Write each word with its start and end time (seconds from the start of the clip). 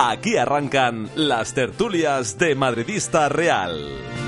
Aquí 0.00 0.36
arrancan 0.36 1.10
las 1.16 1.54
tertulias 1.54 2.38
de 2.38 2.54
Madridista 2.54 3.28
Real. 3.28 4.27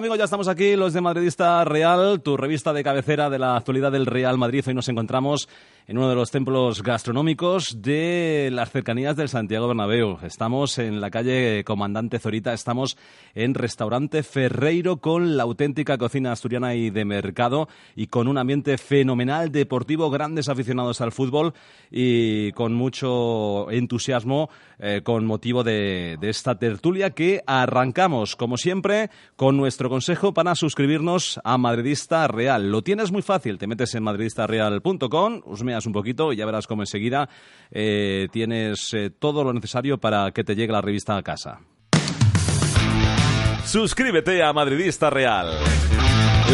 Amigos? 0.00 0.16
Ya 0.16 0.24
estamos 0.24 0.48
aquí, 0.48 0.76
los 0.76 0.94
de 0.94 1.02
Madridista 1.02 1.62
Real, 1.62 2.22
tu 2.22 2.34
revista 2.38 2.72
de 2.72 2.82
cabecera 2.82 3.28
de 3.28 3.38
la 3.38 3.56
actualidad 3.56 3.92
del 3.92 4.06
Real 4.06 4.38
Madrid. 4.38 4.64
Hoy 4.66 4.72
nos 4.72 4.88
encontramos 4.88 5.46
en 5.90 5.98
uno 5.98 6.08
de 6.08 6.14
los 6.14 6.30
templos 6.30 6.84
gastronómicos 6.84 7.82
de 7.82 8.48
las 8.52 8.70
cercanías 8.70 9.16
del 9.16 9.28
Santiago 9.28 9.66
Bernabéu. 9.66 10.18
Estamos 10.22 10.78
en 10.78 11.00
la 11.00 11.10
calle 11.10 11.64
Comandante 11.64 12.20
Zorita, 12.20 12.52
estamos 12.52 12.96
en 13.34 13.54
Restaurante 13.54 14.22
Ferreiro 14.22 14.98
con 14.98 15.36
la 15.36 15.42
auténtica 15.42 15.98
cocina 15.98 16.30
asturiana 16.30 16.76
y 16.76 16.90
de 16.90 17.04
mercado 17.04 17.68
y 17.96 18.06
con 18.06 18.28
un 18.28 18.38
ambiente 18.38 18.78
fenomenal, 18.78 19.50
deportivo, 19.50 20.10
grandes 20.10 20.48
aficionados 20.48 21.00
al 21.00 21.10
fútbol 21.10 21.54
y 21.90 22.52
con 22.52 22.72
mucho 22.72 23.68
entusiasmo 23.72 24.48
eh, 24.82 25.02
con 25.04 25.26
motivo 25.26 25.62
de, 25.62 26.16
esta 26.22 26.58
tertulia 26.58 27.10
que 27.10 27.42
arrancamos, 27.46 28.34
como 28.34 28.56
siempre, 28.56 29.10
con 29.36 29.58
nuestro 29.58 29.90
consejo 29.90 30.32
para 30.32 30.54
suscribirnos 30.54 31.38
a 31.44 31.58
Madridista 31.58 32.26
Real. 32.28 32.70
Lo 32.70 32.80
tienes 32.80 33.12
muy 33.12 33.20
fácil, 33.20 33.58
te 33.58 33.66
metes 33.66 33.94
en 33.94 34.04
madridistareal.com, 34.04 35.42
un 35.86 35.92
poquito 35.92 36.32
y 36.32 36.36
ya 36.36 36.46
verás 36.46 36.66
cómo 36.66 36.82
enseguida 36.82 37.28
eh, 37.70 38.28
tienes 38.32 38.92
eh, 38.94 39.10
todo 39.10 39.44
lo 39.44 39.52
necesario 39.52 39.98
para 39.98 40.30
que 40.32 40.44
te 40.44 40.54
llegue 40.54 40.72
la 40.72 40.80
revista 40.80 41.16
a 41.16 41.22
casa. 41.22 41.60
Suscríbete 43.64 44.42
a 44.42 44.52
Madridista 44.52 45.10
Real. 45.10 45.52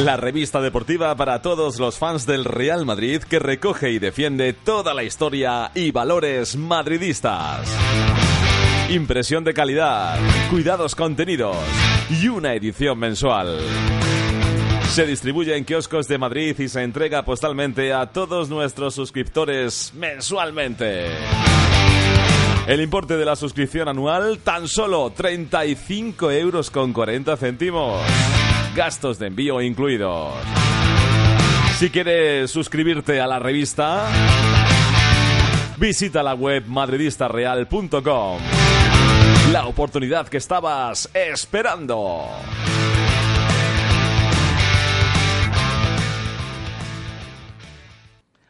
La 0.04 0.18
revista 0.18 0.60
deportiva 0.60 1.16
para 1.16 1.40
todos 1.40 1.78
los 1.78 1.96
fans 1.98 2.26
del 2.26 2.44
Real 2.44 2.84
Madrid 2.84 3.22
que 3.22 3.38
recoge 3.38 3.90
y 3.90 3.98
defiende 3.98 4.52
toda 4.52 4.92
la 4.92 5.02
historia 5.04 5.70
y 5.74 5.90
valores 5.90 6.56
madridistas. 6.56 7.66
Impresión 8.90 9.42
de 9.44 9.54
calidad, 9.54 10.18
cuidados 10.50 10.94
contenidos 10.94 11.56
y 12.10 12.28
una 12.28 12.52
edición 12.52 12.98
mensual. 12.98 13.58
Se 14.90 15.06
distribuye 15.06 15.56
en 15.56 15.64
kioscos 15.64 16.08
de 16.08 16.18
Madrid 16.18 16.58
y 16.58 16.68
se 16.68 16.82
entrega 16.82 17.24
postalmente 17.24 17.92
a 17.92 18.06
todos 18.06 18.48
nuestros 18.48 18.94
suscriptores 18.94 19.92
mensualmente. 19.94 21.06
El 22.66 22.80
importe 22.80 23.16
de 23.16 23.24
la 23.24 23.36
suscripción 23.36 23.88
anual 23.88 24.38
tan 24.38 24.66
solo 24.66 25.12
35 25.14 26.30
euros 26.32 26.70
con 26.70 26.92
40 26.92 27.36
céntimos. 27.36 28.02
Gastos 28.74 29.18
de 29.18 29.28
envío 29.28 29.60
incluidos. 29.60 30.34
Si 31.78 31.90
quieres 31.90 32.50
suscribirte 32.50 33.20
a 33.20 33.26
la 33.26 33.38
revista, 33.38 34.08
visita 35.76 36.22
la 36.22 36.34
web 36.34 36.64
madridistareal.com. 36.66 38.38
La 39.52 39.66
oportunidad 39.66 40.26
que 40.26 40.38
estabas 40.38 41.10
esperando. 41.14 42.24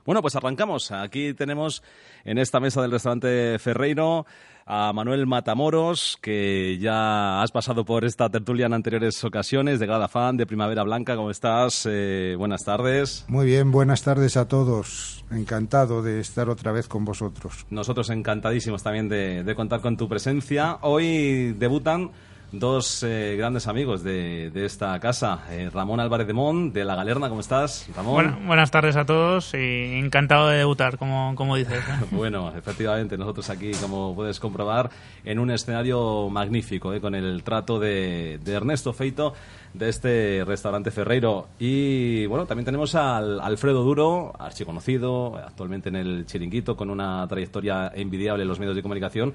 Bueno, 0.06 0.22
pues 0.22 0.37
arrancamos. 0.37 0.93
Aquí 0.93 1.34
tenemos 1.34 1.83
en 2.25 2.39
esta 2.39 2.61
mesa 2.61 2.81
del 2.81 2.93
restaurante 2.93 3.59
Ferreiro 3.59 4.25
a 4.65 4.93
Manuel 4.93 5.27
Matamoros, 5.27 6.17
que 6.22 6.78
ya 6.78 7.43
has 7.43 7.50
pasado 7.50 7.84
por 7.84 8.05
esta 8.05 8.31
tertulia 8.31 8.66
en 8.66 8.72
anteriores 8.72 9.22
ocasiones, 9.25 9.81
de 9.81 9.87
Grada 9.87 10.06
Fan, 10.06 10.37
de 10.37 10.47
Primavera 10.47 10.84
Blanca. 10.84 11.16
¿Cómo 11.16 11.33
estás? 11.33 11.89
Eh, 11.91 12.37
buenas 12.39 12.65
tardes. 12.65 13.25
Muy 13.27 13.47
bien, 13.47 13.72
buenas 13.72 14.03
tardes 14.03 14.37
a 14.37 14.47
todos. 14.47 15.25
Encantado 15.33 16.03
de 16.03 16.21
estar 16.21 16.49
otra 16.49 16.71
vez 16.71 16.87
con 16.87 17.05
vosotros. 17.05 17.66
Nosotros 17.71 18.09
encantadísimos 18.11 18.84
también 18.84 19.09
de, 19.09 19.43
de 19.43 19.55
contar 19.56 19.81
con 19.81 19.97
tu 19.97 20.09
presencia. 20.09 20.78
Hoy 20.83 21.53
debutan 21.59 22.12
dos 22.53 23.03
eh, 23.03 23.34
grandes 23.37 23.67
amigos 23.67 24.03
de, 24.03 24.51
de 24.51 24.65
esta 24.65 24.99
casa. 25.01 25.45
Eh, 25.51 25.71
Ramón 25.73 26.01
Álvarez 26.01 26.27
de 26.27 26.33
Mon, 26.33 26.73
de 26.73 26.84
La 26.84 26.95
Galerna, 26.95 27.29
¿cómo 27.29 27.41
estás, 27.41 27.89
Ramón? 27.95 28.15
Bueno, 28.15 28.39
buenas 28.47 28.71
tardes 28.71 28.97
a 28.97 29.05
todos 29.05 29.55
y 29.55 29.99
encantado 29.99 30.49
de 30.49 30.59
debutar, 30.59 30.99
como, 30.99 31.34
como 31.34 31.57
dices. 31.57 31.79
¿eh? 31.79 32.05
bueno, 32.11 32.53
efectivamente, 32.57 33.17
nosotros 33.19 33.51
aquí, 33.51 33.73
como 33.81 34.15
puedes 34.15 34.41
comprobar, 34.41 34.91
en 35.25 35.39
un 35.39 35.51
escenario 35.51 36.29
magnífico, 36.31 36.93
¿eh? 36.93 37.01
con 37.01 37.15
el 37.15 37.43
trato 37.43 37.79
de, 37.79 38.39
de 38.43 38.53
Ernesto 38.53 38.93
Feito 38.93 39.34
de 39.75 39.89
este 39.89 40.45
restaurante 40.47 40.91
Ferreiro. 40.91 41.49
Y 41.59 42.27
bueno, 42.27 42.47
también 42.47 42.65
tenemos 42.65 42.95
al 42.95 43.41
Alfredo 43.41 43.83
Duro, 43.83 44.33
archiconocido, 44.39 45.37
actualmente 45.37 45.89
en 45.89 45.97
el 45.97 46.27
Chiringuito, 46.27 46.77
con 46.77 46.91
una 46.91 47.27
trayectoria 47.28 47.93
envidiable 47.95 48.43
en 48.43 48.49
los 48.49 48.59
medios 48.59 48.77
de 48.77 48.83
comunicación. 48.83 49.34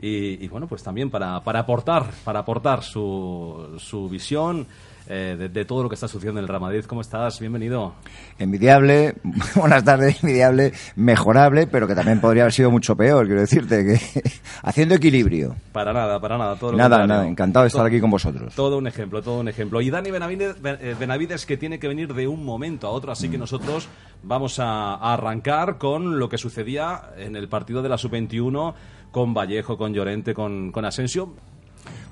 Y, 0.00 0.44
y, 0.44 0.48
bueno, 0.48 0.66
pues 0.66 0.82
también 0.82 1.10
para, 1.10 1.42
para 1.42 1.60
aportar, 1.60 2.10
para 2.24 2.40
aportar 2.40 2.82
su, 2.82 3.76
su 3.78 4.08
visión 4.08 4.66
eh, 5.08 5.36
de, 5.38 5.48
de, 5.48 5.64
todo 5.64 5.84
lo 5.84 5.88
que 5.88 5.94
está 5.94 6.08
sucediendo 6.08 6.40
en 6.40 6.44
el 6.44 6.48
Real 6.48 6.60
Madrid. 6.60 6.84
¿Cómo 6.84 7.00
estás? 7.00 7.38
Bienvenido. 7.38 7.94
Envidiable, 8.38 9.14
buenas 9.54 9.84
tardes, 9.84 10.22
envidiable, 10.22 10.72
mejorable, 10.96 11.68
pero 11.68 11.86
que 11.86 11.94
también 11.94 12.20
podría 12.20 12.42
haber 12.42 12.52
sido 12.52 12.72
mucho 12.72 12.96
peor, 12.96 13.24
quiero 13.26 13.40
decirte, 13.40 13.84
que 13.84 14.22
haciendo 14.62 14.96
equilibrio. 14.96 15.54
Para 15.70 15.92
nada, 15.92 16.18
para 16.20 16.36
nada. 16.36 16.56
Todo 16.56 16.72
lo 16.72 16.78
nada, 16.78 16.96
contrario. 16.96 17.14
nada, 17.14 17.28
encantado 17.28 17.62
de 17.62 17.68
estar 17.68 17.80
todo, 17.80 17.86
aquí 17.86 18.00
con 18.00 18.10
vosotros. 18.10 18.52
Todo 18.54 18.78
un 18.78 18.88
ejemplo, 18.88 19.22
todo 19.22 19.38
un 19.38 19.48
ejemplo. 19.48 19.80
Y 19.80 19.90
Dani 19.90 20.10
Benavides, 20.10 20.56
Benavides 20.60 21.46
que 21.46 21.56
tiene 21.56 21.78
que 21.78 21.86
venir 21.86 22.12
de 22.12 22.26
un 22.26 22.44
momento 22.44 22.88
a 22.88 22.90
otro, 22.90 23.12
así 23.12 23.28
que 23.28 23.38
nosotros 23.38 23.88
vamos 24.24 24.58
a, 24.58 24.94
a 24.96 25.14
arrancar 25.14 25.78
con 25.78 26.18
lo 26.18 26.28
que 26.28 26.36
sucedía 26.36 27.10
en 27.16 27.36
el 27.36 27.48
partido 27.48 27.80
de 27.80 27.88
la 27.88 27.96
Sub-21 27.96 28.74
con 29.16 29.32
Vallejo, 29.32 29.78
con 29.78 29.94
Llorente, 29.94 30.34
con, 30.34 30.70
con 30.70 30.84
Asensio. 30.84 31.32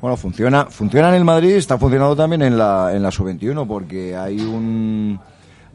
Bueno, 0.01 0.17
funciona, 0.17 0.65
funciona 0.65 1.11
en 1.11 1.17
el 1.17 1.25
Madrid, 1.25 1.51
está 1.51 1.77
funcionando 1.77 2.17
también 2.17 2.41
en 2.41 2.57
la, 2.57 2.93
en 2.95 3.03
la 3.03 3.11
sub-21 3.11 3.67
porque 3.67 4.17
hay 4.17 4.41
un... 4.41 5.21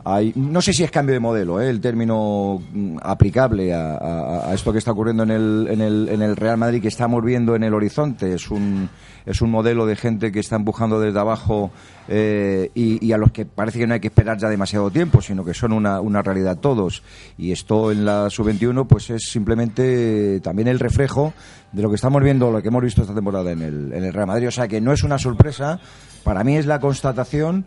Hay, 0.04 0.34
no 0.36 0.60
sé 0.60 0.74
si 0.74 0.84
es 0.84 0.90
cambio 0.90 1.14
de 1.14 1.20
modelo, 1.20 1.62
¿eh? 1.62 1.70
el 1.70 1.80
término 1.82 2.60
mm, 2.74 2.98
aplicable 3.04 3.76
a, 3.76 3.96
a, 3.98 4.50
a, 4.50 4.54
esto 4.56 4.72
que 4.72 4.80
está 4.80 4.92
ocurriendo 4.92 5.22
en 5.22 5.30
el, 5.30 5.68
en, 5.70 5.82
el, 5.82 6.10
en 6.10 6.24
el 6.24 6.36
Real 6.36 6.58
Madrid, 6.58 6.82
que 6.82 6.88
estamos 6.88 7.24
viendo 7.24 7.56
en 7.56 7.62
el 7.62 7.76
horizonte. 7.76 8.34
Es 8.34 8.50
un, 8.50 8.90
es 9.30 9.42
un 9.42 9.52
modelo 9.52 9.86
de 9.86 9.96
gente 9.96 10.32
que 10.32 10.40
está 10.40 10.56
empujando 10.56 11.00
desde 11.00 11.20
abajo 11.20 11.70
eh, 12.08 12.72
y, 12.74 13.12
a 13.12 13.18
los 13.18 13.32
que 13.32 13.46
parece 13.46 13.78
que 13.78 13.86
no 13.86 13.94
hay 13.94 14.00
que 14.00 14.08
esperar 14.08 14.40
ya 14.40 14.50
demasiado 14.50 14.90
tiempo, 14.90 15.22
sino 15.22 15.46
que 15.46 15.54
son 15.54 15.72
una, 15.72 16.02
una 16.02 16.24
realidad 16.24 16.58
todos. 16.58 17.04
Y 17.38 17.52
esto 17.52 17.92
en 17.92 18.06
la 18.06 18.32
sub-21 18.32 18.88
pues 18.88 19.12
es 19.12 19.30
simplemente 19.30 20.40
también 20.40 20.68
el 20.68 20.80
reflejo 20.80 21.34
de 21.72 21.84
lo 21.84 21.90
que 21.90 21.96
estamos 21.96 22.24
viendo, 22.24 22.52
lo 22.52 22.60
que 22.64 22.70
hemos 22.70 22.82
visto 22.82 23.04
esta 23.04 23.14
temporada 23.14 23.52
en 23.52 23.62
el, 23.62 23.94
en 23.94 24.04
el 24.04 24.14
Real 24.14 24.26
Madrid. 24.26 24.48
O 24.48 24.52
sea 24.52 24.68
que 24.68 24.82
no 24.82 24.94
es 24.94 25.04
una 25.04 25.20
sorpresa, 25.20 25.80
para 26.24 26.44
mí 26.44 26.58
es 26.58 26.66
la 26.66 26.80
constatación 26.80 27.66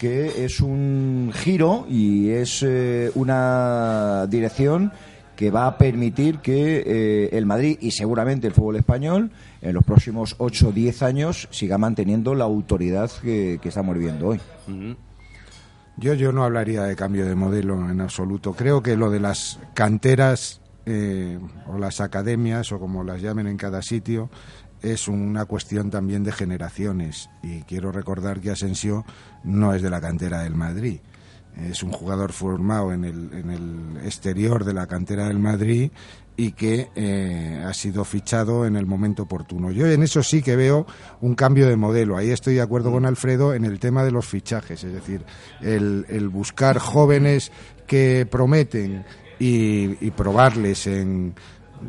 que 0.00 0.44
es 0.46 0.60
un 0.60 1.30
giro 1.34 1.86
y 1.90 2.30
es 2.30 2.64
eh, 2.66 3.10
una 3.14 4.26
dirección 4.28 4.92
que 5.42 5.50
va 5.50 5.66
a 5.66 5.76
permitir 5.76 6.38
que 6.38 6.84
eh, 6.86 7.30
el 7.32 7.46
Madrid 7.46 7.76
y 7.80 7.90
seguramente 7.90 8.46
el 8.46 8.52
fútbol 8.52 8.76
español 8.76 9.32
en 9.60 9.74
los 9.74 9.82
próximos 9.82 10.36
8 10.38 10.68
o 10.68 10.70
10 10.70 11.02
años 11.02 11.48
siga 11.50 11.78
manteniendo 11.78 12.36
la 12.36 12.44
autoridad 12.44 13.10
que, 13.20 13.58
estamos 13.64 13.96
viviendo 13.96 14.28
hoy. 14.28 14.40
Yo, 15.96 16.14
yo 16.14 16.30
no 16.30 16.44
hablaría 16.44 16.84
de 16.84 16.94
cambio 16.94 17.26
de 17.26 17.34
modelo 17.34 17.90
en 17.90 18.00
absoluto. 18.00 18.52
Creo 18.52 18.84
que 18.84 18.96
lo 18.96 19.10
de 19.10 19.18
las 19.18 19.58
canteras 19.74 20.60
eh, 20.86 21.40
o 21.66 21.76
las 21.76 22.00
academias 22.00 22.70
o 22.70 22.78
como 22.78 23.02
las 23.02 23.20
llamen 23.20 23.48
en 23.48 23.56
cada 23.56 23.82
sitio 23.82 24.30
es 24.80 25.08
una 25.08 25.44
cuestión 25.46 25.90
también 25.90 26.22
de 26.22 26.30
generaciones 26.30 27.30
y 27.42 27.62
quiero 27.62 27.90
recordar 27.90 28.38
que 28.38 28.52
Asensio 28.52 29.04
no 29.42 29.74
es 29.74 29.82
de 29.82 29.90
la 29.90 30.00
cantera 30.00 30.44
del 30.44 30.54
Madrid. 30.54 31.00
Es 31.56 31.82
un 31.82 31.92
jugador 31.92 32.32
formado 32.32 32.92
en 32.92 33.04
el, 33.04 33.30
en 33.34 33.50
el 33.50 34.06
exterior 34.06 34.64
de 34.64 34.72
la 34.72 34.86
cantera 34.86 35.28
del 35.28 35.38
Madrid 35.38 35.90
y 36.36 36.52
que 36.52 36.88
eh, 36.94 37.62
ha 37.66 37.74
sido 37.74 38.04
fichado 38.04 38.66
en 38.66 38.76
el 38.76 38.86
momento 38.86 39.24
oportuno. 39.24 39.70
Yo 39.70 39.86
en 39.86 40.02
eso 40.02 40.22
sí 40.22 40.42
que 40.42 40.56
veo 40.56 40.86
un 41.20 41.34
cambio 41.34 41.68
de 41.68 41.76
modelo. 41.76 42.16
Ahí 42.16 42.30
estoy 42.30 42.54
de 42.54 42.62
acuerdo 42.62 42.90
con 42.90 43.04
Alfredo 43.04 43.54
en 43.54 43.64
el 43.64 43.78
tema 43.78 44.02
de 44.02 44.12
los 44.12 44.26
fichajes, 44.26 44.82
es 44.82 44.92
decir, 44.92 45.24
el, 45.60 46.28
buscar 46.30 46.78
jóvenes 46.78 47.52
que 47.86 48.26
prometen 48.30 49.04
y 49.38 50.10
probarles 50.12 50.86
en 50.86 51.34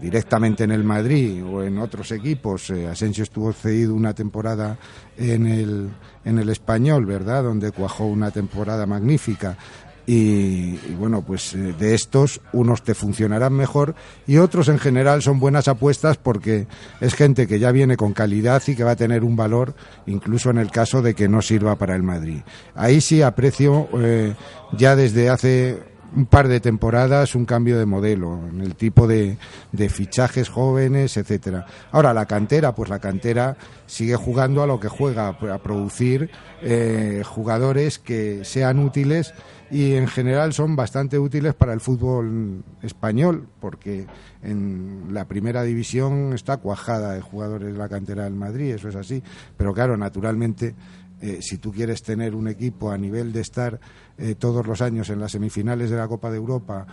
directamente 0.02 0.64
en 0.64 0.72
el 0.72 0.84
Madrid 0.84 1.44
o 1.44 1.64
en 1.64 1.78
otros 1.78 2.12
equipos. 2.12 2.70
Eh, 2.70 2.88
Asensio 2.88 3.24
estuvo 3.24 3.52
cedido 3.54 3.94
una 3.94 4.14
temporada 4.14 4.78
en 5.18 5.48
el, 5.48 5.90
en 6.26 6.40
el 6.40 6.50
español, 6.50 7.06
¿verdad? 7.06 7.44
Donde 7.44 7.72
cuajó 7.72 8.06
una 8.06 8.32
temporada 8.32 8.86
magnífica. 8.86 9.58
Y, 10.06 10.76
bueno, 10.96 11.22
pues 11.22 11.54
eh, 11.54 11.74
de 11.80 11.96
estos 11.96 12.42
unos 12.52 12.84
te 12.84 12.94
funcionarán 12.94 13.54
mejor 13.54 13.96
y 14.28 14.38
otros 14.38 14.68
en 14.68 14.78
general 14.78 15.22
son 15.22 15.40
buenas 15.40 15.70
apuestas 15.70 16.18
porque 16.18 16.68
es 17.00 17.14
gente 17.14 17.48
que 17.48 17.58
ya 17.58 17.72
viene 17.72 17.96
con 17.96 18.12
calidad 18.12 18.62
y 18.68 18.76
que 18.76 18.84
va 18.84 18.92
a 18.92 18.96
tener 18.98 19.24
un 19.24 19.38
valor 19.38 19.76
incluso 20.06 20.50
en 20.50 20.58
el 20.58 20.72
caso 20.72 21.02
de 21.02 21.14
que 21.14 21.30
no 21.30 21.42
sirva 21.42 21.78
para 21.78 21.96
el 21.96 22.04
Madrid. 22.04 22.42
Ahí 22.76 23.00
sí 23.00 23.22
aprecio 23.22 23.88
eh, 23.98 24.36
ya 24.78 24.98
desde 24.98 25.30
hace 25.30 25.93
un 26.16 26.26
par 26.26 26.48
de 26.48 26.60
temporadas 26.60 27.36
un 27.36 27.46
cambio 27.46 27.78
de 27.78 27.86
modelo 27.86 28.40
en 28.48 28.62
el 28.62 28.76
tipo 28.76 29.08
de, 29.08 29.38
de, 29.72 29.90
fichajes 29.90 30.50
jóvenes, 30.50 31.18
etcétera. 31.18 31.66
Ahora 31.92 32.14
la 32.14 32.26
cantera, 32.26 32.76
pues 32.76 32.90
la 32.90 33.00
cantera 33.00 33.58
sigue 33.86 34.16
jugando 34.16 34.64
a 34.64 34.68
lo 34.68 34.80
que 34.80 34.90
juega, 34.90 35.28
a 35.28 35.58
producir 35.60 36.30
eh, 36.62 37.24
jugadores 37.26 38.00
que 38.00 38.46
sean 38.46 38.80
útiles 38.80 39.34
y 39.72 39.96
en 39.96 40.08
general 40.08 40.54
son 40.54 40.76
bastante 40.76 41.18
útiles 41.18 41.56
para 41.56 41.74
el 41.74 41.80
fútbol 41.80 42.64
español 42.84 43.48
porque 43.60 44.06
en 44.44 45.08
la 45.12 45.26
primera 45.26 45.64
división 45.64 46.34
está 46.34 46.58
cuajada 46.58 47.14
de 47.14 47.22
jugadores 47.22 47.74
de 47.74 47.80
la 47.80 47.90
cantera 47.90 48.26
del 48.26 48.36
Madrid, 48.36 48.76
eso 48.76 48.90
es 48.90 48.96
así, 48.96 49.24
pero 49.58 49.74
claro, 49.74 49.98
naturalmente 49.98 50.76
eh, 51.24 51.42
si 51.42 51.58
tú 51.58 51.72
quieres 51.72 52.04
tener 52.04 52.36
un 52.36 52.50
equipo 52.50 52.92
a 52.92 52.98
nivel 52.98 53.32
de 53.32 53.40
estar 53.40 53.80
eh, 54.18 54.36
todos 54.36 54.68
los 54.68 54.82
años 54.82 55.10
en 55.10 55.22
las 55.22 55.32
semifinales 55.32 55.90
de 55.90 55.96
la 55.96 56.06
Copa 56.06 56.30
de 56.30 56.36
Europa, 56.36 56.86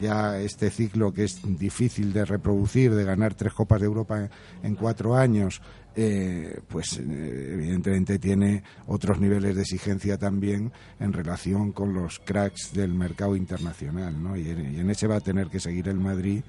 ya 0.00 0.40
este 0.40 0.70
ciclo 0.70 1.12
que 1.12 1.24
es 1.24 1.42
difícil 1.58 2.14
de 2.14 2.24
reproducir, 2.24 2.94
de 2.94 3.04
ganar 3.04 3.34
tres 3.34 3.52
Copas 3.52 3.82
de 3.82 3.86
Europa 3.86 4.30
en, 4.62 4.74
cuatro 4.74 5.14
años, 5.16 5.60
eh, 5.94 6.60
pues 6.66 6.96
evidentemente 6.96 8.18
tiene 8.18 8.62
otros 8.86 9.20
niveles 9.20 9.54
de 9.54 9.60
exigencia 9.60 10.16
también 10.16 10.72
en 10.98 11.12
relación 11.12 11.72
con 11.72 11.92
los 11.92 12.20
cracks 12.20 12.72
del 12.72 12.94
mercado 12.94 13.36
internacional, 13.36 14.22
¿no? 14.22 14.34
Y, 14.34 14.48
en 14.48 14.88
ese 14.88 15.06
va 15.06 15.16
a 15.16 15.20
tener 15.20 15.48
que 15.48 15.60
seguir 15.60 15.88
el 15.88 16.00
Madrid, 16.00 16.42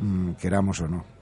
mm, 0.00 0.34
queramos 0.34 0.80
o 0.82 0.86
no. 0.86 1.15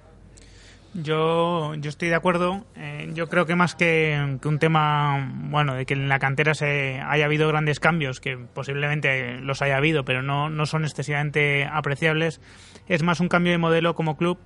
Yo, 0.95 1.75
yo 1.75 1.89
estoy 1.89 2.09
de 2.09 2.15
acuerdo. 2.15 2.65
Eh, 2.77 3.11
yo 3.15 3.29
creo 3.29 3.47
que 3.47 3.57
más 3.57 3.75
que, 3.75 4.39
un 4.45 4.59
tema, 4.59 5.29
bueno, 5.51 5.75
de 5.75 5.87
que 5.87 5.95
en 5.95 6.09
la 6.09 6.21
cantera 6.21 6.55
se 6.55 7.01
haya 7.01 7.25
habido 7.25 7.49
grandes 7.49 7.81
cambios, 7.81 8.21
que 8.21 8.37
posiblemente 8.37 9.41
los 9.41 9.61
haya 9.61 9.77
habido, 9.77 10.05
pero 10.05 10.23
no, 10.23 10.51
no 10.51 10.67
son 10.67 10.85
excesivamente 10.85 11.65
apreciables, 11.65 12.41
es 12.87 13.03
más 13.03 13.19
un 13.19 13.29
cambio 13.29 13.51
de 13.51 13.59
modelo 13.59 13.95
como 13.95 14.17
club 14.17 14.39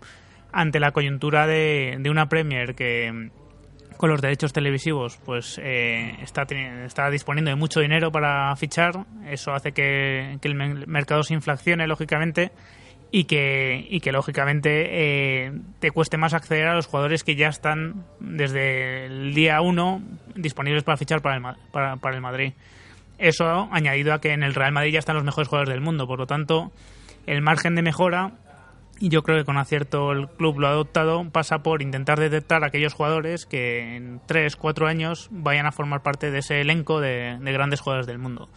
ante 0.51 0.81
la 0.81 0.93
coyuntura 0.93 1.47
de, 1.47 1.99
de 2.01 2.11
una 2.11 2.31
Premier 2.31 2.75
que 2.75 3.31
con 3.99 4.09
los 4.09 4.23
derechos 4.23 4.53
televisivos 4.53 5.19
pues 5.25 5.61
eh, 5.63 6.17
está, 6.23 6.47
está 6.85 7.11
disponiendo 7.11 7.51
de 7.51 7.57
mucho 7.57 7.81
dinero 7.81 8.11
para 8.11 8.55
fichar. 8.57 9.05
Eso 9.27 9.53
hace 9.53 9.73
que, 9.73 10.39
que 10.41 10.49
el 10.49 10.55
mercado 10.55 11.23
se 11.23 11.35
inflacione, 11.35 11.87
lógicamente 11.87 12.53
y 13.11 13.25
que, 13.25 13.87
y 13.89 14.01
que 14.01 14.13
lógicamente 14.13 15.47
eh, 15.47 15.53
te 15.81 15.91
cueste 15.91 16.19
más 16.19 16.35
acceder 16.35 16.67
a 16.67 16.75
los 16.75 16.87
jugadores 16.87 17.25
que 17.25 17.37
ya 17.37 17.49
están 17.49 18.05
desde 18.21 19.07
el 19.07 19.35
día 19.35 19.61
1 19.61 20.03
disponibles 20.35 20.85
para 20.85 20.99
fichar 20.99 21.23
para 21.23 21.37
el, 21.37 21.57
para, 21.73 21.97
para 21.97 22.17
el 22.17 22.21
Madrid. 22.21 22.53
Eso 23.19 23.69
añadido 23.73 24.13
a 24.13 24.21
que 24.21 24.33
en 24.33 24.43
el 24.43 24.55
Real 24.55 24.73
Madrid 24.73 24.93
ya 24.93 24.99
están 24.99 25.17
los 25.17 25.25
mejores 25.25 25.49
jugadores 25.49 25.73
del 25.73 25.81
mundo, 25.81 26.07
por 26.07 26.19
lo 26.19 26.27
tanto 26.27 26.71
el 27.27 27.43
margen 27.43 27.75
de 27.75 27.83
mejora 27.83 28.33
y 29.01 29.11
yo 29.11 29.23
creo 29.23 29.39
que 29.39 29.45
con 29.45 29.59
acierto 29.59 30.13
el 30.13 30.29
club 30.29 30.59
lo 30.59 30.67
ha 30.67 30.71
adoptado, 30.71 31.29
pasa 31.31 31.61
por 31.63 31.83
intentar 31.83 32.19
detectar 32.19 32.65
a 32.65 32.69
aquellos 32.69 32.95
jugadores 32.95 33.47
que 33.47 33.97
en 33.97 34.21
3, 34.27 34.57
4 34.57 34.87
años 34.87 35.29
vayan 35.31 35.67
a 35.67 35.73
formar 35.73 36.03
parte 36.03 36.31
de 36.31 36.39
ese 36.39 36.61
elenco 36.61 37.01
de, 37.01 37.39
de 37.41 37.53
grandes 37.53 37.81
jugadores 37.81 38.07
del 38.07 38.19
mundo 38.19 38.49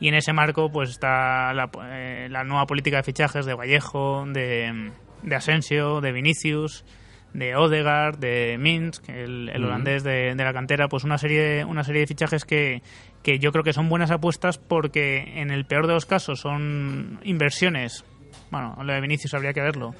y 0.00 0.08
en 0.08 0.14
ese 0.14 0.32
marco 0.32 0.70
pues 0.70 0.90
está 0.90 1.52
la, 1.52 1.70
eh, 1.84 2.28
la 2.30 2.44
nueva 2.44 2.66
política 2.66 2.98
de 2.98 3.02
fichajes 3.02 3.46
de 3.46 3.54
Vallejo, 3.54 4.24
de, 4.26 4.92
de 5.22 5.34
Asensio, 5.34 6.00
de 6.00 6.12
Vinicius, 6.12 6.84
de 7.32 7.56
Odegaard, 7.56 8.18
de 8.18 8.56
Minsk, 8.58 9.08
el, 9.08 9.48
el 9.48 9.64
holandés 9.64 10.04
de, 10.04 10.34
de, 10.34 10.44
la 10.44 10.52
cantera, 10.52 10.88
pues 10.88 11.04
una 11.04 11.18
serie, 11.18 11.64
una 11.64 11.82
serie 11.82 12.02
de 12.02 12.06
fichajes 12.06 12.44
que, 12.44 12.82
que 13.22 13.38
yo 13.38 13.50
creo 13.50 13.64
que 13.64 13.72
son 13.72 13.88
buenas 13.88 14.10
apuestas 14.10 14.58
porque 14.58 15.40
en 15.40 15.50
el 15.50 15.64
peor 15.64 15.86
de 15.86 15.94
los 15.94 16.06
casos 16.06 16.40
son 16.40 17.18
inversiones, 17.24 18.04
bueno, 18.50 18.76
lo 18.82 18.92
de 18.92 19.00
Vinicius 19.00 19.34
habría 19.34 19.52
que 19.52 19.62
verlo, 19.62 19.94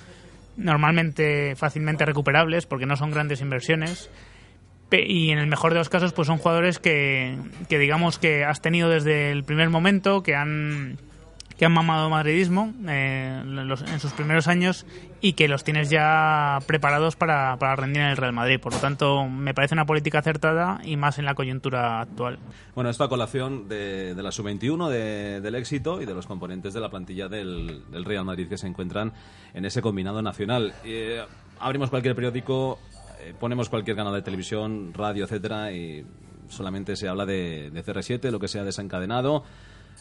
normalmente 0.56 1.56
fácilmente 1.56 2.04
recuperables 2.04 2.66
porque 2.66 2.86
no 2.86 2.96
son 2.96 3.10
grandes 3.10 3.40
inversiones 3.40 4.10
y 5.02 5.30
en 5.30 5.38
el 5.38 5.46
mejor 5.46 5.72
de 5.72 5.78
los 5.78 5.88
casos 5.88 6.12
pues 6.12 6.26
son 6.26 6.38
jugadores 6.38 6.78
que, 6.78 7.36
que 7.68 7.78
digamos 7.78 8.18
que 8.18 8.44
has 8.44 8.60
tenido 8.60 8.88
desde 8.88 9.30
el 9.30 9.44
primer 9.44 9.70
momento 9.70 10.22
que 10.22 10.34
han 10.34 10.98
que 11.58 11.64
han 11.64 11.72
mamado 11.72 12.10
madridismo 12.10 12.72
eh, 12.88 13.42
en 13.44 14.00
sus 14.00 14.12
primeros 14.12 14.48
años 14.48 14.86
y 15.20 15.34
que 15.34 15.46
los 15.46 15.62
tienes 15.62 15.88
ya 15.88 16.58
preparados 16.66 17.16
para, 17.16 17.56
para, 17.58 17.76
rendir 17.76 18.02
en 18.02 18.08
el 18.08 18.16
Real 18.16 18.32
Madrid. 18.32 18.58
Por 18.60 18.72
lo 18.72 18.78
tanto, 18.80 19.26
me 19.26 19.54
parece 19.54 19.74
una 19.74 19.86
política 19.86 20.18
acertada 20.18 20.80
y 20.84 20.96
más 20.96 21.18
en 21.18 21.24
la 21.24 21.34
coyuntura 21.34 22.00
actual. 22.00 22.38
Bueno, 22.74 22.90
esta 22.90 23.08
colación 23.08 23.68
de, 23.68 24.14
de 24.14 24.22
la 24.22 24.32
sub-21, 24.32 24.88
de, 24.88 25.40
del 25.40 25.54
éxito 25.54 26.02
y 26.02 26.06
de 26.06 26.14
los 26.14 26.26
componentes 26.26 26.74
de 26.74 26.80
la 26.80 26.90
plantilla 26.90 27.28
del, 27.28 27.84
del, 27.90 28.04
Real 28.04 28.24
Madrid 28.24 28.48
que 28.48 28.58
se 28.58 28.66
encuentran 28.66 29.12
en 29.54 29.64
ese 29.64 29.80
combinado 29.80 30.20
nacional. 30.22 30.74
Eh, 30.84 31.24
abrimos 31.60 31.88
cualquier 31.88 32.14
periódico 32.14 32.78
ponemos 33.38 33.68
cualquier 33.68 33.96
canal 33.96 34.14
de 34.14 34.22
televisión, 34.22 34.92
radio, 34.94 35.24
etcétera, 35.24 35.72
y 35.72 36.04
solamente 36.48 36.96
se 36.96 37.08
habla 37.08 37.26
de, 37.26 37.70
de 37.70 37.84
CR7, 37.84 38.30
lo 38.30 38.38
que 38.38 38.48
se 38.48 38.58
ha 38.58 38.64
desencadenado. 38.64 39.44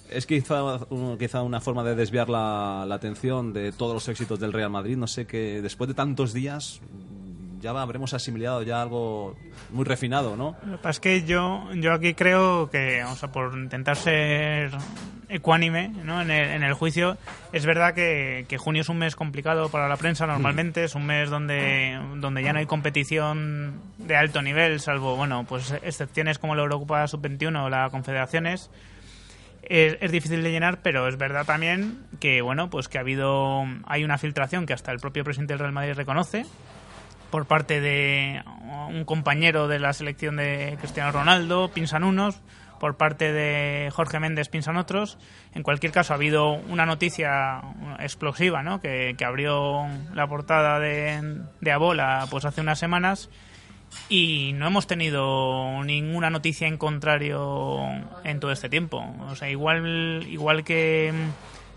Es 0.09 0.25
quizá, 0.25 0.79
quizá 1.17 1.41
una 1.41 1.61
forma 1.61 1.83
de 1.83 1.95
desviar 1.95 2.29
la, 2.29 2.85
la, 2.87 2.95
atención 2.95 3.53
de 3.53 3.71
todos 3.71 3.93
los 3.93 4.07
éxitos 4.09 4.39
del 4.39 4.51
Real 4.51 4.69
Madrid. 4.69 4.97
No 4.97 5.07
sé 5.07 5.25
que 5.25 5.61
después 5.61 5.87
de 5.87 5.93
tantos 5.93 6.33
días 6.33 6.81
ya 7.63 7.71
habremos 7.71 8.13
asimilado 8.13 8.61
ya 8.61 8.81
algo 8.81 9.35
muy 9.71 9.85
refinado, 9.85 10.35
¿no? 10.35 10.55
Lo 10.65 10.73
que 10.73 10.77
pasa 10.77 10.89
es 10.89 10.99
que 10.99 11.23
yo, 11.23 11.69
yo 11.73 11.93
aquí 11.93 12.13
creo 12.13 12.69
que, 12.69 13.03
o 13.05 13.15
sea, 13.15 13.31
por 13.31 13.57
intentar 13.57 13.95
ser 13.95 14.69
ecuánime 15.29 15.87
¿no? 15.87 16.21
en, 16.21 16.29
el, 16.29 16.51
en 16.51 16.63
el 16.63 16.73
juicio, 16.73 17.17
es 17.53 17.65
verdad 17.65 17.95
que, 17.95 18.45
que, 18.49 18.57
junio 18.57 18.81
es 18.81 18.89
un 18.89 18.97
mes 18.97 19.15
complicado 19.15 19.69
para 19.69 19.87
la 19.87 19.95
prensa 19.95 20.27
normalmente, 20.27 20.81
mm. 20.81 20.83
es 20.83 20.95
un 20.95 21.05
mes 21.05 21.29
donde, 21.29 21.99
donde 22.17 22.43
ya 22.43 22.51
no 22.51 22.59
hay 22.59 22.65
competición 22.65 23.79
de 23.97 24.17
alto 24.17 24.41
nivel, 24.41 24.81
salvo, 24.81 25.15
bueno, 25.15 25.45
pues 25.47 25.73
excepciones 25.81 26.37
como 26.39 26.55
la 26.55 26.63
Eurocopa 26.63 27.07
Sub-21 27.07 27.65
o 27.65 27.69
la 27.69 27.89
Confederaciones. 27.89 28.69
Es, 29.63 29.95
es, 30.01 30.11
difícil 30.11 30.43
de 30.43 30.51
llenar, 30.51 30.81
pero 30.81 31.07
es 31.07 31.17
verdad 31.17 31.45
también 31.45 32.05
que 32.19 32.41
bueno, 32.41 32.69
pues 32.69 32.89
que 32.89 32.97
ha 32.97 33.01
habido 33.01 33.63
hay 33.85 34.03
una 34.03 34.17
filtración 34.17 34.65
que 34.65 34.73
hasta 34.73 34.91
el 34.91 34.99
propio 34.99 35.23
presidente 35.23 35.53
del 35.53 35.59
Real 35.59 35.71
Madrid 35.71 35.93
reconoce 35.93 36.45
por 37.33 37.47
parte 37.47 37.81
de 37.81 38.43
un 38.89 39.05
compañero 39.05 39.67
de 39.67 39.79
la 39.79 39.91
selección 39.93 40.35
de 40.35 40.77
Cristiano 40.79 41.11
Ronaldo, 41.11 41.71
pinsan 41.73 42.03
unos, 42.03 42.39
por 42.79 42.95
parte 42.95 43.33
de 43.33 43.89
Jorge 43.91 44.19
Méndez 44.19 44.49
pinsan 44.49 44.77
otros. 44.77 45.17
En 45.55 45.63
cualquier 45.63 45.91
caso, 45.91 46.13
ha 46.13 46.17
habido 46.17 46.51
una 46.51 46.85
noticia 46.85 47.59
explosiva 47.97 48.61
¿no? 48.61 48.79
que, 48.81 49.15
abrió 49.25 49.87
la 50.13 50.27
portada 50.27 50.79
de, 50.79 51.41
de 51.59 51.71
Abola 51.71 52.27
pues 52.29 52.45
hace 52.45 52.61
unas 52.61 52.77
semanas 52.77 53.31
y 54.09 54.51
no 54.53 54.67
hemos 54.67 54.85
tenido 54.85 55.83
ninguna 55.83 56.29
noticia 56.29 56.67
en 56.67 56.77
contrario 56.77 57.79
en 58.23 58.39
todo 58.39 58.51
este 58.51 58.69
tiempo. 58.69 59.03
O 59.27 59.35
sea, 59.35 59.49
igual, 59.49 60.23
igual 60.29 60.63
que 60.63 61.11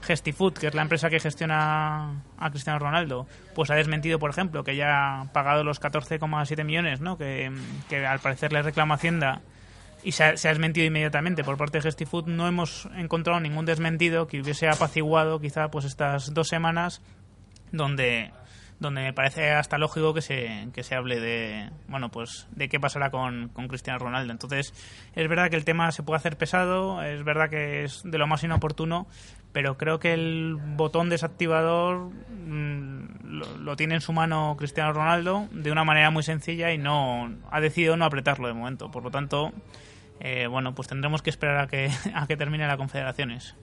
Gestifood, 0.07 0.55
que 0.55 0.69
es 0.69 0.75
la 0.75 0.83
empresa 0.83 1.11
que 1.11 1.21
gestiona 1.21 2.23
a 2.39 2.51
Cristiano 2.51 2.79
Ronaldo, 2.79 3.27
pues 3.55 3.71
ha 3.71 3.75
desmentido, 3.75 4.19
por 4.19 4.31
ejemplo, 4.31 4.65
que 4.65 4.77
ya 4.77 5.21
ha 5.21 5.33
pagado 5.33 5.65
los 5.65 5.81
14,7 5.81 6.65
millones, 6.65 7.01
¿no? 7.01 7.19
Que, 7.19 7.51
al 8.07 8.21
parecer 8.21 8.53
le 8.53 8.63
reclama 8.63 8.95
Hacienda 8.95 9.41
y 10.03 10.13
se 10.13 10.25
ha, 10.25 10.37
se 10.37 10.49
ha, 10.49 10.53
desmentido 10.53 10.87
inmediatamente 10.87 11.43
por 11.45 11.57
parte 11.57 11.79
de 11.79 11.83
Gestifood. 11.83 12.27
No 12.27 12.47
hemos 12.47 12.89
encontrado 12.97 13.41
ningún 13.41 13.67
desmentido 13.67 14.27
que 14.27 14.41
hubiese 14.41 14.69
apaciguado 14.69 15.41
quizá 15.41 15.69
pues 15.69 15.85
estas 15.85 16.33
dos 16.33 16.49
semanas 16.49 17.03
donde 17.73 18.31
donde 18.79 19.03
me 19.03 19.13
parece 19.13 19.51
hasta 19.53 19.79
lógico 19.79 20.13
que 20.13 20.21
se, 20.21 20.69
que 20.73 20.83
se 20.83 20.95
hable 20.95 21.19
de 21.19 21.71
bueno 21.89 22.11
pues 22.11 22.47
de 22.51 22.69
qué 22.69 22.79
pasará 22.79 23.11
con, 23.11 23.49
con 23.49 23.69
Cristiano 23.69 23.99
Ronaldo. 23.99 24.33
Entonces, 24.33 24.75
es 25.15 25.29
verdad 25.29 25.51
que 25.51 25.57
el 25.57 25.65
tema 25.65 25.93
se 25.93 26.03
puede 26.03 26.19
hacer 26.19 26.37
pesado, 26.37 27.03
es 27.03 27.25
verdad 27.25 27.49
que 27.49 27.85
es 27.85 28.03
de 28.05 28.19
lo 28.19 28.27
más 28.27 28.45
inoportuno, 28.45 29.07
pero 29.53 29.77
creo 29.79 29.99
que 29.99 30.13
el 30.13 30.57
botón 30.57 31.09
desactivador 31.09 32.11
mmm, 32.31 33.05
lo, 33.25 33.59
lo, 33.59 33.77
tiene 33.77 33.95
en 33.95 34.01
su 34.01 34.13
mano 34.13 34.55
Cristiano 34.59 34.93
Ronaldo 34.93 35.49
de 35.53 35.73
una 35.73 35.85
manera 35.85 36.11
muy 36.11 36.23
sencilla 36.23 36.73
y 36.73 36.79
no 36.79 37.35
ha 37.51 37.61
decidido 37.61 37.97
no 37.97 38.05
apretarlo 38.05 38.49
de 38.49 38.55
momento. 38.55 38.91
Por 38.91 39.03
lo 39.03 39.11
tanto, 39.11 39.53
eh, 40.21 40.47
bueno, 40.47 40.75
pues 40.75 40.89
tendremos 40.89 41.23
que 41.23 41.31
esperar 41.31 41.59
a 41.59 41.67
que, 41.67 41.91
a 42.15 42.27
que 42.27 42.37
termine 42.37 42.67
la 42.67 42.77
Confederaciones. 42.77 43.55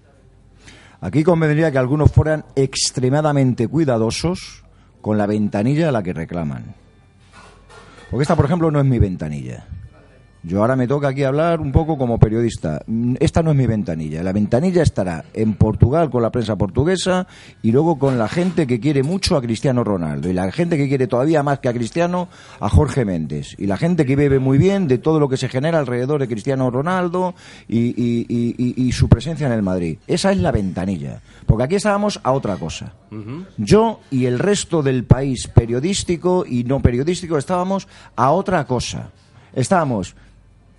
Aquí 1.02 1.24
convendría 1.24 1.72
que 1.72 1.78
algunos 1.78 2.12
fueran 2.12 2.46
extremadamente 2.56 3.68
cuidadosos 3.68 4.63
con 5.04 5.18
la 5.18 5.26
ventanilla 5.26 5.90
a 5.90 5.92
la 5.92 6.02
que 6.02 6.14
reclaman. 6.14 6.64
Porque 8.10 8.22
esta, 8.22 8.38
por 8.38 8.46
ejemplo, 8.46 8.72
no 8.72 8.80
es 8.80 8.86
mi 8.86 9.00
ventanilla. 9.00 9.66
Yo 10.46 10.60
ahora 10.60 10.76
me 10.76 10.88
toca 10.88 11.08
aquí 11.08 11.24
hablar 11.24 11.62
un 11.62 11.72
poco 11.72 11.98
como 11.98 12.20
periodista. 12.20 12.82
Esta 13.22 13.42
no 13.42 13.52
es 13.52 13.56
mi 13.58 13.66
ventanilla. 13.66 14.22
La 14.24 14.34
ventanilla 14.34 14.84
estará 14.84 15.24
en 15.34 15.54
Portugal 15.54 16.10
con 16.10 16.22
la 16.22 16.32
prensa 16.32 16.58
portuguesa 16.58 17.28
y 17.62 17.72
luego 17.72 17.98
con 17.98 18.18
la 18.18 18.28
gente 18.28 18.68
que 18.68 18.82
quiere 18.82 19.04
mucho 19.04 19.38
a 19.38 19.42
Cristiano 19.42 19.86
Ronaldo 19.86 20.30
y 20.30 20.34
la 20.34 20.52
gente 20.52 20.76
que 20.76 20.90
quiere 20.90 21.08
todavía 21.08 21.44
más 21.44 21.60
que 21.60 21.70
a 21.70 21.74
Cristiano 21.74 22.28
a 22.60 22.68
Jorge 22.68 23.06
Méndez 23.06 23.56
y 23.58 23.68
la 23.68 23.78
gente 23.78 24.06
que 24.06 24.18
bebe 24.18 24.40
muy 24.40 24.58
bien 24.58 24.90
de 24.90 24.98
todo 24.98 25.18
lo 25.18 25.30
que 25.30 25.38
se 25.38 25.48
genera 25.48 25.80
alrededor 25.80 26.20
de 26.20 26.28
Cristiano 26.28 26.70
Ronaldo 26.70 27.36
y, 27.70 27.80
y- 27.96 28.26
y- 28.28 28.56
y- 28.58 28.84
y 28.88 28.92
su 28.92 29.08
presencia 29.08 29.48
en 29.48 29.54
el 29.54 29.62
Madrid. 29.62 29.98
Esa 30.08 30.34
es 30.34 30.40
la 30.40 30.52
ventanilla. 30.52 31.22
Porque 31.46 31.64
aquí 31.64 31.76
estábamos 31.76 32.20
a 32.22 32.34
otra 32.34 32.58
cosa. 32.58 32.92
Yo 33.58 34.02
y 34.12 34.26
el 34.26 34.40
resto 34.40 34.84
del 34.84 35.06
país 35.06 35.48
periodístico 35.48 36.44
y 36.46 36.66
no 36.66 36.82
periodístico 36.82 37.38
estábamos 37.38 37.88
a 38.18 38.32
otra 38.32 38.66
cosa. 38.66 39.10
Estábamos, 39.54 40.16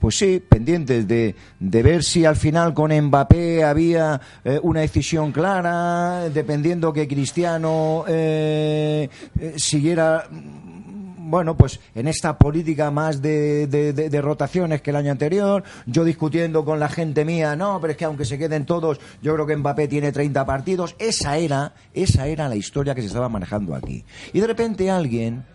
pues 0.05 0.19
sí, 0.19 0.39
pendientes 0.39 1.09
de, 1.09 1.35
de 1.59 1.83
ver 1.83 2.05
si 2.05 2.27
al 2.27 2.37
final 2.37 2.75
con 2.75 2.93
Mbappé 2.93 3.65
había 3.65 4.21
eh, 4.45 4.61
una 4.63 4.81
decisión 4.81 5.33
clara, 5.33 6.29
dependiendo 6.29 6.93
que 6.93 7.09
Cristiano 7.09 8.05
eh, 8.07 9.09
eh, 9.41 9.55
siguiera 9.57 10.29
mm, 10.31 11.31
bueno, 11.31 11.57
pues 11.57 11.81
en 11.95 12.07
esta 12.07 12.37
política 12.37 12.91
más 12.91 13.23
de, 13.23 14.21
rotaciones 14.23 14.83
que 14.83 14.91
el 14.91 14.97
año 14.97 15.11
anterior, 15.11 15.65
yo 15.87 16.05
discutiendo 16.05 16.67
con 16.67 16.79
la 16.79 16.91
gente 16.91 17.25
mía, 17.25 17.57
no, 17.57 17.81
pero 17.81 17.93
es 17.93 17.97
que 17.97 18.05
aunque 18.05 18.27
se 18.27 18.37
queden 18.37 18.67
todos, 18.67 19.01
yo 19.23 19.33
creo 19.33 19.47
que 19.47 19.57
Mbappé 19.57 19.89
tiene 19.89 20.13
30 20.13 20.45
partidos, 20.45 20.97
esa 20.99 21.39
era, 21.39 21.73
esa 21.95 22.27
era 22.27 22.47
la 22.51 22.57
historia 22.57 22.95
que 22.95 23.01
se 23.01 23.07
estaba 23.07 23.31
manejando 23.31 23.75
aquí. 23.75 24.05
Y 24.35 24.41
de 24.41 24.47
repente 24.47 24.91
alguien. 24.91 25.47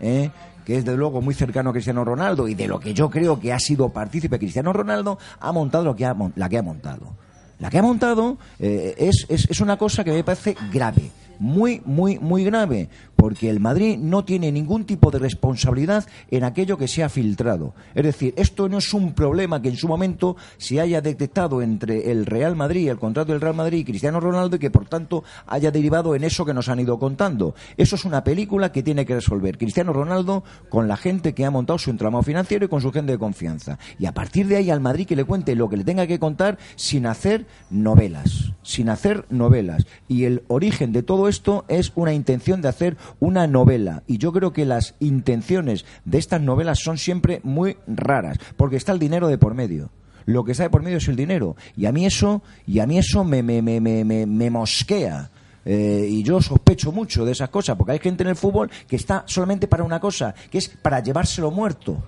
Que 0.65 0.77
es 0.77 0.85
de 0.85 0.95
luego 0.95 1.21
muy 1.21 1.33
cercano 1.33 1.69
a 1.69 1.73
Cristiano 1.73 2.03
Ronaldo 2.03 2.47
y 2.47 2.55
de 2.55 2.67
lo 2.67 2.79
que 2.79 2.93
yo 2.93 3.09
creo 3.09 3.39
que 3.39 3.53
ha 3.53 3.59
sido 3.59 3.89
partícipe 3.89 4.39
Cristiano 4.39 4.73
Ronaldo, 4.73 5.17
ha 5.39 5.51
montado 5.51 5.83
lo 5.83 5.95
que 5.95 6.05
ha, 6.05 6.15
la 6.35 6.49
que 6.49 6.57
ha 6.57 6.63
montado. 6.63 7.15
La 7.59 7.69
que 7.69 7.77
ha 7.77 7.81
montado 7.81 8.37
eh, 8.59 8.95
es, 8.97 9.25
es, 9.27 9.49
es 9.49 9.59
una 9.59 9.77
cosa 9.77 10.03
que 10.03 10.11
me 10.11 10.23
parece 10.23 10.55
grave, 10.71 11.11
muy, 11.39 11.81
muy, 11.85 12.19
muy 12.19 12.43
grave, 12.43 12.89
porque 13.15 13.49
el 13.49 13.59
Madrid 13.59 13.97
no 13.97 14.23
tiene 14.23 14.51
ningún 14.51 14.85
tipo 14.85 15.11
de 15.11 15.19
responsabilidad 15.19 16.05
en 16.29 16.43
aquello 16.43 16.77
que 16.77 16.87
se 16.87 17.03
ha 17.03 17.09
filtrado. 17.09 17.73
Es 17.95 18.03
decir, 18.03 18.33
esto 18.37 18.69
no 18.69 18.77
es 18.77 18.93
un 18.93 19.13
problema 19.13 19.61
que 19.61 19.69
en 19.69 19.77
su 19.77 19.87
momento 19.87 20.37
se 20.57 20.79
haya 20.79 21.01
detectado 21.01 21.61
entre 21.61 22.11
el 22.11 22.25
Real 22.25 22.55
Madrid, 22.55 22.89
el 22.89 22.99
contrato 22.99 23.31
del 23.31 23.41
Real 23.41 23.55
Madrid 23.55 23.79
y 23.79 23.85
Cristiano 23.85 24.19
Ronaldo 24.19 24.57
y 24.57 24.59
que 24.59 24.71
por 24.71 24.87
tanto 24.87 25.23
haya 25.47 25.71
derivado 25.71 26.15
en 26.15 26.23
eso 26.23 26.45
que 26.45 26.53
nos 26.53 26.69
han 26.69 26.79
ido 26.79 26.99
contando. 26.99 27.55
Eso 27.77 27.95
es 27.95 28.05
una 28.05 28.23
película 28.23 28.71
que 28.71 28.83
tiene 28.83 29.05
que 29.05 29.15
resolver 29.15 29.57
Cristiano 29.57 29.93
Ronaldo 29.93 30.43
con 30.69 30.87
la 30.87 30.97
gente 30.97 31.33
que 31.33 31.45
ha 31.45 31.51
montado 31.51 31.79
su 31.79 31.89
entramado 31.89 32.23
financiero 32.23 32.65
y 32.65 32.69
con 32.69 32.81
su 32.81 32.91
gente 32.91 33.13
de 33.13 33.17
confianza. 33.17 33.79
Y 33.97 34.05
a 34.05 34.13
partir 34.13 34.47
de 34.47 34.57
ahí 34.57 34.69
al 34.69 34.81
Madrid 34.81 35.07
que 35.07 35.15
le 35.15 35.23
cuente 35.23 35.55
lo 35.55 35.69
que 35.69 35.77
le 35.77 35.83
tenga 35.83 36.07
que 36.07 36.19
contar 36.19 36.57
sin 36.75 37.05
hacer 37.05 37.47
novelas, 37.69 38.51
sin 38.63 38.89
hacer 38.89 39.25
novelas. 39.29 39.85
Y 40.07 40.25
el 40.25 40.43
origen 40.47 40.91
de 40.91 41.03
todo 41.03 41.28
esto 41.29 41.65
es 41.67 41.91
una 41.95 42.13
intención 42.13 42.61
de 42.61 42.67
hacer 42.67 42.97
una 43.19 43.47
novela. 43.47 44.03
Y 44.07 44.17
yo 44.17 44.31
creo 44.33 44.51
que 44.53 44.65
las 44.65 44.95
intenciones 44.99 45.85
de 46.05 46.17
estas 46.17 46.41
novelas 46.41 46.79
son 46.79 46.97
siempre 46.97 47.39
muy 47.43 47.77
raras, 47.87 48.37
porque 48.57 48.75
está 48.75 48.91
el 48.91 48.99
dinero 48.99 49.27
de 49.27 49.37
por 49.37 49.53
medio. 49.53 49.91
Lo 50.25 50.43
que 50.43 50.51
está 50.51 50.63
de 50.63 50.69
por 50.69 50.83
medio 50.83 50.97
es 50.97 51.07
el 51.07 51.15
dinero. 51.15 51.55
Y 51.75 51.85
a 51.85 51.91
mí 51.91 52.05
eso, 52.05 52.43
y 52.67 52.79
a 52.79 52.85
mí 52.87 52.97
eso 52.99 53.23
me, 53.23 53.41
me, 53.41 53.61
me, 53.61 53.79
me, 53.81 54.03
me- 54.03 54.25
me 54.25 54.49
mosquea. 54.49 55.31
Eh, 55.71 56.07
y 56.09 56.23
yo 56.23 56.41
sospecho 56.41 56.91
mucho 56.91 57.23
de 57.25 57.31
esas 57.31 57.49
cosas, 57.49 57.77
porque 57.77 57.91
hay 57.91 57.99
gente 57.99 58.23
en 58.23 58.29
el 58.29 58.35
fútbol 58.35 58.71
que 58.87 58.95
está 58.95 59.23
solamente 59.27 59.67
para 59.67 59.83
una 59.83 59.99
cosa, 59.99 60.33
que 60.49 60.57
es 60.57 60.67
para 60.67 60.99
llevárselo 61.03 61.51
muerto. 61.51 62.03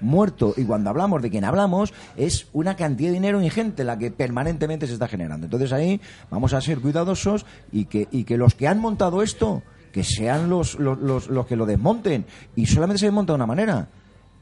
Muerto. 0.00 0.52
Y 0.58 0.64
cuando 0.64 0.90
hablamos 0.90 1.22
de 1.22 1.30
quien 1.30 1.44
hablamos, 1.44 1.94
es 2.18 2.48
una 2.52 2.76
cantidad 2.76 3.08
de 3.08 3.14
dinero 3.14 3.42
ingente 3.42 3.82
la 3.82 3.98
que 3.98 4.10
permanentemente 4.10 4.86
se 4.86 4.92
está 4.92 5.08
generando. 5.08 5.46
Entonces 5.46 5.72
ahí 5.72 6.02
vamos 6.28 6.52
a 6.52 6.60
ser 6.60 6.80
cuidadosos 6.80 7.46
y 7.72 7.86
que, 7.86 8.08
y 8.10 8.24
que 8.24 8.36
los 8.36 8.54
que 8.54 8.68
han 8.68 8.78
montado 8.78 9.22
esto, 9.22 9.62
que 9.90 10.04
sean 10.04 10.50
los, 10.50 10.78
los, 10.78 10.98
los, 10.98 11.28
los 11.28 11.46
que 11.46 11.56
lo 11.56 11.64
desmonten. 11.64 12.26
Y 12.56 12.66
solamente 12.66 12.98
se 12.98 13.06
desmonta 13.06 13.32
de 13.32 13.36
una 13.36 13.46
manera, 13.46 13.88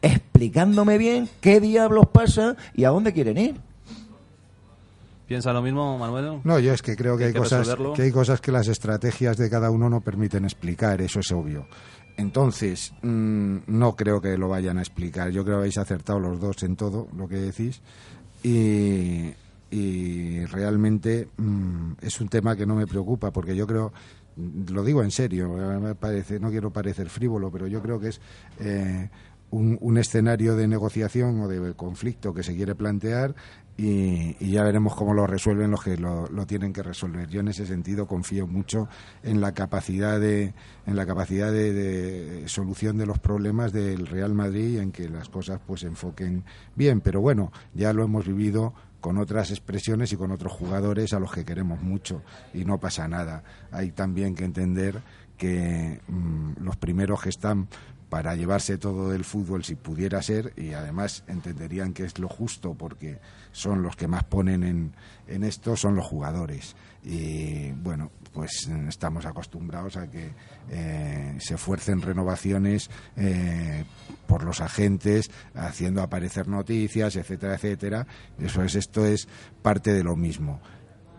explicándome 0.03 0.99
bien 0.99 1.29
qué 1.41 1.61
diablos 1.61 2.07
pasa 2.07 2.57
y 2.75 2.83
a 2.83 2.89
dónde 2.89 3.13
quieren 3.13 3.39
ir. 3.39 3.66
¿Piensa 5.27 5.53
lo 5.53 5.61
mismo, 5.63 5.99
Manuel? 5.99 6.41
No, 6.45 6.59
yo 6.61 6.73
es 6.73 6.83
que 6.83 6.95
creo 6.97 7.17
que 7.17 7.25
Hay 7.25 7.29
hay, 7.29 7.33
que 7.35 7.39
cosas 7.41 7.61
resolverlo. 7.67 7.93
que 7.95 8.03
hay 8.03 8.13
cosas 8.13 8.41
que 8.41 8.53
las 8.53 8.69
estrategias 8.69 9.37
de 9.37 9.51
cada 9.51 9.71
uno 9.71 9.91
no 9.91 10.01
permiten 10.01 10.45
explicar, 10.45 11.01
eso 11.03 11.21
es 11.21 11.33
obvio. 11.33 11.67
Entonces, 12.17 12.93
mm, 13.03 13.57
no 13.67 13.97
creo 13.97 14.21
que 14.21 14.39
lo 14.39 14.49
vayan 14.49 14.79
a 14.79 14.83
explicar. 14.83 15.31
Yo 15.31 15.45
creo 15.45 15.57
que 15.57 15.61
habéis 15.63 15.79
acertado 15.79 16.21
los 16.21 16.41
dos 16.41 16.63
en 16.63 16.77
todo 16.77 17.09
lo 17.17 17.29
que 17.29 17.37
decís. 17.37 17.83
Y, 18.43 19.35
y 19.71 20.45
realmente 20.47 21.29
mm, 21.37 21.93
es 22.01 22.21
un 22.21 22.29
tema 22.29 22.55
que 22.57 22.65
no 22.67 22.77
me 22.77 22.87
preocupa, 22.87 23.33
porque 23.33 23.57
yo 23.57 23.67
creo, 23.67 23.93
lo 24.37 24.85
digo 24.85 25.03
en 25.03 25.11
serio, 25.11 25.57
eh, 25.61 25.79
me 25.81 25.95
parece, 25.97 26.39
no 26.39 26.51
quiero 26.51 26.73
parecer 26.73 27.09
frívolo, 27.11 27.51
pero 27.51 27.67
yo 27.67 27.83
creo 27.83 27.99
que 27.99 28.09
es 28.09 28.21
eh, 28.61 29.11
un, 29.51 29.77
un 29.81 29.99
escenario 29.99 30.55
de 30.55 30.69
negociación 30.69 31.41
o 31.41 31.49
de 31.49 31.75
conflicto 31.75 32.33
que 32.33 32.43
se 32.45 32.55
quiere 32.55 32.75
plantear 32.75 33.35
y, 33.79 34.51
ya 34.51 34.63
veremos 34.63 34.95
cómo 34.95 35.13
lo 35.13 35.27
resuelven 35.27 35.71
los 35.71 35.83
que 35.83 35.97
lo, 35.99 36.29
tienen 36.47 36.73
que 36.73 36.83
resolver. 36.83 37.29
Yo 37.29 37.41
en 37.41 37.49
ese 37.49 37.67
sentido 37.67 38.07
confío 38.07 38.47
mucho 38.47 38.89
en 39.23 39.41
la 39.41 39.53
capacidad 39.53 40.19
de 40.19 40.55
en 40.87 40.97
la 40.97 41.05
capacidad 41.05 41.53
de, 41.53 41.73
de 41.73 42.49
solución 42.49 42.97
de 42.97 43.07
los 43.07 43.19
problemas 43.19 43.73
del 43.73 44.07
Real 44.07 44.33
Madrid 44.35 44.75
y 44.75 44.79
en 44.79 44.93
que 44.93 45.09
las 45.09 45.29
cosas 45.29 45.61
pues 45.67 45.81
se 45.81 45.89
enfoquen 45.89 46.45
bien. 46.75 47.01
Pero 47.01 47.21
bueno, 47.21 47.53
ya 47.75 47.93
lo 47.93 48.05
hemos 48.05 48.27
vivido 48.27 48.73
con 49.01 49.19
otras 49.19 49.51
expresiones 49.51 50.13
y 50.13 50.17
con 50.17 50.33
otros 50.33 50.53
jugadores 50.53 51.13
a 51.13 51.21
los 51.21 51.31
que 51.31 51.45
queremos 51.45 51.81
mucho 51.83 52.23
y 52.55 52.65
no 52.65 52.79
pasa 52.79 53.07
nada. 53.07 53.45
Hay 53.71 53.93
también 53.93 54.35
que 54.35 54.45
entender 54.45 55.01
que 55.37 56.01
mm, 56.09 56.63
los 56.65 56.77
primeros 56.77 57.23
que 57.23 57.29
están 57.29 57.69
para 58.09 58.37
llevarse 58.37 58.79
todo 58.79 59.11
del 59.11 59.25
fútbol 59.25 59.65
si 59.65 59.75
pudiera 59.75 60.23
ser 60.23 60.53
y 60.57 60.75
además 60.75 61.25
entenderían 61.27 61.93
que 61.93 62.05
es 62.05 62.19
lo 62.19 62.29
justo 62.29 62.75
porque 62.75 63.19
son 63.53 63.83
los 63.83 63.97
que 63.97 64.07
más 64.07 64.25
ponen 64.25 64.63
en, 64.63 64.93
en 65.27 65.43
esto 65.43 65.77
son 65.77 65.97
los 65.97 66.07
jugadores. 66.07 66.77
Y 67.03 67.73
bueno 67.73 68.11
pues 68.33 68.69
estamos 68.89 69.27
acostumbrados 69.27 69.97
a 69.97 70.09
que 70.09 70.31
eh, 70.71 71.37
se 71.39 71.57
fuercen 71.57 72.03
renovaciones 72.03 72.91
eh, 73.17 73.85
por 74.27 74.45
los 74.45 74.61
agentes 74.61 75.31
haciendo 75.55 76.03
aparecer 76.03 76.47
noticias 76.47 77.17
etcétera 77.17 77.55
etcétera. 77.55 78.07
Eso 78.39 78.63
es 78.63 78.77
esto 78.77 79.05
es 79.05 79.27
parte 79.63 79.93
de 79.93 80.05
lo 80.05 80.15
mismo. 80.17 80.61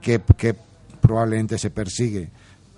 Que 0.02 0.20
probablemente 1.02 1.58
se 1.58 1.70
persigue 1.70 2.32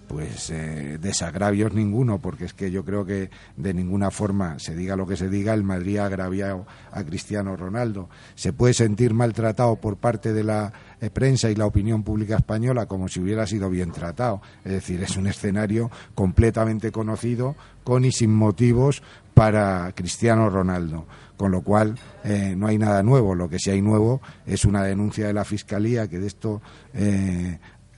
pues 0.09 0.49
eh, 0.49 0.97
desagravios 0.99 1.71
ninguno, 1.71 2.17
porque 2.17 2.45
es 2.45 2.55
que 2.55 2.71
yo 2.71 2.83
creo 2.83 3.05
que 3.05 3.29
de 3.55 3.75
ninguna 3.75 4.09
forma, 4.09 4.57
se 4.57 4.75
diga 4.75 4.95
lo 4.95 5.05
que 5.05 5.15
se 5.15 5.29
diga, 5.29 5.53
el 5.53 5.63
Madrid 5.63 5.97
ha 5.97 6.07
agraviado 6.07 6.65
a 6.91 7.03
Cristiano 7.03 7.55
Ronaldo. 7.55 8.09
Se 8.33 8.51
puede 8.51 8.73
sentir 8.73 9.13
maltratado 9.13 9.75
por 9.75 9.97
parte 9.97 10.33
de 10.33 10.43
la 10.43 10.73
eh, 10.99 11.11
prensa 11.11 11.51
y 11.51 11.55
la 11.55 11.67
opinión 11.67 12.01
pública 12.01 12.37
española 12.37 12.87
como 12.87 13.07
si 13.07 13.19
hubiera 13.19 13.45
sido 13.45 13.69
bien 13.69 13.91
tratado. 13.91 14.41
Es 14.65 14.71
decir, 14.71 15.03
es 15.03 15.15
un 15.15 15.27
escenario 15.27 15.91
completamente 16.15 16.91
conocido, 16.91 17.55
con 17.83 18.03
y 18.03 18.11
sin 18.11 18.33
motivos 18.33 19.03
para 19.35 19.91
Cristiano 19.91 20.49
Ronaldo. 20.49 21.05
Con 21.37 21.51
lo 21.51 21.61
cual, 21.61 21.99
eh, 22.23 22.55
no 22.57 22.65
hay 22.65 22.79
nada 22.79 23.03
nuevo. 23.03 23.35
Lo 23.35 23.47
que 23.47 23.59
sí 23.59 23.69
hay 23.69 23.83
nuevo 23.83 24.21
es 24.47 24.65
una 24.65 24.83
denuncia 24.83 25.27
de 25.27 25.33
la 25.33 25.45
Fiscalía 25.45 26.07
que 26.07 26.17
de 26.17 26.27
esto 26.27 26.63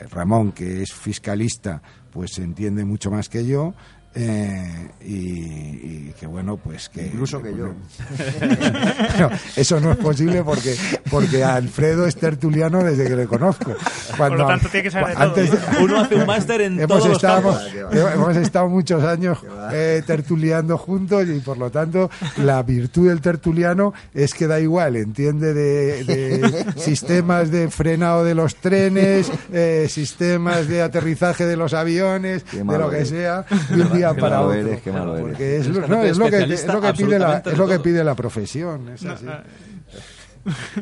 Ramón, 0.09 0.51
que 0.51 0.81
es 0.81 0.93
fiscalista, 0.93 1.81
pues 2.11 2.37
entiende 2.37 2.85
mucho 2.85 3.09
más 3.11 3.29
que 3.29 3.45
yo. 3.45 3.73
Eh, 4.13 4.89
y, 5.01 5.13
y 5.13 6.13
que 6.19 6.27
bueno 6.27 6.57
pues 6.57 6.89
que 6.89 7.05
Incluso 7.05 7.41
que 7.41 7.55
yo. 7.55 7.67
No, 9.19 9.29
eso 9.55 9.79
no 9.79 9.91
es 9.91 9.97
posible 9.97 10.43
porque 10.43 10.75
porque 11.09 11.43
Alfredo 11.43 12.05
es 12.05 12.15
tertuliano 12.15 12.83
desde 12.83 13.07
que 13.07 13.15
le 13.15 13.27
conozco. 13.27 13.75
Por 14.17 14.31
lo 14.37 14.47
tanto, 14.47 14.67
tiene 14.69 14.83
que 14.83 14.91
saber 14.91 15.17
de 15.17 15.47
todo. 15.47 15.83
Uno 15.83 15.99
hace 16.01 16.15
un 16.15 16.25
máster 16.25 16.61
en 16.61 16.79
hemos 16.79 17.03
todos 17.03 17.11
estado, 17.11 17.59
hemos 17.91 18.37
estado 18.37 18.69
muchos 18.69 19.03
años 19.03 19.39
eh, 19.71 20.01
tertuliando 20.05 20.77
juntos 20.77 21.27
y 21.27 21.39
por 21.39 21.57
lo 21.57 21.69
tanto 21.69 22.09
la 22.37 22.61
virtud 22.63 23.09
del 23.09 23.21
tertuliano 23.21 23.93
es 24.13 24.33
que 24.33 24.47
da 24.47 24.59
igual, 24.59 24.95
entiende 24.95 25.53
de, 25.53 26.03
de 26.03 26.65
sistemas 26.77 27.51
de 27.51 27.69
frenado 27.69 28.23
de 28.23 28.35
los 28.35 28.55
trenes, 28.55 29.31
eh, 29.51 29.87
sistemas 29.89 30.67
de 30.67 30.81
aterrizaje 30.81 31.45
de 31.45 31.57
los 31.57 31.73
aviones, 31.73 32.45
de 32.51 32.63
lo 32.63 32.89
que 32.89 33.05
sea, 33.05 33.45
un 33.71 34.00
día 34.09 34.15
Qué 34.15 34.21
para 34.21 34.35
malo 34.37 34.47
otro. 34.49 34.59
eres, 34.59 34.81
qué 34.81 34.91
malo 34.91 35.13
eres. 35.15 35.27
Porque 35.27 35.57
es, 35.57 35.67
lo- 35.67 35.77
Eres 35.77 35.89
no, 35.89 36.03
es 36.03 36.17
lo 36.17 36.23
que, 36.25 36.29
es 36.29 36.41
especialista 36.41 36.73
lo 36.73 36.81
que 36.81 36.93
pide 36.93 37.19
la, 37.19 37.37
es 37.37 37.57
lo 37.57 37.67
que 37.67 37.73
todo. 37.75 37.83
pide 37.83 38.03
la 38.03 38.15
profesión. 38.15 38.89
es 38.89 39.05
así. 39.05 39.25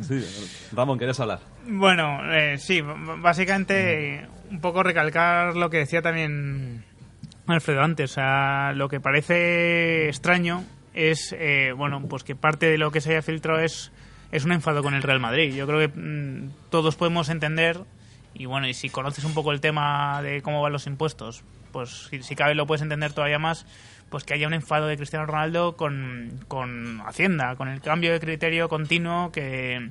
Sí. 0.01 0.25
Ramón, 0.73 0.97
¿quieres 0.97 1.19
hablar? 1.19 1.39
Bueno, 1.67 2.19
eh, 2.33 2.57
sí, 2.57 2.81
básicamente 3.21 4.25
un 4.49 4.61
poco 4.61 4.83
recalcar 4.83 5.55
lo 5.55 5.69
que 5.69 5.77
decía 5.79 6.01
también 6.01 6.83
Alfredo 7.47 7.81
antes. 7.81 8.11
O 8.11 8.13
sea, 8.13 8.71
lo 8.73 8.87
que 8.87 8.99
parece 9.01 10.07
extraño 10.07 10.63
es, 10.93 11.35
eh, 11.37 11.73
bueno, 11.75 12.01
pues 12.07 12.23
que 12.23 12.35
parte 12.35 12.67
de 12.67 12.77
lo 12.77 12.91
que 12.91 13.01
se 13.01 13.11
haya 13.11 13.21
filtrado 13.21 13.59
es, 13.59 13.91
es 14.31 14.45
un 14.45 14.53
enfado 14.53 14.81
con 14.81 14.93
el 14.93 15.03
Real 15.03 15.19
Madrid. 15.19 15.53
Yo 15.53 15.67
creo 15.67 15.79
que 15.79 15.89
mm, 15.89 16.51
todos 16.69 16.95
podemos 16.95 17.27
entender, 17.29 17.81
y 18.33 18.45
bueno, 18.45 18.67
y 18.67 18.73
si 18.73 18.89
conoces 18.89 19.25
un 19.25 19.33
poco 19.33 19.51
el 19.51 19.59
tema 19.59 20.21
de 20.21 20.41
cómo 20.41 20.61
van 20.61 20.71
los 20.71 20.87
impuestos, 20.87 21.43
pues 21.71 22.09
si, 22.21 22.35
cabe 22.35 22.55
lo 22.55 22.67
puedes 22.67 22.81
entender 22.81 23.13
todavía 23.13 23.39
más, 23.39 23.65
pues 24.09 24.23
que 24.23 24.33
haya 24.33 24.47
un 24.47 24.53
enfado 24.53 24.87
de 24.87 24.97
Cristiano 24.97 25.25
Ronaldo 25.25 25.75
con, 25.75 26.39
con 26.47 27.01
Hacienda, 27.05 27.55
con 27.55 27.67
el 27.67 27.81
cambio 27.81 28.11
de 28.11 28.19
criterio 28.19 28.69
continuo 28.69 29.31
que, 29.31 29.89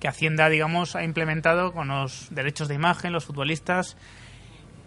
que 0.00 0.08
Hacienda, 0.08 0.48
digamos, 0.48 0.96
ha 0.96 1.04
implementado 1.04 1.72
con 1.72 1.88
los 1.88 2.28
derechos 2.30 2.68
de 2.68 2.74
imagen, 2.74 3.12
los 3.12 3.26
futbolistas. 3.26 3.96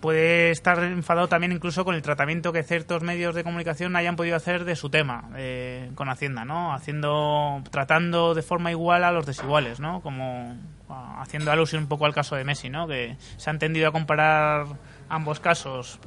Puede 0.02 0.52
estar 0.52 0.84
enfadado 0.84 1.30
también 1.30 1.54
incluso 1.54 1.86
con 1.86 1.96
el 1.96 2.02
tratamiento 2.02 2.52
que 2.52 2.64
ciertos 2.64 3.04
medios 3.04 3.36
de 3.36 3.44
comunicación 3.46 3.96
hayan 3.96 4.18
podido 4.18 4.36
hacer 4.36 4.66
de 4.66 4.76
su 4.76 4.90
tema 4.90 5.30
eh, 5.38 5.92
con 5.96 6.10
Hacienda, 6.10 6.44
¿no? 6.44 6.74
Haciendo, 6.74 7.64
tratando 7.72 8.34
de 8.34 8.42
forma 8.42 8.70
igual 8.70 9.06
a 9.06 9.14
los 9.14 9.26
desiguales, 9.26 9.80
¿no? 9.80 10.02
Como 10.02 10.58
ah, 10.90 11.22
haciendo 11.22 11.52
alusión 11.52 11.84
un 11.84 11.88
poco 11.88 12.06
al 12.06 12.14
caso 12.14 12.36
de 12.36 12.44
Messi, 12.44 12.70
¿no? 12.70 12.86
Que 12.86 13.16
se 13.38 13.50
han 13.50 13.60
tendido 13.60 13.88
a 13.88 13.94
comparar 13.94 14.66
ambos 15.14 15.40
casos 15.40 16.00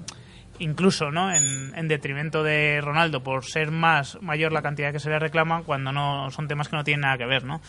incluso 0.58 1.10
no 1.10 1.32
en, 1.32 1.74
en, 1.74 1.88
detrimento 1.88 2.42
de 2.42 2.80
Ronaldo 2.80 3.22
por 3.22 3.44
ser 3.44 3.70
más 3.70 4.18
mayor 4.22 4.52
la 4.52 4.62
cantidad 4.62 4.92
que 4.92 5.00
se 5.00 5.10
le 5.10 5.18
reclama 5.18 5.62
cuando 5.62 5.92
no 5.92 6.30
son 6.30 6.48
temas 6.48 6.68
que 6.68 6.76
no 6.76 6.84
tienen 6.84 7.02
nada 7.02 7.18
que 7.18 7.26
ver 7.26 7.44
no 7.44 7.60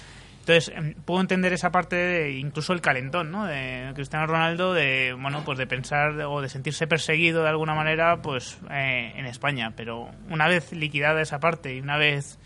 entonces 0.47 0.73
em, 0.77 0.93
puedo 0.93 1.19
entender 1.19 1.51
esa 1.51 1.71
parte 1.71 1.97
de 1.97 2.31
incluso 2.37 2.71
el 2.71 2.79
calentón 2.79 3.31
no 3.31 3.45
de 3.45 3.91
Cristiano 3.95 4.27
Ronaldo 4.27 4.73
de 4.73 5.13
bueno 5.19 5.43
pues 5.43 5.57
de 5.57 5.67
pensar 5.67 6.11
o 6.21 6.39
de 6.39 6.47
sentirse 6.47 6.87
perseguido 6.87 7.43
de 7.43 7.49
alguna 7.49 7.75
manera 7.75 8.21
pues 8.21 8.57
eh, 8.71 9.11
en 9.17 9.25
España. 9.25 9.73
Pero 9.75 10.09
una 10.29 10.47
vez 10.47 10.71
liquidada 10.71 11.21
esa 11.21 11.39
parte 11.39 11.75
y 11.75 11.81
una 11.81 11.97
vez 11.97 12.39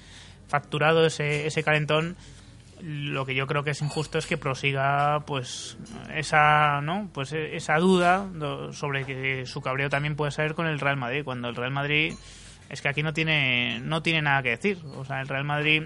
facturado 0.48 1.05
ese, 1.05 1.45
ese 1.45 1.62
calentón 1.62 2.17
lo 2.83 3.25
que 3.25 3.35
yo 3.35 3.47
creo 3.47 3.63
que 3.63 3.71
es 3.71 3.81
injusto 3.81 4.17
es 4.17 4.25
que 4.25 4.38
prosiga 4.38 5.23
pues 5.25 5.77
esa 6.13 6.81
no 6.81 7.09
pues 7.13 7.33
esa 7.33 7.77
duda 7.77 8.27
sobre 8.71 9.05
que 9.05 9.45
su 9.45 9.61
cabreo 9.61 9.89
también 9.89 10.15
puede 10.15 10.31
ser 10.31 10.55
con 10.55 10.67
el 10.67 10.79
Real 10.79 10.97
Madrid 10.97 11.23
cuando 11.23 11.50
el 11.50 11.55
Real 11.55 11.71
Madrid 11.71 12.13
es 12.69 12.81
que 12.81 12.89
aquí 12.89 13.03
no 13.03 13.13
tiene 13.13 13.79
no 13.81 14.01
tiene 14.01 14.21
nada 14.21 14.41
que 14.41 14.50
decir 14.50 14.79
o 14.97 15.05
sea 15.05 15.21
el 15.21 15.27
Real 15.27 15.43
Madrid 15.43 15.83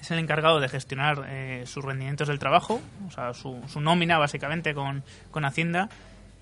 es 0.00 0.10
el 0.10 0.18
encargado 0.18 0.60
de 0.60 0.68
gestionar 0.68 1.24
eh, 1.28 1.62
sus 1.66 1.84
rendimientos 1.84 2.28
del 2.28 2.38
trabajo 2.38 2.80
o 3.06 3.10
sea 3.10 3.32
su, 3.34 3.62
su 3.68 3.80
nómina 3.80 4.18
básicamente 4.18 4.74
con, 4.74 5.04
con 5.30 5.44
Hacienda 5.44 5.88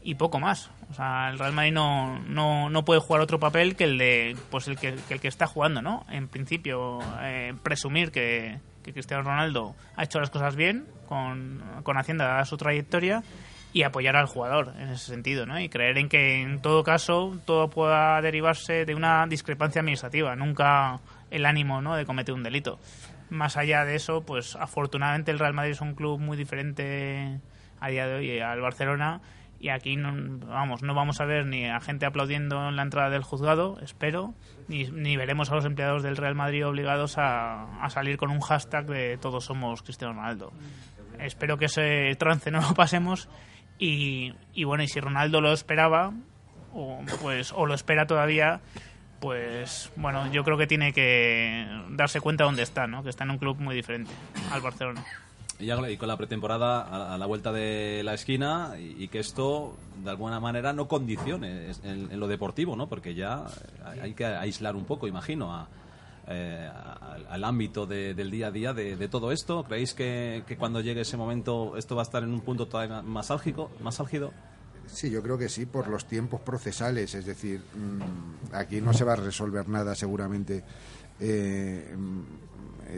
y 0.05 0.15
poco 0.17 0.39
más. 0.39 0.71
O 0.91 0.95
sea, 0.95 1.31
el 1.31 1.39
Real 1.39 1.55
Madrid 1.55 1.73
no, 1.73 2.21
no, 2.21 2.69
no 2.69 2.85
puede 2.85 3.01
jugar 3.01 3.23
otro 3.23 3.41
papel 3.41 3.75
que 3.75 3.85
el 3.85 3.99
de 3.99 4.37
pues 4.51 4.69
el 4.69 4.79
que, 4.79 4.95
que 5.09 5.15
el 5.15 5.21
que 5.21 5.29
está 5.29 5.47
jugando, 5.47 5.81
¿no? 5.81 6.05
En 6.11 6.29
principio, 6.29 6.99
eh, 7.23 7.55
presumir 7.63 8.13
que, 8.13 8.61
que 8.85 8.93
Cristiano 8.93 9.25
Ronaldo 9.25 9.75
ha 9.97 10.05
hecho 10.05 10.21
las 10.21 10.31
cosas 10.31 10.55
bien 10.55 10.87
con, 11.09 11.63
con 11.83 11.97
Hacienda 11.97 12.27
dada 12.27 12.45
su 12.45 12.57
trayectoria 12.57 13.25
y 13.73 13.83
apoyar 13.83 14.15
al 14.15 14.27
jugador 14.27 14.73
en 14.79 14.91
ese 14.91 15.07
sentido, 15.07 15.47
¿no? 15.47 15.59
Y 15.59 15.69
creer 15.69 15.99
en 15.99 16.09
que 16.09 16.41
en 16.41 16.63
todo 16.63 16.85
caso 16.85 17.37
todo 17.45 17.71
pueda 17.71 18.23
derivarse 18.23 18.85
de 18.85 18.95
una 18.95 19.27
discrepancia 19.27 19.81
administrativa, 19.81 20.37
nunca 20.37 21.01
el 21.33 21.45
ánimo, 21.45 21.83
¿no? 21.83 21.97
De 21.97 22.07
cometer 22.07 22.35
un 22.35 22.45
delito. 22.45 22.79
Más 23.31 23.57
allá 23.57 23.85
de 23.85 23.97
eso, 23.97 24.23
pues 24.23 24.55
afortunadamente 24.55 25.33
el 25.33 25.41
Real 25.41 25.55
Madrid 25.55 25.73
es 25.73 25.81
un 25.81 25.95
club 25.95 26.21
muy 26.21 26.37
diferente 26.37 27.41
a 27.81 27.89
día 27.89 28.07
de 28.07 28.15
hoy 28.15 28.39
al 28.39 28.61
Barcelona 28.61 29.21
y 29.65 29.71
aquí 29.71 29.97
no, 29.97 30.13
vamos 30.47 30.83
no 30.83 30.93
vamos 30.93 31.23
a 31.23 31.25
ver 31.25 31.47
ni 31.47 31.65
a 31.65 31.81
gente 31.81 32.05
aplaudiendo 32.05 32.69
en 32.69 32.77
la 32.77 32.83
entrada 32.83 33.09
del 33.09 33.23
juzgado 33.23 33.79
espero 33.81 34.35
ni, 34.69 34.85
ni 34.91 35.17
veremos 35.17 35.51
a 35.51 35.55
los 35.55 35.65
empleados 35.65 36.03
del 36.03 36.19
Real 36.19 36.35
Madrid 36.35 36.67
obligados 36.67 37.17
a, 37.17 37.83
a, 37.83 37.89
salir 37.89 38.19
con 38.19 38.31
un 38.31 38.41
hashtag 38.41 38.85
de 38.85 39.17
todos 39.17 39.47
somos 39.47 39.83
Cristiano 39.83 40.13
Ronaldo. 40.13 40.53
Espero 41.19 41.57
que 41.57 41.65
ese 41.65 42.15
trance 42.19 42.51
no 42.51 42.61
lo 42.61 42.75
pasemos 42.75 43.31
y, 43.79 44.35
y 44.53 44.65
bueno 44.65 44.85
y 44.85 44.89
si 44.89 45.01
Ronaldo 45.01 45.41
lo 45.41 45.51
esperaba 45.55 46.13
o, 46.75 47.01
pues 47.23 47.51
o 47.53 47.65
lo 47.65 47.73
espera 47.73 48.07
todavía 48.07 48.61
pues 49.19 49.91
bueno 49.97 50.31
yo 50.31 50.45
creo 50.45 50.59
que 50.59 50.67
tiene 50.67 50.93
que 50.93 51.67
darse 51.89 52.21
cuenta 52.21 52.45
dónde 52.45 52.65
está 52.65 52.87
no 52.87 53.03
que 53.03 53.09
está 53.09 53.25
en 53.25 53.31
un 53.31 53.39
club 53.39 53.59
muy 53.59 53.75
diferente 53.75 54.11
al 54.53 54.61
Barcelona 54.61 55.03
ya, 55.61 55.91
y 55.91 55.97
con 55.97 56.09
la 56.09 56.17
pretemporada 56.17 57.15
a, 57.15 57.19
la 57.19 57.27
vuelta 57.27 57.53
de 57.53 58.03
la 58.05 58.15
esquina 58.15 58.75
y, 58.79 59.09
que 59.09 59.21
esto 59.21 59.77
de 60.03 60.11
alguna 60.11 60.41
manera 60.41 60.73
no 60.73 60.89
condicione 60.89 61.73
en, 61.85 62.19
lo 62.19 62.27
deportivo, 62.27 62.77
¿no? 62.77 62.89
Porque 62.89 63.15
ya 63.15 63.47
hay 64.01 64.15
que 64.15 64.25
aislar 64.25 64.77
un 64.77 64.85
poco, 64.85 65.07
imagino, 65.07 65.55
a, 65.55 65.69
eh, 66.27 66.71
al, 67.29 67.45
ámbito 67.45 67.85
de, 67.87 68.15
del 68.15 68.31
día 68.31 68.47
a 68.47 68.51
día 68.51 68.73
de, 68.73 69.09
todo 69.09 69.31
esto. 69.31 69.65
¿Creéis 69.65 69.93
que, 69.93 70.43
cuando 70.59 70.81
llegue 70.81 71.03
ese 71.03 71.17
momento 71.17 71.77
esto 71.77 71.95
va 71.95 72.03
a 72.03 72.05
estar 72.05 72.23
en 72.23 72.33
un 72.33 72.41
punto 72.41 72.67
todavía 72.67 73.03
más 73.03 73.31
álgido? 73.31 73.71
Más 73.83 74.01
álgido? 74.01 74.33
Sí, 74.87 75.11
yo 75.11 75.23
creo 75.23 75.37
que 75.37 75.49
sí, 75.49 75.67
por 75.67 75.89
los 75.89 76.07
tiempos 76.07 76.41
procesales. 76.41 77.15
Es 77.15 77.27
decir, 77.27 77.63
mmm, 77.75 78.55
aquí 78.55 78.81
no 78.81 78.95
se 78.95 79.05
va 79.05 79.15
a 79.15 79.17
resolver 79.17 79.69
nada 79.69 79.95
seguramente. 79.95 80.65
Eh, 81.21 81.95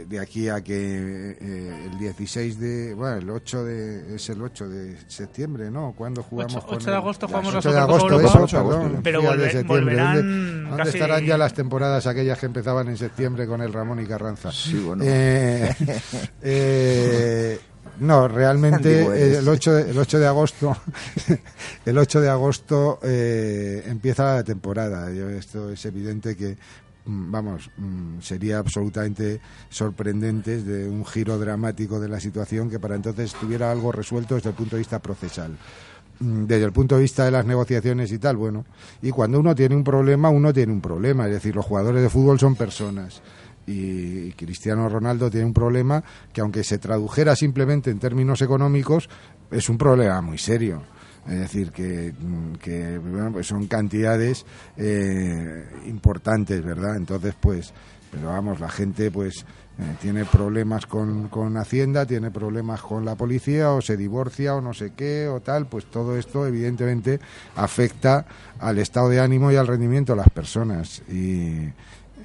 de 0.07 0.21
aquí 0.21 0.49
a 0.49 0.63
que 0.63 1.37
eh, 1.41 1.89
el 1.91 1.99
16 1.99 2.59
de 2.59 2.95
bueno 2.95 3.17
el 3.17 3.31
8 3.31 3.65
de 3.65 4.17
es 4.17 4.29
el 4.29 4.43
8 4.43 4.69
de 4.69 4.97
septiembre 5.07 5.71
no 5.71 5.95
cuando 5.97 6.23
jugamos 6.23 6.57
8, 6.57 6.67
8 6.67 6.77
con 6.77 6.85
de 6.85 6.97
agosto 6.97 7.29
jugamos 7.29 7.55
8 7.55 7.73
de 7.73 7.79
agosto 7.79 8.21
eso, 8.21 8.43
8 8.43 8.69
perdón, 8.69 9.01
pero 9.03 9.23
volver, 9.23 9.55
de 9.55 9.63
volverán 9.63 10.17
¿Dónde, 10.17 10.69
¿dónde 10.69 10.77
casi... 10.77 10.99
estarán 10.99 11.25
ya 11.25 11.39
las 11.39 11.55
temporadas 11.55 12.07
aquellas 12.07 12.39
que 12.39 12.47
empezaban 12.47 12.89
en 12.89 12.97
septiembre 12.97 13.47
con 13.47 13.63
el 13.63 13.73
Ramón 13.73 14.01
y 14.01 14.07
Carranza 14.07 14.51
sí 14.53 14.79
bueno. 14.79 15.03
Eh, 15.07 15.75
eh, 16.43 17.59
no, 18.01 18.29
realmente 18.29 19.39
el 19.39 19.49
8 19.49 19.73
de, 19.73 19.91
el 19.91 19.99
8 19.99 20.19
de 20.19 20.27
agosto 20.27 20.77
el 21.87 21.97
8 21.97 22.21
de 22.21 22.29
agosto 22.29 22.99
eh, 23.03 23.85
empieza 23.87 24.37
la 24.37 24.45
temporada. 24.45 25.11
Yo, 25.13 25.31
esto 25.31 25.71
es 25.71 25.85
evidente 25.87 26.37
que 26.37 26.57
vamos, 27.07 27.71
mm, 27.77 28.21
sería 28.21 28.59
absolutamente 28.59 29.41
sorprendente 29.69 30.63
de 30.63 30.89
un 30.89 31.05
giro 31.05 31.39
dramático 31.39 32.01
de 32.01 32.09
la 32.09 32.21
situación 32.21 32.69
que 32.69 32.81
para 32.81 32.97
entonces 32.97 33.33
estuviera 33.33 33.71
algo 33.71 33.93
resuelto 33.93 34.35
desde 34.35 34.51
el 34.51 34.57
punto 34.57 34.77
de 34.77 34.81
vista 34.81 34.99
procesal 34.99 35.57
mm, 36.21 36.45
desde 36.45 36.65
el 36.65 36.73
punto 36.73 36.97
de 36.97 37.03
vista 37.03 37.25
de 37.25 37.31
las 37.31 37.47
negociaciones 37.47 38.11
y 38.13 38.19
tal, 38.19 38.37
bueno, 38.37 38.65
y 39.03 39.11
cuando 39.11 39.39
uno 39.39 39.55
tiene 39.55 39.77
un 39.77 39.85
problema, 39.85 40.31
uno 40.31 40.53
tiene 40.53 40.73
un 40.73 40.81
problema, 40.81 41.27
es 41.27 41.33
decir, 41.33 41.55
los 41.55 41.65
jugadores 41.65 42.03
de 42.03 42.11
fútbol 42.11 42.39
son 42.39 42.57
personas 42.57 43.23
y 43.67 44.33
Cristiano 44.33 44.89
Ronaldo 44.89 45.31
tiene 45.31 45.47
un 45.47 45.53
problema 45.53 46.03
que 46.33 46.41
aunque 46.41 46.63
se 46.63 46.79
tradujera 46.79 47.35
simplemente 47.35 47.91
en 47.91 47.99
términos 47.99 48.41
económicos, 48.43 49.09
es 49.51 49.69
un 49.69 49.79
problema 49.79 50.21
muy 50.21 50.39
serio. 50.39 50.83
Es 51.29 51.39
decir, 51.41 51.73
que, 51.73 52.15
que 52.63 52.99
bueno, 52.99 53.33
pues 53.33 53.47
son 53.47 53.67
cantidades 53.67 54.47
eh, 54.77 55.65
importantes, 55.87 56.63
¿verdad? 56.65 56.97
Entonces, 56.97 57.35
pues, 57.41 57.73
pero 58.11 58.29
vamos, 58.29 58.61
la 58.61 58.69
gente, 58.69 59.11
pues, 59.11 59.45
eh, 59.79 59.97
tiene 60.01 60.25
problemas 60.25 60.87
con, 60.87 61.29
con 61.29 61.57
Hacienda, 61.59 62.07
tiene 62.07 62.31
problemas 62.31 62.81
con 62.81 63.05
la 63.05 63.15
policía, 63.15 63.73
o 63.73 63.83
se 63.83 63.97
divorcia, 63.97 64.55
o 64.55 64.61
no 64.61 64.73
sé 64.73 64.93
qué, 64.97 65.29
o 65.29 65.41
tal, 65.41 65.67
pues 65.67 65.87
todo 65.87 66.17
esto, 66.17 66.47
evidentemente, 66.47 67.21
afecta 67.57 68.25
al 68.59 68.79
estado 68.79 69.11
de 69.11 69.21
ánimo 69.21 69.51
y 69.53 69.57
al 69.57 69.67
rendimiento 69.67 70.13
de 70.13 70.19
las 70.19 70.31
personas. 70.31 71.03
Y, 71.09 71.69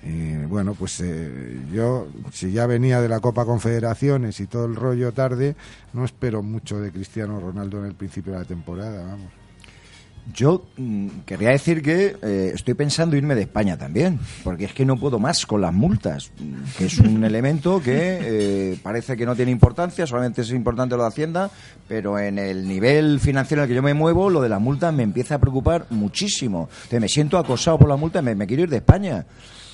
y 0.03 0.35
bueno, 0.45 0.73
pues 0.73 0.99
eh, 1.01 1.59
yo, 1.71 2.07
si 2.31 2.51
ya 2.51 2.65
venía 2.65 3.01
de 3.01 3.09
la 3.09 3.19
Copa 3.19 3.45
Confederaciones 3.45 4.39
y 4.39 4.47
todo 4.47 4.65
el 4.65 4.75
rollo 4.75 5.11
tarde, 5.11 5.55
no 5.93 6.05
espero 6.05 6.41
mucho 6.41 6.79
de 6.79 6.91
Cristiano 6.91 7.39
Ronaldo 7.39 7.79
en 7.79 7.85
el 7.85 7.93
principio 7.93 8.33
de 8.33 8.39
la 8.39 8.45
temporada, 8.45 9.05
vamos. 9.05 9.31
Yo 10.33 10.65
mmm, 10.77 11.07
querría 11.25 11.49
decir 11.49 11.81
que 11.81 12.15
eh, 12.21 12.51
estoy 12.53 12.73
pensando 12.73 13.15
irme 13.15 13.35
de 13.35 13.41
España 13.41 13.77
también, 13.77 14.19
porque 14.43 14.65
es 14.65 14.73
que 14.73 14.85
no 14.85 14.97
puedo 14.97 15.19
más 15.19 15.45
con 15.45 15.61
las 15.61 15.73
multas, 15.73 16.31
que 16.77 16.85
es 16.85 16.99
un 16.99 17.23
elemento 17.23 17.81
que 17.81 18.19
eh, 18.21 18.79
parece 18.81 19.17
que 19.17 19.25
no 19.25 19.35
tiene 19.35 19.51
importancia, 19.51 20.07
solamente 20.07 20.41
es 20.41 20.51
importante 20.51 20.95
lo 20.95 21.03
de 21.03 21.09
Hacienda, 21.09 21.51
pero 21.87 22.17
en 22.17 22.39
el 22.39 22.67
nivel 22.67 23.19
financiero 23.19 23.61
en 23.61 23.63
el 23.65 23.69
que 23.69 23.75
yo 23.75 23.83
me 23.83 23.93
muevo, 23.93 24.29
lo 24.29 24.41
de 24.41 24.49
las 24.49 24.61
multas 24.61 24.93
me 24.93 25.03
empieza 25.03 25.35
a 25.35 25.39
preocupar 25.39 25.85
muchísimo. 25.89 26.69
Entonces, 26.71 27.01
me 27.01 27.09
siento 27.09 27.37
acosado 27.37 27.77
por 27.79 27.89
la 27.89 27.97
multa, 27.97 28.21
me, 28.21 28.33
me 28.35 28.47
quiero 28.47 28.63
ir 28.63 28.69
de 28.69 28.77
España 28.77 29.25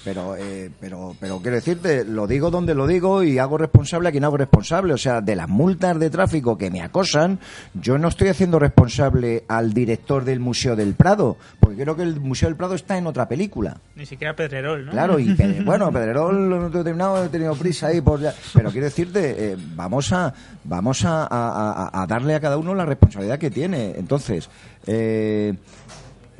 pero 0.03 0.35
eh, 0.35 0.69
pero 0.79 1.15
pero 1.19 1.39
quiero 1.39 1.55
decirte 1.55 2.05
lo 2.05 2.27
digo 2.27 2.51
donde 2.51 2.75
lo 2.75 2.87
digo 2.87 3.23
y 3.23 3.39
hago 3.39 3.57
responsable 3.57 4.09
a 4.09 4.11
quien 4.11 4.23
hago 4.23 4.37
responsable. 4.37 4.93
O 4.93 4.97
sea 4.97 5.21
de 5.21 5.35
las 5.35 5.49
multas 5.49 5.99
de 5.99 6.09
tráfico 6.09 6.57
que 6.57 6.69
me 6.71 6.81
acosan 6.81 7.39
yo 7.73 7.97
no 7.97 8.07
estoy 8.07 8.29
haciendo 8.29 8.59
responsable 8.59 9.43
al 9.47 9.73
director 9.73 10.23
del 10.23 10.39
museo 10.39 10.75
del 10.75 10.93
Prado 10.93 11.37
porque 11.59 11.83
creo 11.83 11.95
que 11.95 12.03
el 12.03 12.19
museo 12.19 12.49
del 12.49 12.55
Prado 12.55 12.75
está 12.75 12.97
en 12.97 13.07
otra 13.07 13.27
película. 13.27 13.77
Ni 13.95 14.05
siquiera 14.05 14.35
Pedrerol 14.35 14.85
¿no? 14.85 14.91
claro 14.91 15.19
y 15.19 15.33
Pedre, 15.35 15.63
bueno 15.63 15.91
Pedrerol 15.91 16.49
no 16.49 16.67
he 16.67 16.83
terminado 16.83 17.23
he 17.23 17.29
tenido 17.29 17.55
prisa 17.55 17.87
ahí 17.87 18.01
por 18.01 18.21
ya, 18.21 18.33
pero 18.53 18.71
quiero 18.71 18.85
decirte 18.85 19.51
eh, 19.51 19.57
vamos 19.75 20.11
a 20.13 20.33
vamos 20.63 21.05
a, 21.05 21.27
a, 21.29 22.01
a, 22.01 22.07
darle 22.07 22.35
a 22.35 22.39
cada 22.39 22.57
uno 22.57 22.73
la 22.73 22.85
responsabilidad 22.85 23.39
que 23.39 23.49
tiene. 23.49 23.93
Entonces 23.97 24.49
eh, 24.85 25.53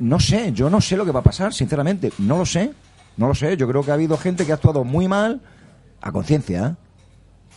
no 0.00 0.20
sé, 0.20 0.52
yo 0.52 0.70
no 0.70 0.80
sé 0.80 0.96
lo 0.96 1.04
que 1.04 1.12
va 1.12 1.20
a 1.20 1.24
pasar, 1.24 1.52
sinceramente, 1.52 2.12
no 2.18 2.38
lo 2.38 2.46
sé, 2.46 2.72
no 3.18 3.28
lo 3.28 3.34
sé. 3.34 3.56
Yo 3.56 3.68
creo 3.68 3.82
que 3.82 3.90
ha 3.90 3.94
habido 3.94 4.16
gente 4.16 4.46
que 4.46 4.52
ha 4.52 4.54
actuado 4.54 4.84
muy 4.84 5.06
mal 5.08 5.40
a 6.00 6.10
conciencia 6.12 6.76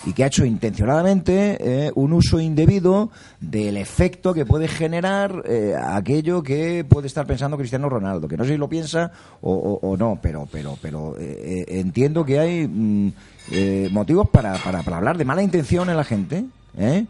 y 0.03 0.13
que 0.13 0.23
ha 0.23 0.27
hecho 0.27 0.45
intencionadamente 0.45 1.57
eh, 1.59 1.91
un 1.93 2.11
uso 2.13 2.39
indebido 2.39 3.11
del 3.39 3.77
efecto 3.77 4.33
que 4.33 4.47
puede 4.47 4.67
generar 4.67 5.43
eh, 5.47 5.75
aquello 5.79 6.41
que 6.41 6.83
puede 6.83 7.05
estar 7.05 7.27
pensando 7.27 7.55
Cristiano 7.55 7.87
Ronaldo, 7.87 8.27
que 8.27 8.35
no 8.35 8.43
sé 8.43 8.53
si 8.53 8.57
lo 8.57 8.67
piensa 8.67 9.11
o, 9.41 9.53
o- 9.53 9.87
o 9.91 9.97
no, 9.97 10.17
pero 10.19 10.47
pero 10.51 10.75
pero 10.81 11.15
eh, 11.19 11.65
eh, 11.67 11.79
entiendo 11.79 12.25
que 12.25 12.39
hay 12.39 12.67
mm, 12.67 13.13
eh, 13.51 13.89
motivos 13.91 14.27
para, 14.29 14.55
para, 14.55 14.81
para 14.81 14.97
hablar 14.97 15.19
de 15.19 15.25
mala 15.25 15.43
intención 15.43 15.87
en 15.91 15.97
la 15.97 16.03
gente, 16.03 16.45
¿eh? 16.79 17.05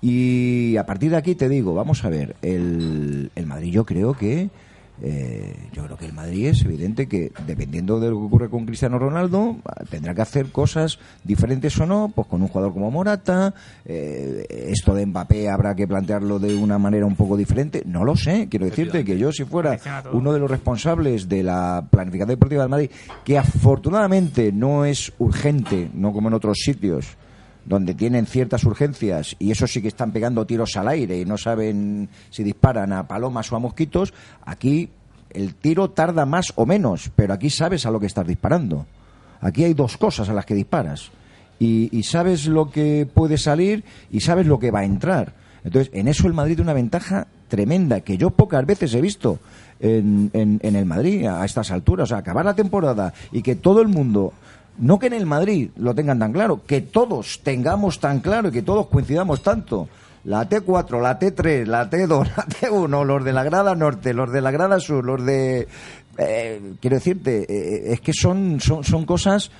Y 0.00 0.76
a 0.78 0.86
partir 0.86 1.10
de 1.10 1.16
aquí 1.18 1.34
te 1.34 1.48
digo, 1.48 1.74
vamos 1.74 2.02
a 2.04 2.08
ver, 2.08 2.34
el, 2.42 3.30
el 3.36 3.46
Madrid 3.46 3.72
yo 3.72 3.84
creo 3.84 4.14
que 4.14 4.48
eh, 5.04 5.52
yo 5.72 5.84
creo 5.84 5.96
que 5.96 6.06
el 6.06 6.12
Madrid 6.12 6.46
es 6.46 6.62
evidente 6.62 7.08
que 7.08 7.32
dependiendo 7.44 7.98
de 7.98 8.10
lo 8.10 8.18
que 8.18 8.24
ocurre 8.26 8.48
con 8.48 8.66
Cristiano 8.66 9.00
Ronaldo 9.00 9.56
tendrá 9.90 10.14
que 10.14 10.22
hacer 10.22 10.46
cosas 10.52 11.00
diferentes 11.24 11.76
o 11.80 11.86
no, 11.86 12.12
pues 12.14 12.28
con 12.28 12.40
un 12.40 12.46
jugador 12.46 12.72
como 12.72 12.88
Morata, 12.92 13.52
eh, 13.84 14.46
esto 14.68 14.94
de 14.94 15.04
Mbappé 15.04 15.50
habrá 15.50 15.74
que 15.74 15.88
plantearlo 15.88 16.38
de 16.38 16.54
una 16.54 16.78
manera 16.78 17.04
un 17.04 17.16
poco 17.16 17.36
diferente, 17.36 17.82
no 17.84 18.04
lo 18.04 18.14
sé, 18.14 18.46
quiero 18.48 18.66
decirte 18.66 19.04
que 19.04 19.18
yo 19.18 19.32
si 19.32 19.44
fuera 19.44 19.76
uno 20.12 20.32
de 20.32 20.38
los 20.38 20.48
responsables 20.48 21.28
de 21.28 21.42
la 21.42 21.84
planificación 21.90 22.28
deportiva 22.28 22.62
del 22.62 22.70
Madrid, 22.70 22.90
que 23.24 23.38
afortunadamente 23.38 24.52
no 24.52 24.84
es 24.84 25.12
urgente, 25.18 25.90
no 25.94 26.12
como 26.12 26.28
en 26.28 26.34
otros 26.34 26.58
sitios, 26.58 27.16
donde 27.64 27.94
tienen 27.94 28.26
ciertas 28.26 28.64
urgencias 28.64 29.36
y 29.38 29.50
eso 29.50 29.66
sí 29.66 29.80
que 29.82 29.88
están 29.88 30.10
pegando 30.12 30.44
tiros 30.46 30.76
al 30.76 30.88
aire 30.88 31.18
y 31.20 31.24
no 31.24 31.38
saben 31.38 32.08
si 32.30 32.42
disparan 32.42 32.92
a 32.92 33.06
palomas 33.06 33.50
o 33.52 33.56
a 33.56 33.58
mosquitos, 33.60 34.12
aquí 34.44 34.88
el 35.30 35.54
tiro 35.54 35.90
tarda 35.90 36.26
más 36.26 36.52
o 36.56 36.66
menos, 36.66 37.10
pero 37.16 37.32
aquí 37.34 37.50
sabes 37.50 37.86
a 37.86 37.90
lo 37.90 37.98
que 38.00 38.06
estás 38.06 38.26
disparando. 38.26 38.86
Aquí 39.40 39.64
hay 39.64 39.74
dos 39.74 39.96
cosas 39.96 40.28
a 40.28 40.34
las 40.34 40.44
que 40.46 40.54
disparas 40.54 41.10
y, 41.58 42.02
sabes 42.02 42.46
lo 42.46 42.70
que 42.70 43.06
puede 43.12 43.38
salir 43.38 43.84
y 44.10 44.20
sabes 44.20 44.46
lo 44.46 44.58
que 44.58 44.70
va 44.70 44.80
a 44.80 44.84
entrar. 44.84 45.32
Entonces, 45.64 45.92
en 45.94 46.08
eso 46.08 46.26
el 46.26 46.32
Madrid 46.32 46.56
tiene 46.56 46.70
una 46.70 46.74
ventaja 46.74 47.28
tremenda 47.48 48.00
que 48.00 48.16
yo 48.18 48.30
pocas 48.30 48.66
veces 48.66 48.92
he 48.94 49.00
visto 49.00 49.38
en, 49.78 50.30
en- 50.32 50.58
en 50.62 50.74
el 50.76 50.86
Madrid 50.86 51.24
a 51.26 51.44
estas 51.44 51.70
alturas. 51.70 52.04
O 52.04 52.08
sea, 52.08 52.18
acabar 52.18 52.44
la 52.44 52.54
temporada 52.54 53.14
y 53.30 53.42
que 53.42 53.54
todo 53.54 53.80
el 53.80 53.86
mundo, 53.88 54.32
no 54.78 54.98
que 54.98 55.06
en 55.06 55.12
el 55.14 55.26
Madrid 55.26 55.70
lo 55.76 55.94
tengan 55.94 56.18
tan 56.18 56.32
claro, 56.32 56.62
que 56.66 56.80
todos 56.80 57.40
tengamos 57.42 58.00
tan 58.00 58.20
claro 58.20 58.48
y 58.48 58.52
que 58.52 58.62
todos 58.62 58.86
coincidamos 58.88 59.42
tanto. 59.42 59.88
La 60.24 60.48
T4, 60.48 61.02
la 61.02 61.18
T3, 61.18 61.66
la 61.66 61.90
T2, 61.90 62.26
la 62.36 62.46
T1, 62.46 63.04
los 63.04 63.24
de 63.24 63.32
la 63.32 63.42
grada 63.44 63.74
norte, 63.74 64.14
los 64.14 64.30
de 64.32 64.40
la 64.40 64.50
grada 64.52 64.78
sur, 64.78 65.04
los 65.04 65.24
de... 65.26 65.66
eh, 66.18 66.60
quiero 66.80 66.96
decirte, 66.96 67.44
eh, 67.48 67.92
es 67.92 68.00
que 68.00 68.12
son, 68.12 68.60
son, 68.60 68.84
son 68.84 69.04
cosas 69.04 69.50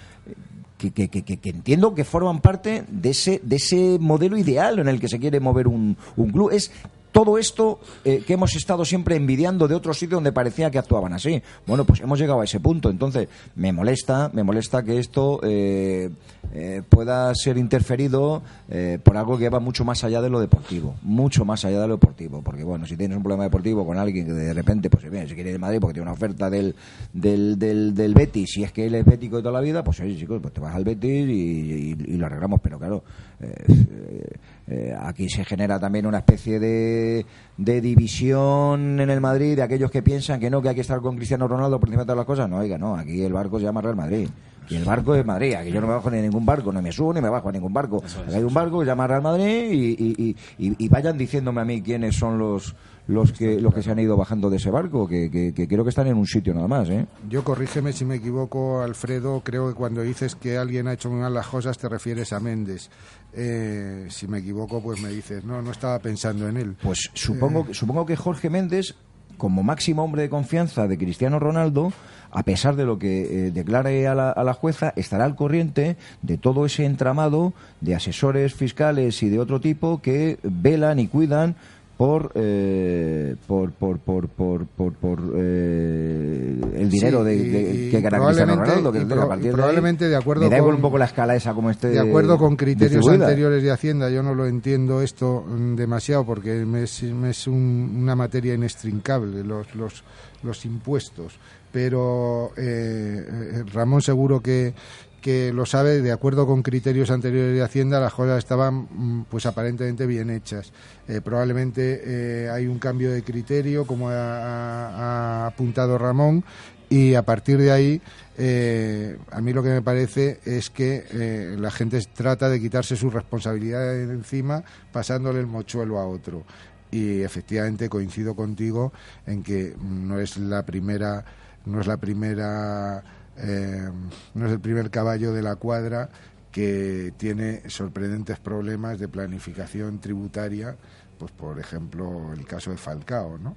que, 0.79 0.91
que- 0.93 1.09
que- 1.09 1.23
que- 1.23 1.51
entiendo 1.51 1.95
que 1.95 2.05
forman 2.05 2.41
parte 2.41 2.85
de 2.89 3.11
ese, 3.11 3.41
de 3.45 3.57
ese 3.57 3.99
modelo 4.01 4.37
ideal 4.37 4.79
en 4.79 4.89
el 4.89 4.99
que 5.01 5.09
se 5.09 5.19
quiere 5.19 5.39
mover 5.41 5.67
un, 5.69 5.97
un 6.17 6.31
club. 6.31 6.51
Es 6.53 6.71
todo 7.13 7.39
esto 7.39 7.79
eh, 8.05 8.25
que 8.27 8.35
hemos 8.35 8.57
estado 8.57 8.85
siempre 8.85 9.17
envidiando 9.17 9.69
de 9.69 9.75
otros 9.75 9.99
sitios 9.99 10.17
donde 10.17 10.33
parecía 10.33 10.71
que 10.71 10.79
actuaban 10.79 11.13
así. 11.13 11.43
Bueno, 11.67 11.85
pues 11.85 12.01
hemos 12.01 12.19
llegado 12.19 12.41
a 12.41 12.45
ese 12.45 12.59
punto. 12.59 12.91
Entonces, 12.91 13.29
me 13.55 13.73
molesta, 13.73 14.31
me 14.33 14.43
molesta 14.43 14.83
que 14.83 14.99
esto 14.99 15.41
eh, 15.43 16.11
eh, 16.55 16.83
pueda 16.87 17.35
ser 17.35 17.57
interferido 17.57 18.43
eh, 18.69 18.99
por 19.03 19.17
algo 19.17 19.39
que 19.39 19.49
va 19.49 19.59
mucho 19.59 19.85
más 19.85 20.05
allá 20.05 20.21
de 20.21 20.29
lo 20.29 20.41
deportivo. 20.41 20.97
Mucho 21.03 21.45
más 21.45 21.65
allá 21.65 21.81
de 21.81 21.87
lo 21.87 21.95
deportivo. 21.95 22.43
Porque, 22.43 22.63
bueno, 22.65 22.87
si 22.87 22.97
tienes 22.97 23.17
un 23.17 23.23
problema 23.23 23.45
deportivo 23.45 23.87
con 23.87 23.99
alguien 23.99 24.27
que 24.27 24.33
de 24.33 24.53
repente, 24.53 24.91
pues 24.91 25.09
bien, 25.11 25.29
se 25.29 25.35
quiere 25.35 25.51
ir 25.51 25.55
de 25.55 25.59
Madrid 25.59 25.79
porque 25.81 25.95
tiene 25.95 26.05
una 26.05 26.13
oferta 26.13 26.51
del, 26.51 26.75
del, 27.13 27.59
del, 27.59 27.95
del 27.95 28.15
Betis, 28.15 28.51
si 28.51 28.65
es 28.65 28.73
que 28.73 28.87
él 28.87 28.95
es 28.95 29.05
bético 29.05 29.37
de 29.37 29.43
toda 29.43 29.53
la 29.53 29.61
vida, 29.61 29.83
pues 29.83 30.01
oye, 30.01 30.17
chicos, 30.17 30.41
pues 30.43 30.53
te 30.53 30.61
vas 30.61 30.75
al 30.75 30.85
Betis 30.85 31.29
y, 31.29 31.95
lo 31.95 32.27
arreglamos. 32.27 32.61
Pero 32.61 32.79
claro, 32.79 33.03
eh, 33.43 34.27
eh, 34.69 34.95
aquí 35.01 35.29
se 35.29 35.45
genera 35.45 35.79
también 35.81 36.07
una 36.07 36.19
especie 36.19 36.59
de, 36.61 37.27
de 37.57 37.81
división 37.81 39.01
en 39.01 39.11
el 39.11 39.21
Madrid 39.21 39.57
de 39.57 39.63
aquellos 39.63 39.91
que 39.91 40.03
piensan 40.03 40.41
que 40.41 40.51
no, 40.51 40.63
que 40.63 40.69
hay 40.71 40.75
que 40.75 40.81
estar 40.83 41.01
con 41.01 41.17
Cristiano 41.17 41.49
Ronaldo 41.49 41.79
por 41.81 41.89
encima 41.89 42.03
de 42.03 42.07
todas 42.07 42.19
las 42.19 42.27
cosas. 42.27 42.49
No, 42.49 42.59
oiga, 42.59 42.79
no, 42.79 42.97
aquí 42.97 43.23
el 43.23 43.33
barco 43.33 43.59
se 43.59 43.65
llama 43.65 43.81
Real 43.81 43.97
Madrid. 43.97 44.29
Y 44.71 44.77
el 44.77 44.85
barco 44.85 45.15
es 45.17 45.27
Madrid. 45.27 45.55
Aquí 45.55 45.71
yo 45.73 45.81
no 45.81 45.89
me 45.89 45.95
bajo 45.95 46.09
ni 46.11 46.17
de 46.19 46.23
ningún 46.23 46.47
barco, 46.47 46.73
no 46.73 46.81
me 46.81 46.93
subo 46.93 47.13
ni 47.13 47.21
me 47.21 47.29
bajo 47.29 47.49
a 47.49 47.53
ningún 47.53 47.73
barco. 47.73 48.03
Aquí 48.27 48.35
hay 48.35 48.43
un 48.45 48.55
barco 48.55 48.79
que 48.79 48.85
se 48.85 48.91
llama 48.93 49.07
Real 49.09 49.21
Madrid 49.23 49.71
y, 49.73 49.91
y- 49.99 50.15
y- 50.17 50.37
y- 50.69 50.85
y 50.85 50.89
vayan 50.89 51.19
diciéndome 51.19 51.61
a 51.61 51.65
mí 51.65 51.83
quiénes 51.83 52.17
son 52.17 52.39
los 52.39 52.75
los 53.09 53.33
que 53.33 53.61
los 53.61 53.75
que 53.75 53.83
se 53.83 53.91
han 53.91 53.99
ido 53.99 54.17
bajando 54.17 54.49
de 54.49 54.59
ese 54.59 54.71
barco, 54.71 55.09
que, 55.09 55.29
que- 55.29 55.53
que 55.53 55.67
creo 55.67 55.83
que 55.83 55.91
están 55.91 56.07
en 56.07 56.17
un 56.17 56.27
sitio 56.29 56.55
nada 56.55 56.69
más, 56.69 56.89
¿eh? 56.89 57.05
Yo 57.29 57.43
corrígeme 57.43 57.93
si 57.93 58.05
me 58.05 58.15
equivoco, 58.15 58.81
Alfredo. 58.81 59.43
Creo 59.45 59.69
que 59.69 59.75
cuando 59.75 60.03
dices 60.03 60.37
que 60.37 60.57
alguien 60.57 60.87
ha 60.87 60.93
hecho 60.93 61.11
mal 61.11 61.35
las 61.35 61.49
cosas 61.49 61.77
te 61.77 61.89
refieres 61.89 62.33
a 62.33 62.39
Méndez. 62.39 62.89
Eh, 63.35 64.07
si 64.11 64.27
me 64.29 64.39
equivoco, 64.39 64.83
pues 64.83 65.01
me 65.01 65.09
dices, 65.09 65.45
no, 65.45 65.63
no 65.63 65.71
estaba 65.71 65.99
pensando 65.99 66.49
en 66.49 66.57
él. 66.57 66.77
Pues 66.83 67.11
supongo, 67.15 67.67
que- 67.67 67.75
supongo 67.75 68.05
que 68.07 68.17
Jorge 68.17 68.51
Méndez, 68.51 68.95
como 69.39 69.63
máximo 69.63 70.05
hombre 70.05 70.23
de 70.23 70.29
confianza 70.31 70.87
de 70.87 70.99
Cristiano 70.99 71.39
Ronaldo, 71.39 71.93
a 72.31 72.43
pesar 72.45 72.77
de 72.77 72.85
lo 72.85 72.99
que 72.99 73.47
eh, 73.47 73.51
declare 73.51 74.07
a 74.07 74.15
la, 74.15 74.31
a 74.31 74.45
la 74.45 74.53
jueza, 74.55 74.93
estará 74.97 75.25
al 75.25 75.35
corriente 75.37 75.97
de 76.23 76.37
todo 76.39 76.65
ese 76.67 76.85
entramado 76.85 77.53
de 77.81 77.95
asesores 77.95 78.55
fiscales 78.55 79.23
y 79.23 79.29
de 79.31 79.39
otro 79.41 79.61
tipo 79.61 80.01
que 80.01 80.39
velan 80.43 80.99
y 80.99 81.09
cuidan 81.09 81.57
por 81.97 82.33
eh, 82.35 83.37
por 83.47 83.71
por 83.73 83.99
por 83.99 84.29
por 84.29 84.67
por, 84.67 84.93
por, 84.95 85.21
eh, 85.37 86.61
el 86.77 86.89
dinero 86.91 87.21
Sí, 87.21 87.25
de, 87.31 87.37
que 87.43 87.81
Cristiano 87.91 88.09
probablemente- 88.11 88.65
Ronaldo 88.65 88.93
que 88.93 88.99
y 88.99 89.03
a 89.03 89.07
pro- 89.07 89.29
partir 89.29 89.41
y 89.41 89.43
de 89.45 89.49
ahí 89.51 89.55
probablemente 89.55 90.09
de 90.09 90.17
acuerdo 90.17 90.43
me 90.43 90.51
da 90.51 90.59
con- 90.63 90.75
un 90.75 90.81
poco 90.81 90.99
la 90.99 91.05
escala 91.05 91.37
esa 91.37 91.55
como 91.55 91.71
esté 91.71 91.89
De 91.91 92.01
acuerdo 92.01 92.39
con 92.39 92.57
criterios 92.57 93.07
anteriores 93.09 93.63
de 93.63 93.71
Hacienda, 93.71 94.11
yo 94.11 94.23
no 94.23 94.35
lo 94.35 94.47
entiendo 94.47 95.01
esto 95.03 95.45
mm, 95.47 95.75
demasiado 95.77 96.25
porque 96.25 96.65
me 96.67 96.85
es, 96.85 97.03
me 97.05 97.31
es 97.31 97.47
un- 97.47 97.97
una 98.01 98.17
materia 98.17 98.55
inextrincable, 98.55 99.45
los, 99.45 99.75
los, 99.75 100.03
los 100.43 100.65
impuestos. 100.65 101.39
Pero 101.71 102.51
eh, 102.57 103.25
eh, 103.27 103.63
Ramón 103.73 104.03
seguro 104.03 104.41
que, 104.41 104.75
que 105.23 105.53
lo 105.53 105.65
sabe, 105.65 106.03
de 106.03 106.13
acuerdo 106.13 106.47
con 106.47 106.63
criterios 106.63 107.11
anteriores 107.11 107.55
de 107.55 107.63
Hacienda, 107.63 108.01
las 108.01 108.13
cosas 108.13 108.39
estaban 108.39 108.89
mm, 108.91 109.25
pues 109.31 109.47
aparentemente 109.47 110.05
bien 110.05 110.29
hechas. 110.29 110.73
Eh, 111.09 111.23
probablemente 111.23 112.03
eh, 112.05 112.51
hay 112.51 112.67
un 112.67 112.79
cambio 112.79 113.11
de 113.11 113.23
criterio, 113.23 113.87
como 113.87 114.11
ha, 114.11 115.47
apuntado 115.47 115.97
Ramón, 115.97 116.45
y 116.91 117.15
a 117.15 117.23
partir 117.23 117.57
de 117.57 117.73
ahí, 117.73 118.03
eh, 118.37 119.17
a 119.31 119.41
mí 119.41 119.53
lo 119.55 119.63
que 119.63 119.71
me 119.71 119.81
parece 119.81 120.41
es 120.45 120.69
que 120.69 121.57
la 121.59 121.71
gente 121.71 122.01
trata 122.13 122.51
de 122.51 122.61
quitarse 122.61 122.97
su 122.97 123.09
responsabilidad 123.09 123.81
de 123.81 124.03
encima 124.03 124.63
pasándole 124.93 125.41
el 125.41 125.47
mochuelo 125.47 125.99
a 125.99 126.07
otro. 126.07 126.45
Y 126.91 127.23
efectivamente 127.23 127.89
coincido 127.89 128.37
contigo 128.37 128.93
en 129.27 129.43
que 129.43 129.75
no 129.81 130.21
es 130.21 130.37
la 130.37 130.67
primera, 130.67 131.25
no 131.65 131.81
es 131.81 131.87
la 131.87 131.97
primera, 131.97 133.03
eh, 133.39 133.89
no 134.35 134.47
es 134.47 134.53
el 134.53 134.61
primer 134.61 134.91
caballo 134.91 135.33
de 135.33 135.43
la 135.43 135.57
cuadra 135.57 136.11
que 136.51 137.13
tiene 137.17 137.69
sorprendentes 137.69 138.39
problemas 138.39 138.99
de 138.99 139.09
planificación 139.09 140.01
tributaria, 140.01 140.77
pues 141.19 141.33
por 141.33 141.59
ejemplo 141.59 142.33
el 142.35 142.47
caso 142.47 142.71
de 142.71 142.77
Falcao, 142.77 143.39
¿no? 143.39 143.57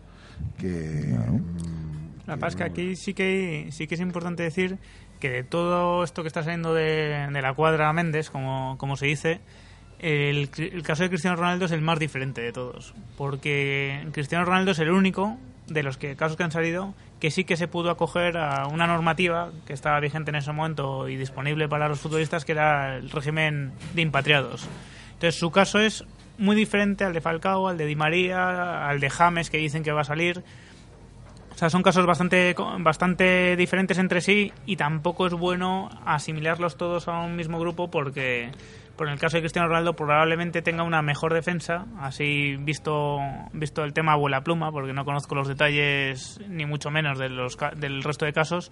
Que 0.57 1.17
La 2.25 2.35
es 2.47 2.55
que 2.55 2.63
aquí 2.63 2.95
sí 2.95 3.13
que, 3.13 3.67
sí 3.71 3.87
que 3.87 3.95
es 3.95 4.01
importante 4.01 4.43
decir 4.43 4.77
que 5.19 5.29
de 5.29 5.43
todo 5.43 6.03
esto 6.03 6.21
que 6.21 6.27
está 6.27 6.43
saliendo 6.43 6.73
de, 6.73 7.27
de 7.31 7.41
la 7.41 7.53
cuadra 7.53 7.91
Méndez, 7.93 8.29
como, 8.29 8.77
como 8.77 8.95
se 8.95 9.07
dice, 9.07 9.41
el, 9.99 10.49
el 10.57 10.83
caso 10.83 11.03
de 11.03 11.09
Cristiano 11.09 11.35
Ronaldo 11.35 11.65
es 11.65 11.71
el 11.71 11.81
más 11.81 11.99
diferente 11.99 12.41
de 12.41 12.51
todos. 12.51 12.93
Porque 13.17 14.07
Cristiano 14.11 14.45
Ronaldo 14.45 14.71
es 14.71 14.79
el 14.79 14.91
único 14.91 15.37
de 15.67 15.83
los 15.83 15.97
que, 15.97 16.15
casos 16.15 16.37
que 16.37 16.43
han 16.43 16.51
salido 16.51 16.93
que 17.25 17.31
sí 17.31 17.43
que 17.43 17.57
se 17.57 17.67
pudo 17.67 17.89
acoger 17.89 18.37
a 18.37 18.67
una 18.67 18.85
normativa 18.85 19.49
que 19.65 19.73
estaba 19.73 19.99
vigente 19.99 20.29
en 20.29 20.35
ese 20.35 20.51
momento 20.51 21.09
y 21.09 21.15
disponible 21.15 21.67
para 21.67 21.89
los 21.89 21.99
futbolistas, 21.99 22.45
que 22.45 22.51
era 22.51 22.97
el 22.97 23.09
régimen 23.09 23.71
de 23.95 24.03
impatriados. 24.03 24.67
Entonces 25.13 25.33
su 25.39 25.49
caso 25.49 25.79
es 25.79 26.05
muy 26.37 26.55
diferente 26.55 27.03
al 27.03 27.13
de 27.13 27.21
Falcao, 27.21 27.67
al 27.67 27.79
de 27.79 27.87
Di 27.87 27.95
María, 27.95 28.87
al 28.87 28.99
de 28.99 29.09
James, 29.09 29.49
que 29.49 29.57
dicen 29.57 29.81
que 29.81 29.91
va 29.91 30.01
a 30.01 30.03
salir. 30.03 30.43
O 31.51 31.57
sea, 31.57 31.71
son 31.71 31.81
casos 31.81 32.05
bastante, 32.05 32.55
bastante 32.81 33.55
diferentes 33.55 33.97
entre 33.97 34.21
sí 34.21 34.53
y 34.67 34.75
tampoco 34.75 35.25
es 35.25 35.33
bueno 35.33 35.89
asimilarlos 36.05 36.77
todos 36.77 37.07
a 37.07 37.21
un 37.21 37.35
mismo 37.35 37.59
grupo 37.59 37.89
porque, 37.89 38.51
Por 38.95 39.09
el 39.09 39.19
caso 39.19 39.37
de 39.37 39.41
Cristiano 39.41 39.67
Ronaldo 39.67 39.93
probablemente 39.93 40.61
tenga 40.61 40.83
una 40.83 41.01
mejor 41.01 41.33
defensa, 41.33 41.85
así 41.99 42.55
visto 42.57 43.17
visto 43.51 43.83
el 43.83 43.93
tema 43.93 44.13
abuela 44.13 44.41
pluma, 44.41 44.71
porque 44.71 44.93
no 44.93 45.03
conozco 45.03 45.35
los 45.35 45.47
detalles 45.47 46.39
ni 46.47 46.65
mucho 46.65 46.91
menos 46.91 47.19
de 47.19 47.29
los, 47.29 47.57
del 47.75 48.03
resto 48.03 48.25
de 48.25 48.31
casos, 48.31 48.71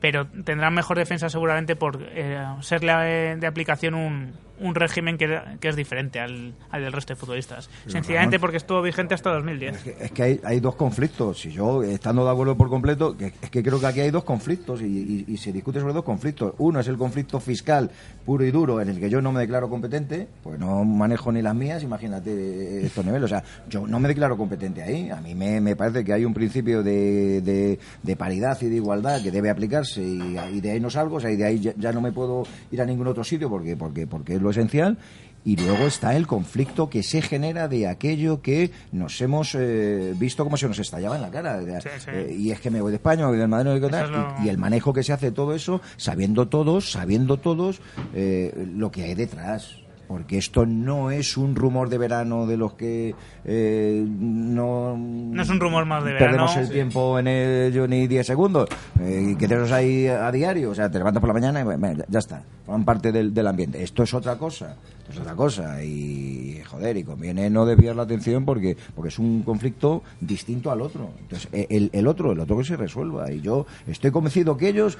pero 0.00 0.26
tendrán 0.26 0.74
mejor 0.74 0.98
defensa 0.98 1.28
seguramente 1.28 1.74
por 1.74 1.98
eh, 2.02 2.44
serle 2.60 3.36
de 3.36 3.46
aplicación 3.46 3.94
un, 3.94 4.34
un 4.60 4.74
régimen 4.74 5.18
que, 5.18 5.40
que, 5.60 5.68
es 5.68 5.76
diferente 5.76 6.20
al, 6.20 6.54
al, 6.70 6.82
del 6.82 6.92
resto 6.92 7.14
de 7.14 7.16
futbolistas. 7.16 7.68
Sencillamente 7.86 8.38
porque 8.38 8.56
estuvo 8.56 8.82
vigente 8.82 9.14
hasta 9.14 9.32
2010. 9.32 9.76
Es 9.76 9.82
que, 9.82 10.04
es 10.04 10.12
que 10.12 10.22
hay, 10.22 10.40
hay, 10.44 10.60
dos 10.60 10.76
conflictos. 10.76 11.44
Y 11.46 11.50
yo, 11.50 11.82
estando 11.82 12.24
de 12.24 12.30
acuerdo 12.30 12.56
por 12.56 12.68
completo, 12.68 13.16
que, 13.16 13.32
es 13.40 13.50
que 13.50 13.62
creo 13.62 13.80
que 13.80 13.86
aquí 13.86 14.00
hay 14.00 14.10
dos 14.10 14.24
conflictos 14.24 14.80
y, 14.82 14.84
y, 14.86 15.24
y, 15.28 15.36
se 15.36 15.52
discute 15.52 15.80
sobre 15.80 15.92
dos 15.92 16.04
conflictos. 16.04 16.54
Uno 16.58 16.80
es 16.80 16.88
el 16.88 16.96
conflicto 16.96 17.40
fiscal 17.40 17.90
puro 18.24 18.44
y 18.44 18.50
duro, 18.50 18.80
en 18.80 18.88
el 18.88 19.00
que 19.00 19.10
yo 19.10 19.20
no 19.20 19.32
me 19.32 19.40
declaro 19.40 19.68
competente, 19.68 20.28
pues 20.42 20.58
no 20.58 20.84
manejo 20.84 21.32
ni 21.32 21.42
las 21.42 21.54
mías, 21.54 21.82
imagínate 21.82 22.86
estos 22.86 23.04
niveles. 23.04 23.24
O 23.24 23.28
sea, 23.28 23.42
yo 23.68 23.86
no 23.86 23.98
me 24.00 24.08
declaro 24.08 24.36
competente 24.36 24.82
ahí. 24.82 25.10
A 25.10 25.20
mí 25.20 25.34
me, 25.34 25.60
me 25.60 25.76
parece 25.76 26.04
que 26.04 26.12
hay 26.12 26.24
un 26.24 26.34
principio 26.34 26.82
de, 26.82 27.40
de, 27.40 27.78
de, 28.02 28.16
paridad 28.16 28.56
y 28.60 28.66
de 28.66 28.76
igualdad 28.76 29.22
que 29.22 29.30
debe 29.30 29.50
aplicarse 29.50 30.02
y, 30.02 30.38
y 30.52 30.60
de 30.60 30.70
ahí 30.70 30.80
no 30.80 30.90
salgo, 30.90 31.16
o 31.16 31.20
sea, 31.20 31.30
y 31.30 31.36
de 31.36 31.44
ahí 31.44 31.60
ya, 31.60 31.72
ya, 31.76 31.92
no 31.92 32.00
me 32.00 32.12
puedo 32.12 32.44
ir 32.70 32.80
a 32.80 32.86
ningún 32.86 33.06
otro 33.06 33.24
sitio 33.24 33.48
porque, 33.48 33.76
porque, 33.76 34.06
porque 34.06 34.34
es 34.34 34.42
lo 34.44 34.50
esencial 34.50 34.98
y 35.44 35.56
luego 35.56 35.86
está 35.86 36.16
el 36.16 36.26
conflicto 36.26 36.88
que 36.88 37.02
se 37.02 37.20
genera 37.20 37.68
de 37.68 37.86
aquello 37.86 38.40
que 38.40 38.70
nos 38.92 39.20
hemos 39.20 39.54
eh, 39.54 40.14
visto 40.16 40.42
como 40.42 40.56
se 40.56 40.66
nos 40.66 40.78
estallaba 40.78 41.16
en 41.16 41.22
la 41.22 41.30
cara. 41.30 41.60
Sí, 41.80 41.88
sí. 41.98 42.10
Eh, 42.10 42.36
y 42.36 42.50
es 42.50 42.60
que 42.60 42.70
me 42.70 42.80
voy 42.80 42.90
de 42.90 42.96
España, 42.96 43.24
me 43.24 43.30
voy 43.30 43.38
del 43.38 43.48
Madrid, 43.48 43.72
me 43.72 43.78
voy 43.78 43.90
de 43.90 44.08
lo... 44.08 44.34
y, 44.42 44.46
y, 44.46 44.48
el 44.48 44.58
manejo 44.58 44.92
que 44.92 45.02
se 45.02 45.12
hace 45.12 45.26
de 45.26 45.32
todo 45.32 45.54
eso, 45.54 45.80
sabiendo 45.96 46.48
todos, 46.48 46.90
sabiendo 46.90 47.36
todos 47.36 47.80
eh, 48.14 48.66
lo 48.74 48.90
que 48.90 49.04
hay 49.04 49.14
detrás. 49.14 49.83
Porque 50.08 50.38
esto 50.38 50.66
no 50.66 51.10
es 51.10 51.36
un 51.36 51.56
rumor 51.56 51.88
de 51.88 51.98
verano 51.98 52.46
de 52.46 52.56
los 52.56 52.74
que 52.74 53.14
eh, 53.44 54.04
no... 54.06 54.96
No 54.96 55.42
es 55.42 55.48
un 55.48 55.60
rumor 55.60 55.86
más 55.86 56.04
de 56.04 56.12
perdemos 56.12 56.50
verano. 56.50 56.60
el 56.60 56.66
sí. 56.66 56.72
tiempo 56.72 57.18
en 57.18 57.28
ello 57.28 57.86
ni 57.88 58.06
10 58.06 58.26
segundos. 58.26 58.68
Eh, 59.00 59.34
que 59.38 59.48
tenemos 59.48 59.72
ahí 59.72 60.06
a 60.06 60.30
diario. 60.30 60.70
O 60.70 60.74
sea, 60.74 60.90
te 60.90 60.98
levantas 60.98 61.20
por 61.20 61.28
la 61.28 61.34
mañana 61.34 61.60
y 61.62 62.12
ya 62.12 62.18
está. 62.18 62.42
Forman 62.66 62.84
parte 62.84 63.12
del, 63.12 63.32
del 63.32 63.46
ambiente. 63.46 63.82
Esto 63.82 64.02
es 64.02 64.14
otra 64.14 64.36
cosa 64.36 64.76
es 65.10 65.18
otra 65.18 65.34
cosa 65.34 65.82
y 65.82 66.62
joder 66.66 66.96
y 66.96 67.04
conviene 67.04 67.50
no 67.50 67.66
desviar 67.66 67.96
la 67.96 68.02
atención 68.04 68.44
porque 68.44 68.76
porque 68.94 69.08
es 69.08 69.18
un 69.18 69.42
conflicto 69.42 70.02
distinto 70.20 70.70
al 70.70 70.80
otro 70.80 71.10
entonces 71.20 71.48
el, 71.52 71.90
el 71.92 72.06
otro 72.06 72.32
el 72.32 72.40
otro 72.40 72.56
que 72.56 72.64
se 72.64 72.76
resuelva 72.76 73.30
y 73.30 73.40
yo 73.40 73.66
estoy 73.86 74.10
convencido 74.10 74.56
que 74.56 74.68
ellos 74.68 74.96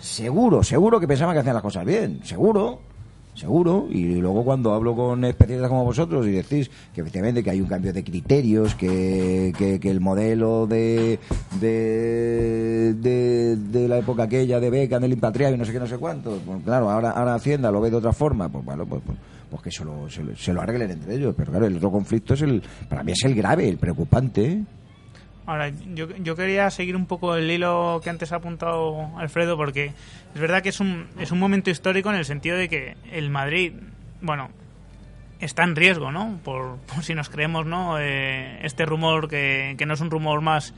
seguro 0.00 0.62
seguro 0.62 1.00
que 1.00 1.08
pensaban 1.08 1.34
que 1.34 1.40
hacían 1.40 1.54
las 1.54 1.62
cosas 1.62 1.84
bien 1.84 2.20
seguro 2.24 2.80
seguro 3.38 3.86
y 3.90 4.16
luego 4.16 4.44
cuando 4.44 4.74
hablo 4.74 4.94
con 4.94 5.24
especialistas 5.24 5.68
como 5.68 5.84
vosotros 5.84 6.26
y 6.26 6.32
decís 6.32 6.70
que 6.94 7.00
efectivamente 7.00 7.42
que 7.42 7.50
hay 7.50 7.60
un 7.60 7.68
cambio 7.68 7.92
de 7.92 8.04
criterios 8.04 8.74
que, 8.74 9.52
que, 9.56 9.80
que 9.80 9.90
el 9.90 10.00
modelo 10.00 10.66
de 10.66 11.18
de, 11.60 12.94
de 12.94 13.88
la 13.88 13.98
época 13.98 14.24
aquella 14.24 14.60
de 14.60 14.70
Beca 14.70 14.98
del 14.98 15.12
impatriado 15.12 15.54
y 15.54 15.58
no 15.58 15.64
sé 15.64 15.72
qué 15.72 15.78
no 15.78 15.86
sé 15.86 15.98
cuánto 15.98 16.38
pues 16.44 16.62
claro 16.64 16.90
ahora 16.90 17.10
ahora 17.10 17.34
Hacienda 17.34 17.70
lo 17.70 17.80
ve 17.80 17.90
de 17.90 17.96
otra 17.96 18.12
forma 18.12 18.48
pues 18.48 18.64
bueno 18.64 18.84
pues, 18.86 19.02
pues 19.06 19.18
pues 19.50 19.62
que 19.62 19.70
se 19.70 19.84
lo, 19.84 20.08
se, 20.10 20.36
se, 20.36 20.52
lo 20.52 20.60
arreglen 20.60 20.90
entre 20.90 21.14
ellos. 21.14 21.34
Pero 21.36 21.52
claro, 21.52 21.66
el 21.66 21.76
otro 21.76 21.90
conflicto 21.90 22.34
es 22.34 22.42
el, 22.42 22.62
para 22.88 23.02
mí 23.02 23.12
es 23.12 23.24
el 23.24 23.34
grave, 23.34 23.68
el 23.68 23.78
preocupante. 23.78 24.62
Ahora, 25.48 25.70
yo, 25.94 26.08
yo 26.18 26.36
quería 26.36 26.70
seguir 26.70 26.94
un 26.94 27.06
poco 27.06 27.34
el 27.34 27.50
hilo 27.50 28.02
que 28.04 28.10
antes 28.10 28.32
ha 28.32 28.36
apuntado 28.36 29.16
Alfredo, 29.16 29.56
porque 29.56 29.94
es 30.34 30.40
verdad 30.42 30.62
que 30.62 30.68
es 30.68 30.78
un, 30.78 31.06
es 31.18 31.32
un 31.32 31.38
momento 31.38 31.70
histórico 31.70 32.10
en 32.10 32.16
el 32.16 32.26
sentido 32.26 32.58
de 32.58 32.68
que 32.68 32.98
el 33.10 33.30
Madrid, 33.30 33.72
bueno, 34.20 34.50
está 35.40 35.64
en 35.64 35.74
riesgo, 35.74 36.12
¿no? 36.12 36.38
Por, 36.44 36.76
si 37.00 37.14
nos 37.14 37.30
creemos, 37.30 37.64
¿no? 37.64 37.98
Eh, 37.98 38.58
este 38.62 38.84
rumor 38.84 39.26
que, 39.26 39.74
que 39.78 39.86
no 39.86 39.94
es 39.94 40.02
un 40.02 40.10
rumor 40.10 40.42
más 40.42 40.74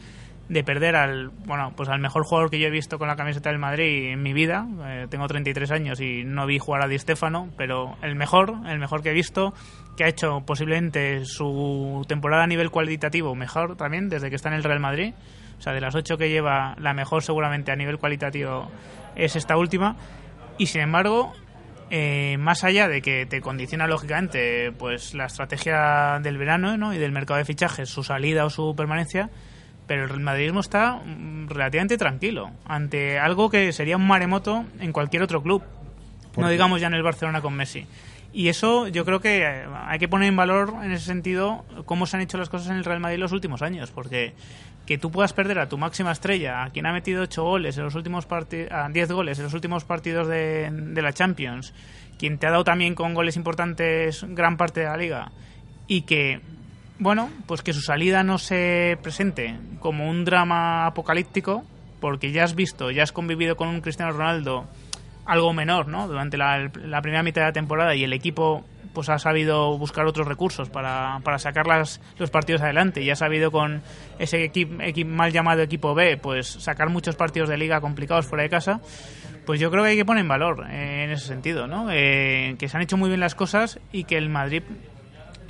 de 0.51 0.65
perder 0.65 0.97
al 0.97 1.29
bueno 1.29 1.73
pues 1.77 1.89
al 1.89 2.01
mejor 2.01 2.25
jugador 2.25 2.51
que 2.51 2.59
yo 2.59 2.67
he 2.67 2.71
visto 2.71 2.99
con 2.99 3.07
la 3.07 3.15
camiseta 3.15 3.51
del 3.51 3.61
Madrid 3.61 4.11
en 4.11 4.21
mi 4.21 4.33
vida. 4.33 4.67
Eh, 4.85 5.07
tengo 5.09 5.29
33 5.29 5.71
años 5.71 6.01
y 6.01 6.25
no 6.25 6.45
vi 6.45 6.59
jugar 6.59 6.83
a 6.83 6.89
Di 6.89 6.99
Stéfano 6.99 7.49
pero 7.57 7.97
el 8.03 8.17
mejor 8.17 8.55
el 8.67 8.81
mejor 8.81 9.01
que 9.01 9.11
he 9.11 9.15
visto 9.15 9.55
que 9.97 10.03
ha 10.03 10.09
hecho 10.09 10.41
posiblemente 10.45 11.25
su 11.25 12.05
temporada 12.09 12.43
a 12.43 12.47
nivel 12.49 12.71
cualitativo 12.71 13.37
mejor 13.37 13.77
también 13.77 14.09
desde 14.09 14.29
que 14.29 14.35
está 14.35 14.49
en 14.49 14.57
el 14.57 14.65
Real 14.65 14.81
Madrid. 14.81 15.15
O 15.57 15.63
sea 15.63 15.73
de 15.73 15.81
las 15.81 15.95
ocho 15.95 16.19
que 16.19 16.29
lleva 16.29 16.75
la 16.81 16.95
mejor 16.95 17.23
seguramente 17.23 17.71
a 17.71 17.77
nivel 17.77 17.99
cualitativo 17.99 18.69
es 19.15 19.37
esta 19.37 19.57
última. 19.57 19.95
Y 20.59 20.67
sin 20.67 20.81
embargo 20.81 21.33
eh, 21.91 22.39
más 22.41 22.65
allá 22.65 22.89
de 22.89 23.03
que 23.03 23.25
te 23.25 23.41
condiciona 23.41 23.87
lógicamente 23.87 24.73
pues 24.73 25.15
la 25.15 25.27
estrategia 25.27 26.19
del 26.21 26.39
verano 26.39 26.77
¿no? 26.77 26.93
y 26.93 26.99
del 26.99 27.13
mercado 27.13 27.39
de 27.39 27.45
fichajes 27.45 27.89
su 27.89 28.03
salida 28.03 28.45
o 28.45 28.51
su 28.51 28.75
permanencia 28.77 29.31
pero 29.91 30.05
el 30.05 30.21
madridismo 30.21 30.61
está 30.61 31.03
relativamente 31.49 31.99
tranquilo 31.99 32.53
ante 32.65 33.19
algo 33.19 33.51
que 33.51 33.73
sería 33.73 33.97
un 33.97 34.07
maremoto 34.07 34.65
en 34.79 34.93
cualquier 34.93 35.25
otro 35.25 35.43
club, 35.43 35.65
no 36.37 36.49
digamos 36.49 36.81
ya 36.81 36.87
en 36.87 36.95
el 36.95 37.03
Barcelona 37.03 37.41
con 37.41 37.55
Messi. 37.55 37.89
Y 38.33 38.47
eso 38.47 38.87
yo 38.87 39.05
creo 39.05 39.19
que 39.19 39.65
hay 39.89 39.99
que 39.99 40.07
poner 40.07 40.29
en 40.29 40.37
valor 40.37 40.75
en 40.85 40.93
ese 40.93 41.07
sentido 41.07 41.65
cómo 41.87 42.07
se 42.07 42.17
han 42.17 42.23
hecho 42.23 42.39
las 42.39 42.49
cosas 42.49 42.71
en 42.71 42.77
el 42.77 42.85
Real 42.85 43.01
Madrid 43.01 43.19
los 43.19 43.33
últimos 43.33 43.63
años, 43.63 43.91
porque 43.91 44.35
que 44.87 44.97
tú 44.97 45.11
puedas 45.11 45.33
perder 45.33 45.59
a 45.59 45.69
tu 45.69 45.77
máxima 45.77 46.13
estrella, 46.13 46.63
a 46.63 46.71
quien 46.71 46.87
ha 46.87 46.93
metido 46.93 47.25
8 47.25 47.43
goles 47.43 47.77
en 47.77 47.83
los 47.83 47.97
últimos 47.97 48.27
partidos, 48.27 48.71
10 48.93 49.11
goles 49.11 49.39
en 49.39 49.45
los 49.47 49.55
últimos 49.55 49.83
partidos 49.83 50.29
de, 50.29 50.71
de 50.71 51.03
la 51.03 51.13
Champions, 51.13 51.75
quien 52.17 52.39
te 52.39 52.47
ha 52.47 52.53
dado 52.53 52.63
también 52.63 52.95
con 52.95 53.13
goles 53.13 53.35
importantes 53.35 54.25
gran 54.29 54.57
parte 54.57 54.83
de 54.83 54.87
la 54.87 54.97
liga, 54.97 55.33
y 55.89 56.03
que 56.03 56.43
bueno, 57.01 57.31
pues 57.47 57.63
que 57.63 57.73
su 57.73 57.81
salida 57.81 58.23
no 58.23 58.39
se 58.39 58.99
presente 59.03 59.59
como 59.81 60.09
un 60.09 60.25
drama 60.25 60.87
apocalíptico, 60.87 61.65
porque 61.99 62.31
ya 62.31 62.45
has 62.45 62.55
visto, 62.55 62.91
ya 62.91 63.03
has 63.03 63.13
convivido 63.13 63.57
con 63.57 63.69
un 63.69 63.81
Cristiano 63.81 64.13
Ronaldo 64.13 64.67
algo 65.25 65.53
menor, 65.53 65.89
¿no? 65.89 66.07
Durante 66.09 66.37
la, 66.37 66.71
primera 67.03 67.23
mitad 67.23 67.43
de 67.43 67.47
la 67.49 67.53
temporada 67.53 67.95
y 67.95 68.05
el 68.05 68.13
equipo 68.13 68.65
pues 68.93 69.09
ha 69.09 69.19
sabido 69.19 69.79
buscar 69.79 70.05
otros 70.07 70.27
recursos 70.27 70.69
para, 70.69 71.21
para 71.23 71.39
sacar 71.39 71.67
las, 71.67 72.01
los 72.19 72.31
partidos 72.31 72.61
adelante 72.61 73.01
y 73.03 73.11
ha 73.11 73.17
sabido 73.17 73.53
con 73.53 73.83
ese 74.19 74.51
mal 75.07 75.31
llamado 75.31 75.63
equipo 75.63 75.95
B 75.95 76.17
pues 76.17 76.49
sacar 76.49 76.91
muchos 76.91 77.15
partidos 77.15 77.49
de 77.49 77.57
liga 77.57 77.81
complicados 77.81 78.27
fuera 78.27 78.43
de 78.43 78.51
casa 78.51 78.81
pues 79.47 79.61
yo 79.61 79.71
creo 79.71 79.85
que 79.85 79.91
hay 79.91 79.97
que 79.97 80.05
poner 80.05 80.27
valor 80.27 80.67
eh, 80.69 81.05
en 81.05 81.11
ese 81.11 81.27
sentido 81.27 81.69
¿no? 81.69 81.89
Eh, 81.93 82.57
que 82.59 82.69
se 82.69 82.77
han 82.77 82.83
hecho 82.83 82.97
muy 82.97 83.09
bien 83.09 83.21
las 83.21 83.37
cosas 83.37 83.79
y 83.93 84.05
que 84.05 84.17
el 84.17 84.29
Madrid 84.29 84.65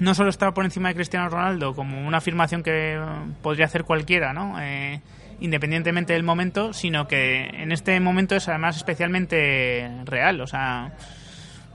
no 0.00 0.14
solo 0.14 0.30
está 0.30 0.52
por 0.52 0.64
encima 0.64 0.88
de 0.88 0.94
Cristiano 0.96 1.28
Ronaldo 1.28 1.74
como 1.74 2.06
una 2.06 2.18
afirmación 2.18 2.62
que 2.62 3.00
podría 3.42 3.66
hacer 3.66 3.84
cualquiera, 3.84 4.32
¿no? 4.32 4.60
Eh, 4.60 5.00
independientemente 5.40 6.14
del 6.14 6.22
momento, 6.22 6.72
sino 6.72 7.06
que 7.06 7.44
en 7.44 7.72
este 7.72 7.98
momento 8.00 8.34
es 8.34 8.48
además 8.48 8.76
especialmente 8.76 9.90
real, 10.04 10.40
o 10.40 10.46
sea, 10.46 10.92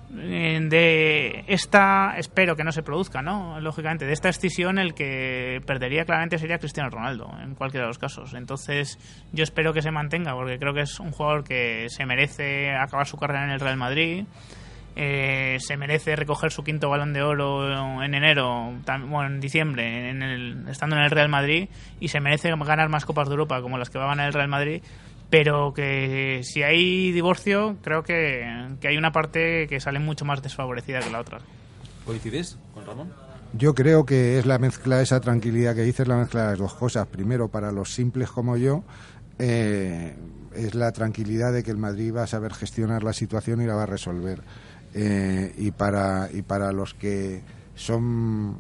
de 0.09 1.43
esta 1.47 2.15
espero 2.17 2.55
que 2.55 2.63
no 2.63 2.71
se 2.71 2.83
produzca, 2.83 3.21
¿no? 3.21 3.59
Lógicamente, 3.59 4.05
de 4.05 4.13
esta 4.13 4.29
escisión 4.29 4.77
el 4.77 4.93
que 4.93 5.61
perdería 5.65 6.05
claramente 6.05 6.37
sería 6.37 6.57
Cristiano 6.57 6.89
Ronaldo 6.89 7.31
en 7.41 7.55
cualquiera 7.55 7.85
de 7.85 7.89
los 7.89 7.99
casos. 7.99 8.33
Entonces, 8.33 8.97
yo 9.33 9.43
espero 9.43 9.73
que 9.73 9.81
se 9.81 9.91
mantenga 9.91 10.33
porque 10.33 10.57
creo 10.57 10.73
que 10.73 10.81
es 10.81 10.99
un 10.99 11.11
jugador 11.11 11.43
que 11.43 11.87
se 11.89 12.05
merece 12.05 12.71
acabar 12.71 13.07
su 13.07 13.17
carrera 13.17 13.45
en 13.45 13.51
el 13.51 13.59
Real 13.59 13.77
Madrid. 13.77 14.25
Eh, 14.97 15.57
se 15.59 15.75
merece 15.75 16.15
recoger 16.15 16.51
su 16.51 16.63
quinto 16.63 16.89
balón 16.89 17.11
de 17.11 17.21
oro 17.21 18.01
en 18.01 18.13
enero, 18.13 18.73
bueno, 18.85 19.25
en 19.25 19.39
diciembre, 19.41 20.09
en 20.09 20.21
el, 20.23 20.67
estando 20.69 20.95
en 20.95 21.03
el 21.03 21.11
Real 21.11 21.27
Madrid, 21.27 21.67
y 21.99 22.07
se 22.07 22.21
merece 22.21 22.49
ganar 22.49 22.87
más 22.87 23.05
Copas 23.05 23.27
de 23.27 23.33
Europa 23.33 23.61
como 23.61 23.77
las 23.77 23.89
que 23.89 23.97
va 23.97 24.05
a 24.05 24.09
ganar 24.09 24.27
el 24.27 24.33
Real 24.33 24.47
Madrid, 24.47 24.81
pero 25.29 25.73
que 25.73 26.41
si 26.43 26.63
hay 26.63 27.11
divorcio, 27.11 27.75
creo 27.81 28.03
que, 28.03 28.47
que 28.79 28.87
hay 28.87 28.97
una 28.97 29.11
parte 29.11 29.67
que 29.67 29.81
sale 29.81 29.99
mucho 29.99 30.23
más 30.23 30.41
desfavorecida 30.41 30.99
que 30.99 31.09
la 31.09 31.19
otra. 31.19 31.39
¿Coincides 32.05 32.57
con 32.73 32.85
Ramón? 32.85 33.11
Yo 33.57 33.73
creo 33.73 34.05
que 34.05 34.37
es 34.37 34.45
la 34.45 34.59
mezcla, 34.59 35.01
esa 35.01 35.19
tranquilidad 35.19 35.75
que 35.75 35.81
dices, 35.81 36.07
la 36.07 36.17
mezcla 36.17 36.43
de 36.43 36.49
las 36.51 36.59
dos 36.59 36.73
cosas. 36.73 37.07
Primero, 37.07 37.47
para 37.47 37.71
los 37.71 37.93
simples 37.93 38.29
como 38.29 38.57
yo, 38.57 38.83
eh, 39.39 40.15
es 40.55 40.75
la 40.75 40.91
tranquilidad 40.91 41.53
de 41.53 41.63
que 41.63 41.71
el 41.71 41.77
Madrid 41.77 42.13
va 42.15 42.23
a 42.23 42.27
saber 42.27 42.53
gestionar 42.53 43.03
la 43.03 43.13
situación 43.13 43.61
y 43.61 43.65
la 43.65 43.75
va 43.75 43.83
a 43.83 43.87
resolver 43.87 44.41
eh, 44.97 45.53
y, 45.57 45.71
para, 45.71 46.29
y 46.31 46.41
para 46.41 46.71
los 46.71 46.93
que 46.93 47.41
son 47.75 48.57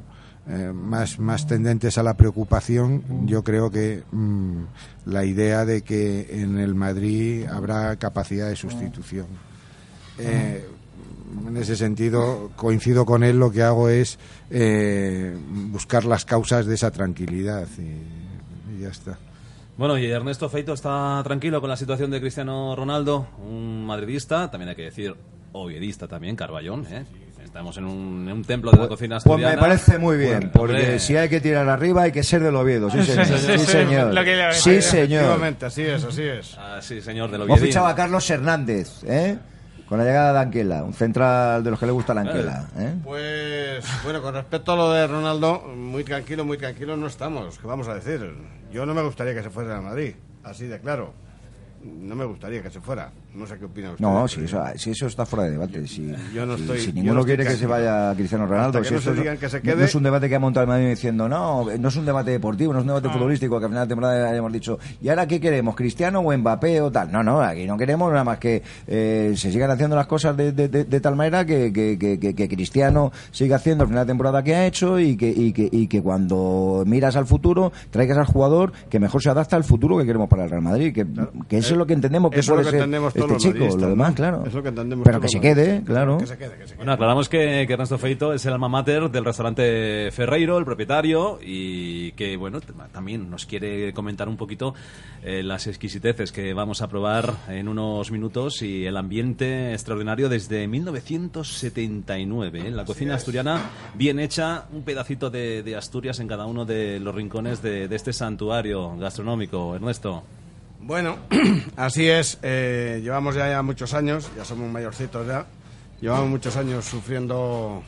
eh, 0.49 0.73
más, 0.73 1.17
más 1.17 1.47
tendentes 1.47 1.97
a 1.97 2.03
la 2.03 2.15
preocupación, 2.15 3.25
yo 3.25 3.41
creo 3.41 3.71
que 3.71 4.03
mmm, 4.11 4.63
la 5.05 5.23
idea 5.23 5.63
de 5.63 5.81
que 5.81 6.41
en 6.41 6.59
el 6.59 6.75
Madrid 6.75 7.45
habrá 7.45 7.95
capacidad 7.95 8.49
de 8.49 8.57
sustitución. 8.57 9.27
Eh, 10.19 10.67
en 11.47 11.55
ese 11.55 11.77
sentido, 11.77 12.51
coincido 12.57 13.05
con 13.05 13.23
él, 13.23 13.39
lo 13.39 13.49
que 13.49 13.63
hago 13.63 13.87
es 13.87 14.19
buscar 15.71 16.03
las 16.03 16.25
causas 16.25 16.65
de 16.65 16.75
esa 16.75 16.91
tranquilidad 16.91 17.67
y 17.79 18.81
ya 18.81 18.89
está. 18.89 19.17
Bueno, 19.77 19.97
y 19.97 20.05
Ernesto 20.05 20.49
Feito 20.49 20.73
está 20.73 21.21
tranquilo 21.23 21.61
con 21.61 21.69
la 21.69 21.77
situación 21.77 22.11
de 22.11 22.19
Cristiano 22.19 22.75
Ronaldo, 22.75 23.27
un 23.45 23.85
madridista, 23.85 24.51
también 24.51 24.69
hay 24.69 24.75
que 24.75 24.83
decir 24.83 25.15
oviedista 25.63 26.07
también, 26.07 26.35
Carballón, 26.35 26.85
¿eh? 26.91 27.05
Estamos 27.43 27.77
en 27.77 27.85
un, 27.85 28.27
en 28.27 28.33
un 28.33 28.43
templo 28.43 28.71
de 28.71 28.77
la 28.77 28.87
cocina 28.87 29.15
Pues 29.15 29.25
asturiana. 29.25 29.55
me 29.55 29.61
parece 29.61 29.97
muy 29.97 30.17
bien, 30.17 30.31
Bueno, 30.39 30.51
porque 30.53 30.73
hombre, 30.73 30.99
si 30.99 31.15
hay 31.15 31.29
que 31.29 31.39
tirar 31.39 31.69
arriba 31.69 32.01
hay 32.03 32.11
que 32.11 32.23
ser 32.23 32.43
del 32.43 32.55
Oviedo, 32.55 32.89
sí 32.89 33.01
señor. 33.05 33.25
Sí, 33.27 33.57
señor. 33.59 34.13
lo 34.13 34.23
que 34.23 34.35
le- 34.35 34.53
Sí, 34.53 34.81
señor. 34.81 35.21
Efectivamente, 35.23 35.65
así 35.67 35.81
es, 35.83 36.03
así 36.03 36.23
es. 36.23 36.57
Ah, 36.57 36.79
sí, 36.81 36.99
señor, 37.01 37.31
de 37.31 37.37
lo 37.37 37.45
Hemos 37.45 37.59
fichado 37.61 37.87
a 37.87 37.95
Carlos 37.95 38.29
Hernández, 38.29 39.03
¿eh? 39.05 39.37
Con 39.87 39.99
la 39.99 40.03
llegada 40.03 40.33
de 40.33 40.39
Anquela, 40.39 40.83
un 40.83 40.93
central 40.93 41.63
de 41.63 41.69
los 41.69 41.79
que 41.79 41.85
le 41.85 41.91
gusta 41.91 42.13
la 42.15 42.21
Anquela, 42.21 42.67
¿eh? 42.77 42.95
Pues, 43.03 43.85
bueno, 44.03 44.21
con 44.21 44.33
respecto 44.33 44.73
a 44.73 44.75
lo 44.75 44.91
de 44.91 45.05
Ronaldo, 45.07 45.61
muy 45.77 46.03
tranquilo, 46.03 46.43
muy 46.43 46.57
tranquilo 46.57 46.97
no 46.97 47.07
estamos. 47.07 47.57
¿Qué 47.59 47.67
vamos 47.67 47.87
a 47.87 47.93
decir? 47.93 48.33
Yo 48.73 48.85
no 48.85 48.93
me 48.95 49.03
gustaría 49.03 49.33
que 49.35 49.43
se 49.43 49.49
fuera 49.51 49.77
a 49.77 49.81
Madrid, 49.81 50.15
así 50.43 50.65
de 50.65 50.79
claro. 50.79 51.13
No 51.83 52.15
me 52.15 52.25
gustaría 52.25 52.63
que 52.63 52.71
se 52.71 52.81
fuera. 52.81 53.11
No 53.35 53.45
sé 53.45 53.57
qué 53.57 53.65
opina 53.65 53.89
usted. 53.91 54.01
No, 54.01 54.27
si 54.27 54.41
eso, 54.45 54.63
si 54.77 54.91
eso 54.91 55.07
está 55.07 55.25
fuera 55.25 55.45
de 55.45 55.51
debate. 55.51 55.85
Si, 55.87 56.11
Yo 56.33 56.45
no 56.45 56.55
si- 56.55 56.61
estoy- 56.61 56.79
si 56.79 56.87
yo 56.87 56.93
ninguno 56.93 57.15
no 57.19 57.25
quiere 57.25 57.43
que 57.43 57.55
se 57.55 57.67
vaya 57.67 58.13
Cristiano 58.15 58.47
Ronaldo. 58.47 58.81
Si 58.83 58.93
no 58.93 59.13
digan 59.13 59.37
que 59.37 59.49
se 59.49 59.61
quede- 59.61 59.75
No 59.75 59.83
es 59.83 59.95
un 59.95 60.03
debate 60.03 60.29
que 60.29 60.35
ha 60.35 60.39
montado 60.39 60.63
el 60.63 60.69
Madrid 60.69 60.87
diciendo, 60.89 61.27
no, 61.27 61.65
no 61.77 61.87
es 61.89 61.95
un 61.97 62.05
debate 62.05 62.31
deportivo, 62.31 62.71
no 62.71 62.79
es 62.79 62.83
un 62.83 62.87
debate 62.87 63.09
futbolístico, 63.09 63.59
que 63.59 63.65
al 63.65 63.71
final 63.71 63.87
de 63.87 63.89
temporada 63.91 64.29
hayamos 64.29 64.53
dicho, 64.53 64.79
¿y 65.01 65.09
ahora 65.09 65.27
qué 65.27 65.39
queremos? 65.41 65.75
¿Cristiano 65.75 66.19
o 66.21 66.37
Mbappé 66.37 66.79
o 66.81 66.91
tal? 66.91 67.11
No, 67.11 67.23
no, 67.23 67.41
aquí 67.41 67.65
no 67.65 67.77
queremos 67.77 68.09
nada 68.11 68.23
más 68.23 68.37
que 68.39 68.63
eh, 68.87 69.33
se 69.35 69.51
sigan 69.51 69.69
haciendo 69.69 69.95
las 69.95 70.07
cosas 70.07 70.35
de, 70.37 70.51
de- 70.53 70.69
de- 70.69 70.85
de 70.85 70.99
tal 71.01 71.15
manera 71.15 71.45
que, 71.45 71.73
que, 71.73 71.97
que- 71.99 72.17
que- 72.19 72.33
que 72.33 72.47
Cristiano 72.47 73.11
siga 73.31 73.57
haciendo 73.57 73.83
al 73.83 73.89
final 73.89 74.05
de 74.05 74.11
temporada 74.11 74.43
que 74.43 74.55
ha 74.55 74.65
hecho 74.65 74.97
y 74.99 75.17
que, 75.17 75.29
y, 75.29 75.51
que, 75.51 75.67
y 75.71 75.87
que 75.87 76.01
cuando 76.01 76.83
miras 76.85 77.15
al 77.15 77.25
futuro 77.25 77.71
traigas 77.91 78.17
al 78.17 78.25
jugador 78.25 78.71
que 78.89 78.99
mejor 78.99 79.21
se 79.21 79.29
adapta 79.29 79.55
al 79.57 79.63
futuro 79.65 79.97
que 79.97 80.05
queremos 80.05 80.29
para 80.29 80.45
el 80.45 80.49
Real 80.49 80.61
Madrid. 80.61 80.93
Que, 80.93 81.57
eso 81.57 81.73
es 81.73 81.77
lo 81.77 81.85
que 81.85 81.93
entendemos 81.93 82.31
que 82.31 82.39
Eso 82.39 82.53
es 82.53 82.57
lo 82.57 82.63
puede 82.63 82.65
que 82.65 82.71
ser 82.71 82.83
entendemos 82.85 83.13
este 83.33 83.53
chico. 83.53 83.77
Lo 83.77 83.89
demás, 83.89 84.13
claro. 84.13 84.43
Es 84.45 84.53
lo 84.53 84.63
que 84.63 84.69
entendemos 84.69 85.05
Pero 85.05 85.19
que 85.19 85.29
se 85.29 85.39
quede, 85.39 85.83
claro. 85.83 86.17
Que 86.17 86.27
se 86.27 86.37
quede, 86.37 86.57
que 86.57 86.63
se 86.63 86.67
quede. 86.67 86.77
Bueno, 86.77 86.93
aclaramos 86.93 87.29
que, 87.29 87.65
que 87.67 87.73
Ernesto 87.73 87.97
Feito 87.97 88.33
es 88.33 88.45
el 88.45 88.53
alma 88.53 88.69
mater 88.69 89.09
del 89.09 89.25
restaurante 89.25 90.09
Ferreiro, 90.11 90.57
el 90.57 90.65
propietario, 90.65 91.39
y 91.41 92.11
que, 92.13 92.37
bueno, 92.37 92.59
también 92.91 93.29
nos 93.29 93.45
quiere 93.45 93.93
comentar 93.93 94.29
un 94.29 94.37
poquito 94.37 94.73
eh, 95.23 95.43
las 95.43 95.67
exquisiteces 95.67 96.31
que 96.31 96.53
vamos 96.53 96.81
a 96.81 96.87
probar 96.87 97.33
en 97.49 97.67
unos 97.67 98.11
minutos 98.11 98.61
y 98.61 98.85
el 98.85 98.97
ambiente 98.97 99.73
extraordinario 99.73 100.29
desde 100.29 100.67
1979. 100.67 102.67
¿eh? 102.67 102.71
La 102.71 102.85
cocina 102.85 103.15
asturiana 103.15 103.69
bien 103.95 104.19
hecha, 104.19 104.65
un 104.71 104.83
pedacito 104.83 105.29
de, 105.29 105.63
de 105.63 105.75
Asturias 105.75 106.19
en 106.19 106.27
cada 106.27 106.45
uno 106.45 106.65
de 106.65 106.99
los 106.99 107.13
rincones 107.13 107.61
de, 107.61 107.87
de 107.87 107.95
este 107.95 108.13
santuario 108.13 108.95
gastronómico. 108.97 109.75
Ernesto. 109.75 110.23
Bueno, 110.85 111.17
así 111.77 112.07
es. 112.07 112.37
eh, 112.43 112.99
llevamos 113.01 113.33
ya, 113.33 113.49
ya 113.49 113.63
muchos 113.63 113.95
años, 113.95 114.29
ya 114.37 114.45
somos 114.45 114.71
mayorcitos 114.71 115.25
ya. 115.25 115.47
Llevamos 115.99 116.29
muchos 116.29 116.55
años 116.57 116.85
sufriendo, 116.85 117.81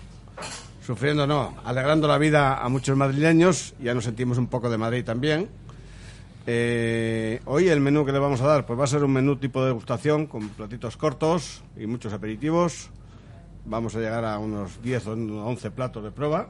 sufriendo 0.83 1.27
no, 1.27 1.55
alegrando 1.63 2.07
la 2.07 2.17
vida 2.17 2.57
a 2.57 2.67
muchos 2.69 2.97
madrileños. 2.97 3.75
Ya 3.79 3.93
nos 3.93 4.03
sentimos 4.03 4.39
un 4.39 4.47
poco 4.47 4.67
de 4.71 4.79
Madrid 4.79 5.05
también. 5.05 5.47
Eh, 6.47 7.39
hoy 7.45 7.69
el 7.69 7.81
menú 7.81 8.03
que 8.03 8.12
le 8.12 8.17
vamos 8.17 8.41
a 8.41 8.47
dar, 8.47 8.65
pues 8.65 8.79
va 8.79 8.86
a 8.86 8.88
ser 8.88 9.03
un 9.03 9.13
menú 9.13 9.36
tipo 9.36 9.62
de 9.62 9.67
degustación 9.67 10.25
con 10.25 10.49
platitos 10.49 10.97
cortos 10.97 11.62
y 11.77 11.86
muchos 11.86 12.13
aperitivos. 12.13 12.89
Vamos 13.65 13.95
a 13.95 13.99
llegar 13.99 14.25
a 14.25 14.39
unos 14.39 14.81
10 14.81 15.05
o 15.05 15.12
11 15.12 15.69
platos 15.69 16.03
de 16.03 16.10
prueba. 16.10 16.49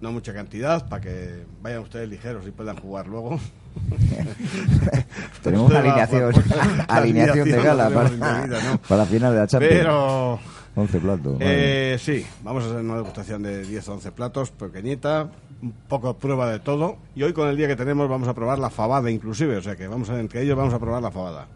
No 0.00 0.12
mucha 0.12 0.32
cantidad, 0.32 0.88
para 0.88 1.02
que 1.02 1.44
vayan 1.60 1.80
ustedes 1.80 2.08
ligeros 2.08 2.46
y 2.46 2.52
puedan 2.52 2.76
jugar 2.76 3.08
luego. 3.08 3.40
Tenemos 5.42 5.70
una 5.70 5.80
alineación, 5.80 6.34
alineación 6.88 7.48
de 7.48 7.62
gala 7.62 7.90
para, 7.90 8.08
incluida, 8.08 8.62
¿no? 8.62 8.78
para 8.78 9.02
la 9.02 9.06
final 9.06 9.32
de 9.32 9.38
la 9.40 9.46
Champions. 9.46 9.74
Pero 9.76 10.40
11 10.76 10.98
platos. 11.00 11.36
eh, 11.40 11.96
sí, 12.00 12.26
vamos 12.42 12.64
a 12.64 12.66
hacer 12.66 12.80
una 12.80 12.96
degustación 12.96 13.42
de 13.42 13.64
10 13.64 13.88
o 13.88 13.92
11 13.94 14.12
platos, 14.12 14.50
pequeñita, 14.50 15.28
un 15.62 15.72
poco 15.88 16.08
de 16.08 16.14
prueba 16.14 16.50
de 16.50 16.58
todo. 16.58 16.96
Y 17.14 17.22
hoy 17.22 17.32
con 17.32 17.48
el 17.48 17.56
día 17.56 17.68
que 17.68 17.76
tenemos 17.76 18.08
vamos 18.08 18.28
a 18.28 18.34
probar 18.34 18.58
la 18.58 18.70
fabada 18.70 19.10
inclusive, 19.10 19.56
o 19.56 19.62
sea 19.62 19.76
que 19.76 19.86
vamos 19.86 20.10
a, 20.10 20.18
entre 20.18 20.42
ellos 20.42 20.56
vamos 20.56 20.74
a 20.74 20.78
probar 20.78 21.02
la 21.02 21.10
fabada. 21.10 21.46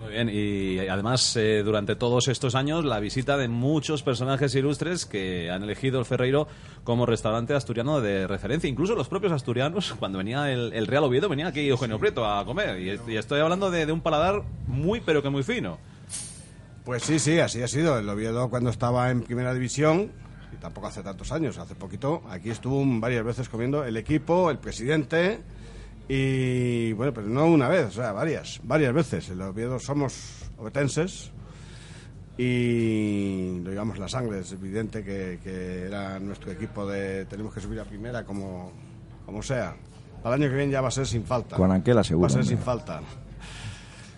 Muy 0.00 0.12
bien, 0.12 0.30
y 0.32 0.78
además 0.88 1.36
eh, 1.36 1.62
durante 1.62 1.94
todos 1.94 2.28
estos 2.28 2.54
años 2.54 2.86
la 2.86 3.00
visita 3.00 3.36
de 3.36 3.48
muchos 3.48 4.02
personajes 4.02 4.54
ilustres 4.54 5.04
que 5.04 5.50
han 5.50 5.62
elegido 5.62 5.98
el 5.98 6.06
Ferreiro 6.06 6.48
como 6.84 7.04
restaurante 7.04 7.52
asturiano 7.52 8.00
de 8.00 8.26
referencia. 8.26 8.70
Incluso 8.70 8.94
los 8.94 9.08
propios 9.08 9.30
asturianos, 9.32 9.92
cuando 9.98 10.16
venía 10.16 10.50
el, 10.50 10.72
el 10.72 10.86
Real 10.86 11.04
Oviedo, 11.04 11.28
venía 11.28 11.48
aquí 11.48 11.68
Eugenio 11.68 11.98
Prieto 11.98 12.24
a 12.24 12.46
comer. 12.46 12.80
Y, 12.80 13.12
y 13.12 13.16
estoy 13.18 13.40
hablando 13.40 13.70
de, 13.70 13.84
de 13.84 13.92
un 13.92 14.00
paladar 14.00 14.42
muy, 14.66 15.00
pero 15.00 15.22
que 15.22 15.28
muy 15.28 15.42
fino. 15.42 15.76
Pues 16.82 17.02
sí, 17.02 17.18
sí, 17.18 17.38
así 17.38 17.62
ha 17.62 17.68
sido. 17.68 17.98
El 17.98 18.08
Oviedo 18.08 18.48
cuando 18.48 18.70
estaba 18.70 19.10
en 19.10 19.20
primera 19.20 19.52
división, 19.52 20.10
y 20.50 20.56
tampoco 20.56 20.86
hace 20.86 21.02
tantos 21.02 21.30
años, 21.30 21.58
hace 21.58 21.74
poquito, 21.74 22.22
aquí 22.30 22.48
estuvo 22.48 22.82
varias 23.00 23.22
veces 23.22 23.50
comiendo 23.50 23.84
el 23.84 23.98
equipo, 23.98 24.50
el 24.50 24.56
presidente, 24.56 25.40
y 26.12 26.92
bueno, 26.94 27.14
pero 27.14 27.28
no 27.28 27.46
una 27.46 27.68
vez, 27.68 27.86
o 27.86 27.90
sea, 27.92 28.10
varias, 28.10 28.60
varias 28.64 28.92
veces. 28.92 29.28
El 29.28 29.40
Oviedo 29.42 29.78
somos 29.78 30.42
obetenses 30.58 31.30
y 32.36 33.60
lo 33.62 33.70
llevamos 33.70 33.96
la 33.96 34.08
sangre, 34.08 34.40
es 34.40 34.50
evidente 34.50 35.04
que, 35.04 35.38
que 35.40 35.86
era 35.86 36.18
nuestro 36.18 36.50
equipo 36.50 36.84
de 36.84 37.26
tenemos 37.26 37.54
que 37.54 37.60
subir 37.60 37.78
a 37.78 37.84
primera 37.84 38.24
como, 38.24 38.72
como 39.24 39.40
sea. 39.40 39.76
Para 40.20 40.34
el 40.34 40.42
año 40.42 40.50
que 40.50 40.56
viene 40.56 40.72
ya 40.72 40.80
va 40.80 40.88
a 40.88 40.90
ser 40.90 41.06
sin 41.06 41.22
falta. 41.22 41.54
Con 41.54 41.70
Anquela 41.70 42.02
seguro, 42.02 42.26
Va 42.26 42.34
a 42.34 42.36
ser 42.36 42.44
sin 42.44 42.58
falta. 42.58 43.02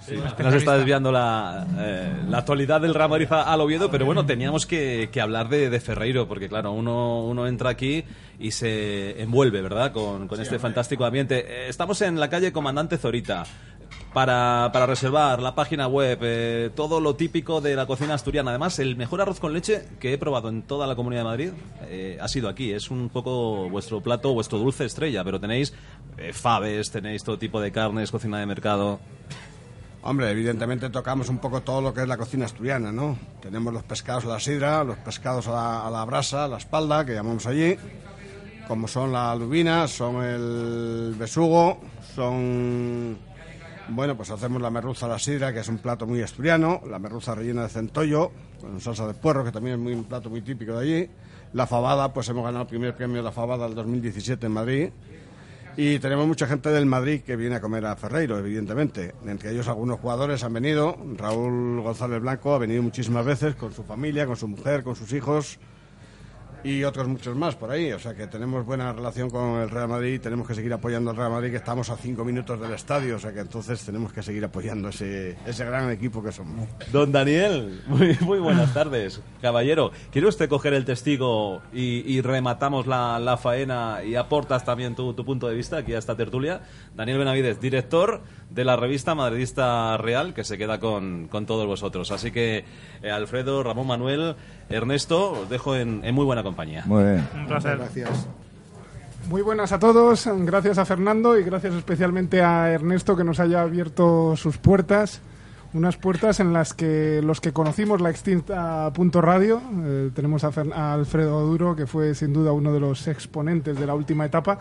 Nos 0.39 0.55
está 0.55 0.77
desviando 0.77 1.13
la, 1.13 1.67
eh, 1.79 2.13
la 2.29 2.39
actualidad 2.39 2.81
del 2.81 2.95
Real 2.95 3.09
Madrid 3.09 3.29
a- 3.31 3.53
al 3.53 3.61
Oviedo, 3.61 3.91
pero 3.91 4.05
bueno, 4.07 4.27
teníamos 4.27 4.67
que, 4.67 5.09
que 5.13 5.21
hablar 5.21 5.49
de, 5.49 5.71
de 5.71 5.81
Ferreiro, 5.81 6.27
porque 6.29 6.49
claro, 6.49 6.73
uno, 6.73 7.25
uno 7.25 7.47
entra 7.47 7.71
aquí 7.71 8.05
y 8.39 8.51
se 8.51 9.21
envuelve, 9.23 9.63
¿verdad?, 9.63 9.93
con, 9.93 10.27
con 10.29 10.41
este 10.41 10.59
fantástico 10.59 11.05
ambiente. 11.05 11.45
Eh, 11.47 11.69
Estamos 11.69 12.01
en 12.03 12.19
la 12.19 12.29
calle 12.29 12.53
Comandante 12.53 12.99
Zorita. 12.99 13.45
Para, 14.15 14.69
para 14.75 14.85
reservar 14.85 15.41
la 15.41 15.55
página 15.55 15.87
web, 15.87 16.19
eh, 16.21 16.71
todo 16.75 17.01
lo 17.01 17.15
típico 17.15 17.63
de 17.63 17.75
la 17.77 17.87
cocina 17.87 18.13
asturiana. 18.13 18.51
Además, 18.51 18.79
el 18.79 18.95
mejor 18.97 19.23
arroz 19.23 19.41
con 19.41 19.55
leche 19.55 19.85
que 20.01 20.13
he 20.13 20.19
probado 20.19 20.51
en 20.51 20.63
toda 20.63 20.87
la 20.87 20.95
Comunidad 20.95 21.23
de 21.23 21.25
Madrid 21.25 21.51
eh, 21.89 22.19
ha 22.21 22.29
sido 22.29 22.49
aquí. 22.51 22.73
Es 22.73 22.91
un 22.91 23.09
poco 23.09 23.71
vuestro 23.71 24.03
plato, 24.03 24.35
vuestro 24.35 24.59
dulce 24.59 24.85
estrella, 24.85 25.25
pero 25.25 25.41
tenéis 25.41 25.73
eh, 26.19 26.33
faves, 26.35 26.91
tenéis 26.91 27.25
todo 27.25 27.39
tipo 27.39 27.59
de 27.61 27.73
carnes, 27.73 28.11
cocina 28.11 28.39
de 28.39 28.45
mercado. 28.45 29.01
Hombre, 30.05 30.29
evidentemente 30.31 30.91
tocamos 30.91 31.29
un 31.29 31.39
poco 31.39 31.61
todo 31.61 31.81
lo 31.81 31.95
que 31.95 32.03
es 32.03 32.09
la 32.09 32.17
cocina 32.17 32.47
asturiana, 32.47 32.91
¿no? 32.91 33.17
Tenemos 33.41 33.73
los 33.73 33.85
pescados 33.85 34.25
a 34.25 34.29
la 34.29 34.41
sidra, 34.41 34.83
los 34.83 34.99
pescados 34.99 35.47
a 35.47 35.53
la, 35.53 35.87
a 35.87 35.91
la 35.93 36.05
brasa, 36.05 36.45
a 36.45 36.49
la 36.49 36.57
espalda, 36.57 37.05
que 37.07 37.15
llamamos 37.15 37.47
allí, 37.47 37.77
como 38.67 38.89
son 38.89 39.13
la 39.13 39.33
lubina, 39.37 39.87
son 39.87 40.25
el 40.25 41.15
besugo, 41.17 41.81
son... 42.17 43.17
Bueno, 43.91 44.17
pues 44.17 44.31
hacemos 44.31 44.61
la 44.61 44.71
merluza 44.71 45.07
a 45.07 45.09
la 45.11 45.19
sidra, 45.21 45.53
que 45.53 45.61
es 45.61 45.69
un 45.69 45.79
plato 45.79 46.05
muy 46.05 46.21
asturiano, 46.21 46.81
la 46.89 46.99
merluza 46.99 47.37
rellena 47.37 47.63
de 47.63 47.69
centollo, 47.69 48.33
con 48.61 48.81
salsa 48.81 49.07
de 49.07 49.15
puerro, 49.15 49.45
que 49.45 49.53
también 49.53 49.77
es 49.77 49.83
muy, 49.83 49.93
un 49.93 50.05
plato 50.05 50.31
muy 50.31 50.43
típico 50.43 50.79
de 50.79 50.81
allí. 50.81 51.11
La 51.53 51.67
fabada, 51.67 52.13
pues 52.13 52.29
hemos 52.29 52.45
ganado 52.45 52.63
el 52.63 52.69
primer 52.69 52.97
premio 52.97 53.19
de 53.19 53.23
la 53.23 53.33
fabada 53.33 53.67
del 53.67 53.77
2017 53.77 54.47
en 54.47 54.53
Madrid. 54.53 54.91
Y 55.77 55.99
tenemos 56.01 56.27
mucha 56.27 56.47
gente 56.47 56.69
del 56.69 56.85
Madrid 56.85 57.23
que 57.23 57.35
viene 57.35 57.57
a 57.57 57.61
comer 57.61 57.87
a 57.87 57.97
Ferreiro, 57.97 58.39
evidentemente. 58.39 59.15
Entre 59.27 59.51
ellos 59.53 59.69
algunos 59.69 60.01
jugadores 60.01 60.45
han 60.45 60.53
venido. 60.53 60.97
Raúl 61.17 61.81
González 61.81 62.21
Blanco 62.21 62.55
ha 62.55 62.59
venido 62.59 62.83
muchísimas 62.83 63.25
veces 63.25 63.55
con 63.55 63.73
su 63.73 63.83
familia, 63.83 64.27
con 64.27 64.37
su 64.37 64.49
mujer, 64.49 64.83
con 64.83 64.95
sus 64.97 65.13
hijos 65.13 65.59
y 66.65 66.85
otros 66.85 67.09
muchos 67.09 67.37
más 67.37 67.55
por 67.57 67.71
ahí. 67.71 67.93
O 67.93 67.99
sea 67.99 68.15
que 68.15 68.27
tenemos 68.27 68.65
buena 68.65 68.93
relación 68.93 69.31
con 69.31 69.61
el 69.61 69.71
Real 69.71 69.89
Madrid 69.89 70.15
y 70.15 70.19
tenemos 70.19 70.47
que 70.47 70.55
seguir 70.55 70.73
apoyando 70.73 71.11
al 71.11 71.17
Real 71.17 71.31
Madrid, 71.31 71.51
que 71.51 71.57
estamos 71.57 71.91
a 71.91 71.97
cinco 71.97 72.25
minutos 72.25 72.61
del 72.61 72.73
estadio. 72.73 73.17
O 73.17 73.19
sea 73.19 73.33
que 73.33 73.41
entonces 73.41 73.85
tenemos 73.85 74.13
que 74.13 74.23
seguir 74.23 74.45
apoyando 74.45 74.89
ese, 74.89 75.37
ese 75.47 75.65
gran 75.65 75.91
equipo 75.91 76.23
que 76.23 76.33
somos. 76.33 76.69
Don 76.93 77.13
Daniel, 77.13 77.83
muy, 77.87 78.17
muy 78.21 78.39
buenas 78.39 78.73
tardes. 78.75 79.21
Caballero, 79.41 79.93
¿quiere 80.11 80.29
usted 80.29 80.49
coger 80.49 80.75
el 80.75 80.85
testigo 80.85 81.63
y, 81.73 82.05
y 82.13 82.21
rematamos 82.21 82.87
la, 82.87 83.19
la 83.19 83.37
faena 83.37 84.01
y 84.05 84.15
aportas 84.15 84.65
también 84.65 84.95
tu, 84.95 85.15
tu 85.15 85.25
punto 85.25 85.49
de 85.49 85.55
vista 85.55 85.79
aquí 85.79 85.95
a 85.95 85.99
esta 85.99 86.17
tertulia? 86.17 86.63
Daniel 86.95 87.19
Benavides, 87.19 87.61
director 87.61 88.21
de 88.51 88.65
la 88.65 88.77
revista 88.77 89.15
Madridista 89.15 89.97
Real, 89.97 90.35
que 90.35 90.45
se 90.45 90.59
queda 90.59 90.79
con, 90.79 91.29
con 91.29 91.47
todos 91.47 91.67
vosotros. 91.67 92.11
Así 92.11 92.31
que, 92.31 92.65
eh, 93.03 93.11
Alfredo, 93.11 93.63
Ramón 93.63 93.87
Manuel, 93.87 94.37
Ernesto, 94.69 95.33
os 95.33 95.49
dejo 95.49 95.75
en, 95.75 96.05
en 96.05 96.15
muy 96.15 96.25
buena 96.25 96.43
compañía. 96.43 96.52
Muy 96.87 97.05
bien. 97.05 97.29
Un 97.35 97.47
placer. 97.47 97.77
Gracias. 97.79 98.27
Muy 99.29 99.41
buenas 99.43 99.71
a 99.71 99.79
todos, 99.79 100.29
gracias 100.39 100.79
a 100.79 100.85
Fernando 100.85 101.39
y 101.39 101.45
gracias 101.45 101.75
especialmente 101.75 102.43
a 102.43 102.71
Ernesto 102.73 103.17
que 103.17 103.23
nos 103.23 103.39
haya 103.39 103.63
abierto 103.63 104.35
sus 104.37 104.59
puertas, 104.59 105.21
unas 105.75 105.97
puertas 105.97 106.41
en 106.41 106.53
las 106.53 106.75
que 106.75 107.21
los 107.23 107.41
que 107.41 107.53
conocimos 107.53 108.01
la 108.01 108.11
extinta 108.11 108.91
Punto 108.93 109.21
Radio, 109.21 109.63
eh, 109.85 110.11
tenemos 110.13 110.43
a, 110.43 110.51
Fer- 110.51 110.73
a 110.75 110.95
Alfredo 110.95 111.41
Duro 111.47 111.77
que 111.77 111.87
fue 111.87 112.17
sin 112.17 112.33
duda 112.33 112.51
uno 112.51 112.73
de 112.73 112.81
los 112.81 113.07
exponentes 113.07 113.79
de 113.79 113.87
la 113.87 113.95
última 113.95 114.27
etapa, 114.27 114.59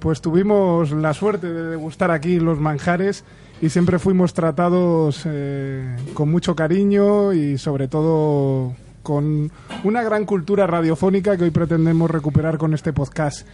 pues 0.00 0.20
tuvimos 0.20 0.92
la 0.92 1.14
suerte 1.14 1.50
de 1.50 1.70
degustar 1.70 2.10
aquí 2.10 2.38
los 2.38 2.60
manjares 2.60 3.24
y 3.62 3.70
siempre 3.70 3.98
fuimos 3.98 4.34
tratados 4.34 5.22
eh, 5.24 5.96
con 6.12 6.30
mucho 6.30 6.54
cariño 6.54 7.32
y 7.32 7.56
sobre 7.56 7.88
todo 7.88 8.74
con 9.04 9.52
una 9.84 10.02
gran 10.02 10.24
cultura 10.24 10.66
radiofónica 10.66 11.36
que 11.36 11.44
hoy 11.44 11.50
pretendemos 11.50 12.10
recuperar 12.10 12.58
con 12.58 12.74
este 12.74 12.92
podcast. 12.92 13.46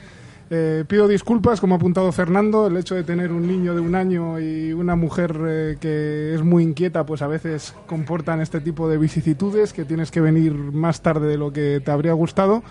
Eh, 0.52 0.84
pido 0.88 1.06
disculpas, 1.06 1.60
como 1.60 1.74
ha 1.74 1.76
apuntado 1.76 2.10
Fernando, 2.10 2.66
el 2.66 2.76
hecho 2.76 2.94
de 2.94 3.04
tener 3.04 3.30
un 3.30 3.46
niño 3.46 3.74
de 3.74 3.80
un 3.80 3.94
año 3.94 4.40
y 4.40 4.72
una 4.72 4.96
mujer 4.96 5.38
eh, 5.46 5.76
que 5.78 6.34
es 6.34 6.42
muy 6.42 6.64
inquieta, 6.64 7.06
pues 7.06 7.22
a 7.22 7.28
veces 7.28 7.74
comportan 7.86 8.40
este 8.40 8.60
tipo 8.60 8.88
de 8.88 8.98
vicisitudes, 8.98 9.72
que 9.72 9.84
tienes 9.84 10.10
que 10.10 10.20
venir 10.20 10.54
más 10.54 11.02
tarde 11.02 11.28
de 11.28 11.36
lo 11.36 11.52
que 11.52 11.80
te 11.84 11.90
habría 11.90 12.14
gustado. 12.14 12.64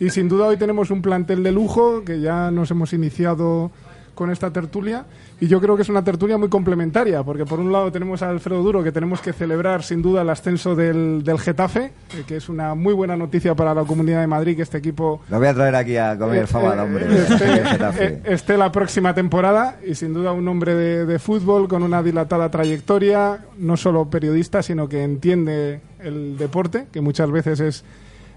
Y 0.00 0.10
sin 0.10 0.28
duda 0.28 0.46
hoy 0.46 0.56
tenemos 0.56 0.90
un 0.90 1.02
plantel 1.02 1.44
de 1.44 1.52
lujo, 1.52 2.02
que 2.04 2.20
ya 2.20 2.50
nos 2.50 2.72
hemos 2.72 2.92
iniciado 2.92 3.70
con 4.14 4.30
esta 4.30 4.50
tertulia 4.50 5.04
y 5.40 5.48
yo 5.48 5.60
creo 5.60 5.76
que 5.76 5.82
es 5.82 5.88
una 5.88 6.04
tertulia 6.04 6.38
muy 6.38 6.48
complementaria 6.48 7.22
porque 7.22 7.44
por 7.44 7.60
un 7.60 7.72
lado 7.72 7.90
tenemos 7.90 8.22
a 8.22 8.28
Alfredo 8.28 8.62
Duro 8.62 8.82
que 8.82 8.92
tenemos 8.92 9.20
que 9.20 9.32
celebrar 9.32 9.82
sin 9.82 10.02
duda 10.02 10.22
el 10.22 10.30
ascenso 10.30 10.74
del, 10.74 11.22
del 11.24 11.38
Getafe 11.38 11.92
eh, 12.16 12.24
que 12.26 12.36
es 12.36 12.48
una 12.48 12.74
muy 12.74 12.94
buena 12.94 13.16
noticia 13.16 13.54
para 13.54 13.74
la 13.74 13.84
Comunidad 13.84 14.20
de 14.20 14.26
Madrid 14.26 14.56
que 14.56 14.62
este 14.62 14.78
equipo 14.78 15.20
Lo 15.30 15.38
voy 15.38 15.48
a 15.48 15.54
traer 15.54 15.74
aquí 15.74 15.96
a 15.96 16.16
comer 16.18 16.44
eh, 16.44 16.46
fabada, 16.46 16.82
eh, 16.82 16.86
hombre. 16.86 17.06
el 17.06 18.22
esté 18.24 18.56
la 18.56 18.70
próxima 18.70 19.14
temporada 19.14 19.78
y 19.86 19.94
sin 19.94 20.12
duda 20.12 20.32
un 20.32 20.46
hombre 20.48 20.74
de, 20.74 21.06
de 21.06 21.18
fútbol 21.18 21.68
con 21.68 21.82
una 21.82 22.02
dilatada 22.02 22.50
trayectoria, 22.50 23.38
no 23.58 23.76
solo 23.76 24.08
periodista, 24.10 24.62
sino 24.62 24.88
que 24.88 25.02
entiende 25.02 25.80
el 26.00 26.36
deporte, 26.36 26.86
que 26.92 27.00
muchas 27.00 27.30
veces 27.30 27.60
es 27.60 27.84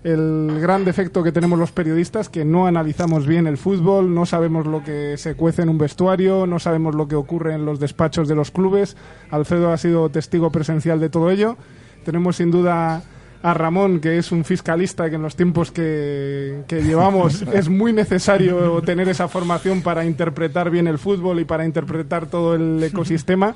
el 0.05 0.59
gran 0.61 0.85
defecto 0.85 1.23
que 1.23 1.31
tenemos 1.31 1.57
los 1.57 1.71
periodistas, 1.71 2.29
que 2.29 2.45
no 2.45 2.67
analizamos 2.67 3.25
bien 3.25 3.47
el 3.47 3.57
fútbol, 3.57 4.13
no 4.13 4.27
sabemos 4.27 4.67
lo 4.67 4.83
que 4.83 5.17
se 5.17 5.33
cuece 5.33 5.63
en 5.63 5.69
un 5.69 5.79
vestuario, 5.79 6.45
no 6.45 6.59
sabemos 6.59 6.93
lo 6.93 7.07
que 7.07 7.15
ocurre 7.15 7.55
en 7.55 7.65
los 7.65 7.79
despachos 7.79 8.27
de 8.27 8.35
los 8.35 8.51
clubes. 8.51 8.95
Alfredo 9.31 9.71
ha 9.71 9.77
sido 9.77 10.07
testigo 10.09 10.51
presencial 10.51 10.99
de 10.99 11.09
todo 11.09 11.31
ello. 11.31 11.57
Tenemos 12.03 12.35
sin 12.35 12.51
duda 12.51 13.01
a 13.41 13.53
Ramón, 13.55 13.99
que 13.99 14.19
es 14.19 14.31
un 14.31 14.45
fiscalista 14.45 15.09
que 15.09 15.15
en 15.15 15.23
los 15.23 15.35
tiempos 15.35 15.71
que, 15.71 16.61
que 16.67 16.83
llevamos 16.83 17.41
es 17.53 17.67
muy 17.67 17.91
necesario 17.91 18.83
tener 18.83 19.09
esa 19.09 19.27
formación 19.27 19.81
para 19.81 20.05
interpretar 20.05 20.69
bien 20.69 20.85
el 20.85 20.99
fútbol 20.99 21.39
y 21.39 21.45
para 21.45 21.65
interpretar 21.65 22.27
todo 22.27 22.53
el 22.53 22.83
ecosistema. 22.83 23.55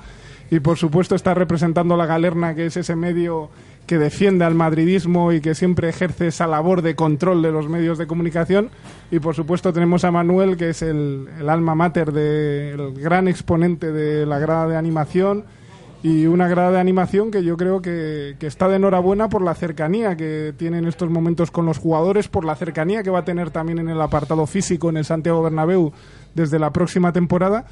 Y 0.50 0.62
por 0.62 0.80
supuesto 0.80 1.14
está 1.14 1.36
representando 1.36 1.94
a 1.94 1.98
la 1.98 2.08
Galerna, 2.08 2.56
que 2.56 2.66
es 2.66 2.76
ese 2.76 2.96
medio 2.96 3.52
que 3.90 3.98
defiende 3.98 4.46
al 4.46 4.54
madridismo 4.54 5.34
y 5.34 5.42
que 5.42 5.56
siempre 5.56 5.90
ejerce 5.90 6.28
esa 6.28 6.46
labor 6.46 6.84
de 6.84 6.94
control 6.94 7.42
de 7.42 7.52
los 7.52 7.68
medios 7.68 7.98
de 7.98 8.06
comunicación. 8.06 8.70
Y 9.10 9.18
por 9.18 9.34
supuesto 9.34 9.74
tenemos 9.74 10.04
a 10.04 10.12
Manuel, 10.12 10.58
que 10.58 10.70
es 10.70 10.84
el, 10.84 11.28
alma 11.48 11.74
mater, 11.74 12.12
de, 12.12 12.74
el 12.74 12.94
gran 12.94 13.28
exponente 13.28 13.92
de 13.92 14.28
la 14.28 14.38
grada 14.38 14.68
de 14.68 14.78
animación 14.78 15.46
y 16.04 16.28
una 16.28 16.48
grada 16.48 16.70
de 16.70 16.80
animación 16.80 17.32
que 17.32 17.44
yo 17.44 17.58
creo 17.58 17.82
que, 17.82 18.36
que 18.38 18.46
está 18.46 18.68
de 18.68 18.76
enhorabuena 18.76 19.28
por 19.28 19.42
la 19.42 19.56
cercanía 19.56 20.16
que 20.16 20.54
tiene 20.56 20.78
en 20.78 20.86
estos 20.86 21.10
momentos 21.10 21.50
con 21.50 21.66
los 21.66 21.80
jugadores, 21.80 22.28
por 22.28 22.46
la 22.46 22.56
cercanía 22.56 23.02
que 23.02 23.10
va 23.10 23.20
a 23.20 23.26
tener 23.26 23.50
también 23.50 23.80
en 23.80 23.90
el 23.90 24.00
apartado 24.00 24.46
físico 24.46 24.90
en 24.90 24.98
el 24.98 25.06
Santiago 25.06 25.42
Bernabéu 25.42 25.94
desde 26.36 26.60
la 26.60 26.72
próxima 26.72 27.12
temporada. 27.12 27.66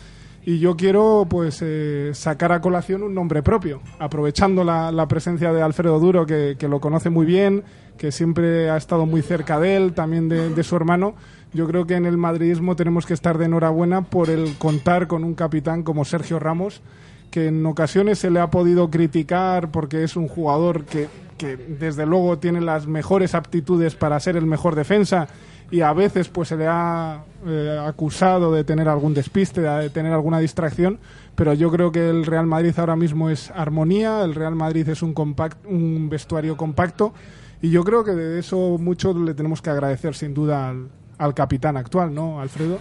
Y 0.48 0.60
yo 0.60 0.78
quiero 0.78 1.28
pues 1.30 1.60
eh, 1.62 2.12
sacar 2.14 2.54
a 2.54 2.62
colación 2.62 3.04
un 3.04 3.14
nombre 3.14 3.43
propio, 3.43 3.82
aprovechando 4.00 4.64
la, 4.64 4.93
la 4.93 5.06
presencia 5.06 5.52
de 5.52 5.62
Alfredo 5.62 6.00
Duro, 6.00 6.26
que, 6.26 6.56
que 6.58 6.70
lo 6.70 6.80
conoce 6.80 7.10
muy 7.10 7.26
bien, 7.26 7.66
que 7.98 8.14
siempre 8.14 8.70
ha 8.70 8.78
estado 8.78 9.06
muy 9.06 9.22
cerca 9.22 9.60
de 9.60 9.76
él, 9.76 9.93
también 9.93 10.30
de, 10.30 10.50
de 10.52 10.64
su 10.64 10.78
hermano. 10.78 11.16
Yo 11.52 11.68
creo 11.68 11.86
que 11.86 11.95
en 11.95 12.06
el 12.06 12.16
madridismo 12.16 12.78
tenemos 12.78 13.06
que 13.06 13.14
estar 13.14 13.38
de 13.38 13.43
enhorabuena 13.43 14.04
por 14.04 14.30
el 14.30 14.54
contar 14.58 15.08
con 15.08 15.26
un 15.26 15.36
capitán 15.36 15.84
como 15.84 16.06
Sergio 16.06 16.39
Ramos, 16.39 16.82
que 17.30 17.48
en 17.48 17.66
ocasiones 17.66 18.20
se 18.20 18.32
le 18.32 18.39
ha 18.39 18.50
podido 18.50 18.89
criticar 18.89 19.70
porque 19.70 20.06
es 20.06 20.16
un 20.16 20.30
jugador 20.30 20.86
que, 20.86 21.10
que 21.38 21.58
desde 21.58 22.06
luego 22.06 22.39
tiene 22.39 22.62
las 22.62 22.88
mejores 22.88 23.36
aptitudes 23.36 23.95
para 23.95 24.18
ser 24.22 24.38
el 24.38 24.45
mejor 24.45 24.76
defensa 24.76 25.28
y 25.70 25.82
a 25.82 25.93
veces 25.93 26.30
pues 26.30 26.49
se 26.49 26.57
le 26.57 26.68
ha 26.68 27.24
eh, 27.45 27.78
acusado 27.86 28.51
de 28.53 28.63
tener 28.63 28.88
algún 28.88 29.13
despiste, 29.13 29.61
de 29.61 29.89
tener 29.89 30.13
alguna 30.13 30.39
distracción, 30.39 30.99
pero 31.36 31.53
yo 31.53 31.72
creo 31.72 31.91
que 31.91 32.09
el 32.09 32.26
Real 32.26 32.47
Madrid 32.47 32.74
ahora 32.78 32.95
mismo 32.95 33.30
es 33.30 33.51
armonía, 33.51 34.24
el 34.24 34.34
Real 34.34 34.55
Madrid 34.55 34.88
es 34.89 35.01
un, 35.01 35.13
compact, 35.13 35.65
un 35.65 36.09
vestuario 36.09 36.55
compacto 36.55 37.13
y 37.61 37.70
yo 37.70 37.84
creo 37.84 38.03
que 38.03 38.11
de 38.11 38.39
eso 38.39 38.78
mucho 38.80 39.13
le 39.13 39.34
tenemos 39.34 39.61
que 39.61 39.70
agradecer 39.70 40.15
sin 40.15 40.34
duda 40.34 40.74
al, 41.18 41.34
capitán 41.34 41.76
actual, 41.76 42.13
¿no, 42.13 42.39
Alfredo? 42.39 42.80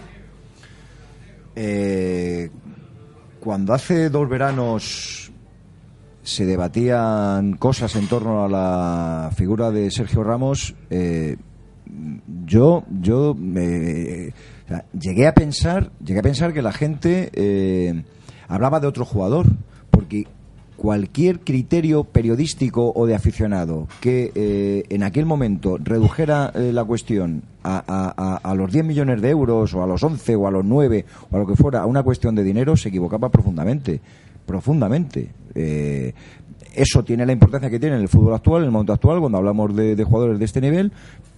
Eh, 1.55 2.49
cuando 3.39 3.73
hace 3.73 4.09
dos 4.09 4.29
veranos 4.29 5.31
se 6.21 6.45
debatían 6.45 7.53
cosas 7.53 7.95
en 7.95 8.07
torno 8.07 8.43
a 8.43 8.49
la 8.49 9.31
figura 9.35 9.71
de 9.71 9.89
Sergio 9.89 10.23
Ramos, 10.23 10.75
eh, 10.89 11.37
yo, 12.45 12.83
yo 13.01 13.35
sea, 14.67 14.85
llegué 14.99 15.27
a 15.27 15.33
pensar, 15.33 15.91
llegué 16.03 16.19
a 16.19 16.23
pensar 16.23 16.53
que 16.53 16.61
la 16.61 16.71
gente 16.71 17.29
eh, 17.33 18.03
hablaba 18.47 18.79
de 18.79 18.87
otro 18.87 19.05
jugador, 19.05 19.47
porque 19.91 20.27
cualquier 20.75 21.39
criterio 21.39 22.03
periodístico 22.03 22.93
o 22.95 23.07
de 23.07 23.15
aficionado 23.15 23.87
que 23.99 24.31
eh, 24.35 24.83
en 24.89 25.01
aquel 25.01 25.25
momento 25.25 25.77
redujera 25.79 26.51
eh, 26.53 26.71
la 26.71 26.83
cuestión 26.83 27.41
a, 27.63 27.79
a- 28.43 28.53
los 28.53 28.71
10 28.71 28.85
millones 28.85 29.21
de 29.21 29.29
euros 29.31 29.73
o 29.73 29.81
a 29.83 29.87
los 29.87 30.03
11 30.03 30.35
o 30.35 30.47
a 30.47 30.51
los 30.51 30.63
9 30.63 31.05
o 31.31 31.35
a 31.35 31.39
lo 31.39 31.47
que 31.47 31.55
fuera, 31.55 31.81
a 31.81 31.85
una 31.87 32.03
cuestión 32.03 32.35
de 32.35 32.43
dinero, 32.43 32.77
se 32.77 32.89
equivocaba 32.89 33.29
profundamente, 33.29 33.99
profundamente. 34.45 35.29
Eso 36.77 37.03
tiene 37.03 37.25
la 37.25 37.31
importancia 37.31 37.69
que 37.69 37.79
tiene 37.79 37.95
en 37.95 38.03
el 38.03 38.07
fútbol 38.07 38.33
actual, 38.33 38.61
en 38.61 38.67
el 38.67 38.71
momento 38.71 38.93
actual, 38.93 39.19
cuando 39.19 39.37
hablamos 39.37 39.75
de, 39.75 39.95
de 39.95 40.03
jugadores 40.03 40.39
de 40.39 40.45
este 40.45 40.61
nivel, 40.61 40.91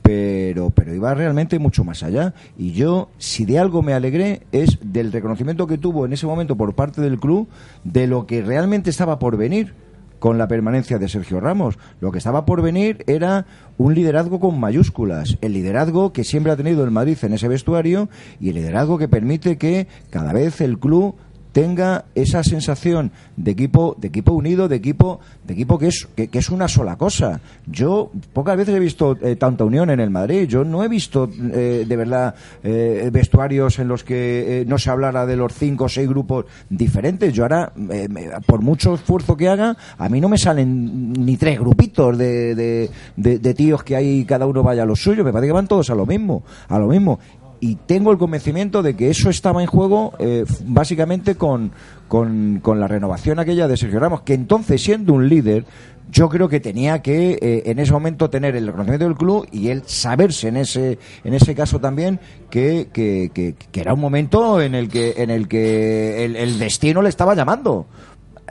pero, 0.03 0.69
pero 0.69 0.93
iba 0.93 1.13
realmente 1.13 1.59
mucho 1.59 1.83
más 1.83 2.03
allá. 2.03 2.33
Y 2.57 2.73
yo, 2.73 3.09
si 3.17 3.45
de 3.45 3.59
algo 3.59 3.81
me 3.81 3.93
alegré, 3.93 4.43
es 4.51 4.77
del 4.81 5.11
reconocimiento 5.11 5.65
que 5.67 5.77
tuvo 5.77 6.05
en 6.05 6.13
ese 6.13 6.27
momento 6.27 6.55
por 6.55 6.73
parte 6.73 7.01
del 7.01 7.19
club 7.19 7.47
de 7.83 8.07
lo 8.07 8.25
que 8.25 8.41
realmente 8.41 8.89
estaba 8.89 9.19
por 9.19 9.37
venir 9.37 9.73
con 10.19 10.37
la 10.37 10.47
permanencia 10.47 10.99
de 10.99 11.07
Sergio 11.07 11.39
Ramos. 11.39 11.77
Lo 12.01 12.11
que 12.11 12.17
estaba 12.17 12.45
por 12.45 12.61
venir 12.61 13.03
era 13.07 13.45
un 13.77 13.95
liderazgo 13.95 14.39
con 14.39 14.59
mayúsculas, 14.59 15.37
el 15.41 15.53
liderazgo 15.53 16.11
que 16.13 16.23
siempre 16.23 16.51
ha 16.51 16.57
tenido 16.57 16.83
el 16.83 16.91
Madrid 16.91 17.17
en 17.21 17.33
ese 17.33 17.47
vestuario 17.47 18.09
y 18.39 18.49
el 18.49 18.55
liderazgo 18.55 18.97
que 18.97 19.07
permite 19.07 19.57
que 19.57 19.87
cada 20.09 20.33
vez 20.33 20.59
el 20.61 20.77
club 20.77 21.15
tenga 21.51 22.05
esa 22.15 22.43
sensación 22.43 23.11
de 23.35 23.51
equipo 23.51 23.95
de 23.99 24.07
equipo 24.09 24.33
unido 24.33 24.67
de 24.67 24.75
equipo 24.75 25.19
de 25.45 25.53
equipo 25.53 25.79
que 25.79 25.87
es 25.87 26.07
que, 26.15 26.29
es 26.31 26.49
una 26.49 26.67
sola 26.67 26.95
cosa. 26.95 27.41
Yo 27.65 28.11
pocas 28.33 28.55
veces 28.55 28.75
he 28.75 28.79
visto 28.79 29.17
eh, 29.21 29.35
tanta 29.35 29.65
unión 29.65 29.89
en 29.89 29.99
el 29.99 30.09
Madrid. 30.09 30.47
Yo 30.47 30.63
no 30.63 30.83
he 30.83 30.87
visto 30.87 31.29
eh, 31.53 31.85
de 31.87 31.95
verdad 31.95 32.35
eh, 32.63 33.09
vestuarios 33.11 33.79
en 33.79 33.87
los 33.87 34.03
que 34.03 34.61
eh, 34.61 34.65
no 34.65 34.77
se 34.77 34.89
hablara 34.91 35.25
de 35.25 35.35
los 35.35 35.53
cinco 35.53 35.85
o 35.85 35.89
seis 35.89 36.07
grupos 36.07 36.45
diferentes. 36.69 37.33
Yo 37.33 37.43
ahora 37.43 37.71
me- 37.75 38.07
por 38.45 38.61
mucho 38.61 38.93
esfuerzo 38.93 39.35
que 39.35 39.49
haga 39.49 39.75
a 39.97 40.07
mí 40.09 40.21
no 40.21 40.29
me 40.29 40.37
salen 40.37 41.13
ni 41.13 41.35
tres 41.37 41.59
grupitos 41.59 42.17
de, 42.17 42.53
de, 42.55 42.89
de- 43.15 43.39
de 43.39 43.53
tíos 43.53 43.83
que 43.83 43.95
hay 43.95 44.23
cada 44.25 44.45
uno 44.45 44.61
vaya 44.63 44.83
a 44.83 44.85
lo 44.85 44.95
suyo. 44.95 45.23
Me 45.23 45.31
parece 45.33 45.47
que 45.47 45.53
van 45.53 45.67
todos 45.67 45.89
a 45.89 45.95
lo 45.95 46.05
mismo 46.05 46.43
a 46.67 46.77
lo 46.77 46.87
mismo 46.87 47.19
y 47.59 47.75
tengo 47.75 48.11
el 48.11 48.17
convencimiento 48.17 48.81
de 48.81 48.95
que 48.95 49.09
eso 49.09 49.29
estaba 49.29 49.61
en 49.61 49.67
juego 49.67 50.13
eh, 50.19 50.45
básicamente 50.65 51.35
con, 51.35 51.71
con, 52.07 52.59
con 52.61 52.79
la 52.79 52.87
renovación 52.87 53.39
aquella 53.39 53.67
de 53.67 53.77
Sergio 53.77 53.99
Ramos, 53.99 54.21
que 54.21 54.33
entonces 54.33 54.81
siendo 54.81 55.13
un 55.13 55.27
líder, 55.27 55.65
yo 56.11 56.29
creo 56.29 56.49
que 56.49 56.59
tenía 56.59 57.01
que 57.01 57.37
eh, 57.41 57.63
en 57.65 57.79
ese 57.79 57.91
momento 57.91 58.29
tener 58.29 58.55
el 58.55 58.67
reconocimiento 58.67 59.05
del 59.05 59.15
club 59.15 59.47
y 59.51 59.69
él 59.69 59.83
saberse 59.85 60.47
en 60.47 60.57
ese, 60.57 60.97
en 61.23 61.33
ese 61.33 61.53
caso 61.53 61.79
también 61.79 62.19
que, 62.49 62.89
que, 62.91 63.29
que, 63.33 63.55
que 63.71 63.81
era 63.81 63.93
un 63.93 63.99
momento 63.99 64.61
en 64.61 64.73
el 64.73 64.89
que, 64.89 65.15
en 65.17 65.29
el, 65.29 65.47
que 65.47 66.25
el, 66.25 66.35
el 66.35 66.57
destino 66.59 67.01
le 67.01 67.09
estaba 67.09 67.35
llamando. 67.35 67.85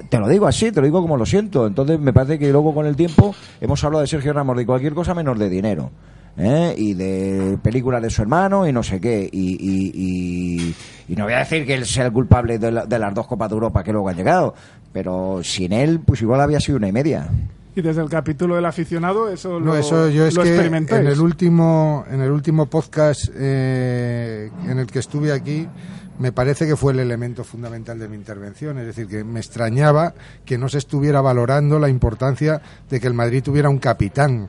Te 0.08 0.18
lo 0.18 0.28
digo 0.28 0.46
así, 0.46 0.70
te 0.70 0.80
lo 0.80 0.86
digo 0.86 1.02
como 1.02 1.16
lo 1.16 1.26
siento. 1.26 1.66
Entonces 1.66 1.98
me 1.98 2.12
parece 2.12 2.38
que 2.38 2.52
luego 2.52 2.72
con 2.72 2.86
el 2.86 2.94
tiempo 2.94 3.34
hemos 3.60 3.82
hablado 3.82 4.02
de 4.02 4.06
Sergio 4.06 4.32
Ramos 4.32 4.56
de 4.56 4.64
cualquier 4.64 4.94
cosa 4.94 5.12
menos 5.12 5.36
de 5.38 5.50
dinero. 5.50 5.90
¿Eh? 6.38 6.74
y 6.78 6.94
de 6.94 7.58
películas 7.62 8.00
de 8.02 8.08
su 8.10 8.22
hermano 8.22 8.66
y 8.66 8.72
no 8.72 8.82
sé 8.82 9.00
qué. 9.00 9.28
Y, 9.30 9.52
y, 9.60 9.92
y- 9.94 10.74
y 11.10 11.16
no 11.16 11.24
voy 11.24 11.32
a 11.32 11.38
decir 11.38 11.66
que 11.66 11.74
él 11.74 11.84
sea 11.86 12.06
el 12.06 12.12
culpable 12.12 12.58
de, 12.58 12.70
la- 12.70 12.86
de 12.86 12.98
las 12.98 13.12
dos 13.14 13.26
Copas 13.26 13.48
de 13.48 13.54
Europa 13.54 13.82
que 13.82 13.92
luego 13.92 14.08
han 14.08 14.16
llegado, 14.16 14.54
pero 14.92 15.40
sin 15.42 15.72
él, 15.72 16.00
pues 16.04 16.20
igual 16.22 16.40
había 16.40 16.60
sido 16.60 16.76
una 16.78 16.88
y 16.88 16.92
media. 16.92 17.28
Y 17.74 17.80
desde 17.80 18.02
el 18.02 18.08
capítulo 18.08 18.56
del 18.56 18.64
aficionado, 18.66 19.30
eso 19.30 19.60
No, 19.60 19.66
lo, 19.66 19.76
eso 19.76 20.08
yo 20.10 20.26
es 20.26 20.34
lo 20.34 20.42
que 20.42 20.48
experimentáis. 20.50 21.00
en 21.00 21.06
el 21.06 21.20
último 21.20 22.04
en 22.10 22.20
el 22.20 22.30
último 22.32 22.66
podcast 22.66 23.28
eh, 23.36 24.50
en 24.66 24.78
el 24.78 24.86
que 24.88 24.98
estuve 24.98 25.32
aquí 25.32 25.68
me 26.18 26.32
parece 26.32 26.66
que 26.66 26.74
fue 26.74 26.92
el 26.92 26.98
elemento 26.98 27.44
fundamental 27.44 27.96
de 28.00 28.08
mi 28.08 28.16
intervención, 28.16 28.76
es 28.78 28.86
decir, 28.86 29.06
que 29.06 29.22
me 29.22 29.38
extrañaba 29.38 30.14
que 30.44 30.58
no 30.58 30.68
se 30.68 30.78
estuviera 30.78 31.20
valorando 31.20 31.78
la 31.78 31.88
importancia 31.88 32.60
de 32.90 32.98
que 32.98 33.06
el 33.06 33.14
Madrid 33.14 33.42
tuviera 33.44 33.68
un 33.68 33.78
capitán. 33.78 34.48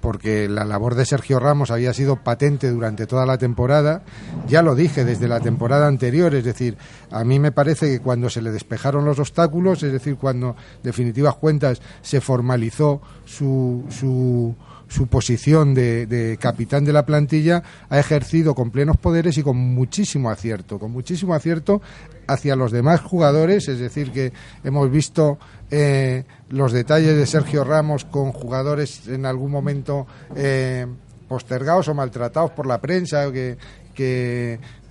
Porque 0.00 0.48
la 0.48 0.64
labor 0.64 0.94
de 0.94 1.04
Sergio 1.04 1.38
Ramos 1.38 1.70
había 1.70 1.92
sido 1.92 2.16
patente 2.16 2.70
durante 2.70 3.06
toda 3.06 3.26
la 3.26 3.38
temporada. 3.38 4.02
Ya 4.46 4.62
lo 4.62 4.74
dije 4.74 5.04
desde 5.04 5.28
la 5.28 5.40
temporada 5.40 5.86
anterior, 5.86 6.34
es 6.34 6.44
decir, 6.44 6.76
a 7.10 7.24
mí 7.24 7.38
me 7.38 7.52
parece 7.52 7.90
que 7.90 8.00
cuando 8.00 8.30
se 8.30 8.42
le 8.42 8.50
despejaron 8.50 9.04
los 9.04 9.18
obstáculos, 9.18 9.82
es 9.82 9.92
decir, 9.92 10.16
cuando, 10.16 10.56
definitivas 10.82 11.36
cuentas, 11.36 11.80
se 12.02 12.20
formalizó 12.20 13.00
su, 13.24 13.84
su 13.88 14.54
su 14.88 15.06
posición 15.08 15.74
de, 15.74 16.38
capitán 16.40 16.84
de 16.84 16.92
la 16.92 17.04
plantilla, 17.04 17.62
ha 17.88 17.98
ejercido 17.98 18.54
con 18.54 18.70
plenos 18.70 18.96
poderes 18.96 19.36
y 19.38 19.42
con 19.42 19.56
muchísimo 19.56 20.30
acierto, 20.30 20.78
con 20.78 20.92
muchísimo 20.92 21.34
acierto 21.34 21.82
hacia 22.26 22.56
los 22.56 22.72
demás 22.72 23.00
jugadores, 23.00 23.68
es 23.68 23.78
decir, 23.78 24.12
que 24.12 24.32
hemos 24.64 24.90
visto 24.90 25.38
eh, 25.70 26.24
los 26.48 26.72
detalles 26.72 27.16
de 27.16 27.26
Sergio 27.26 27.64
Ramos 27.64 28.04
con 28.04 28.32
jugadores 28.32 29.08
en 29.08 29.26
algún 29.26 29.50
momento 29.50 30.06
eh, 30.36 30.86
postergados 31.28 31.88
o 31.88 31.94
maltratados 31.94 32.52
por 32.52 32.66
la 32.66 32.80
prensa, 32.80 33.30
que, 33.32 33.58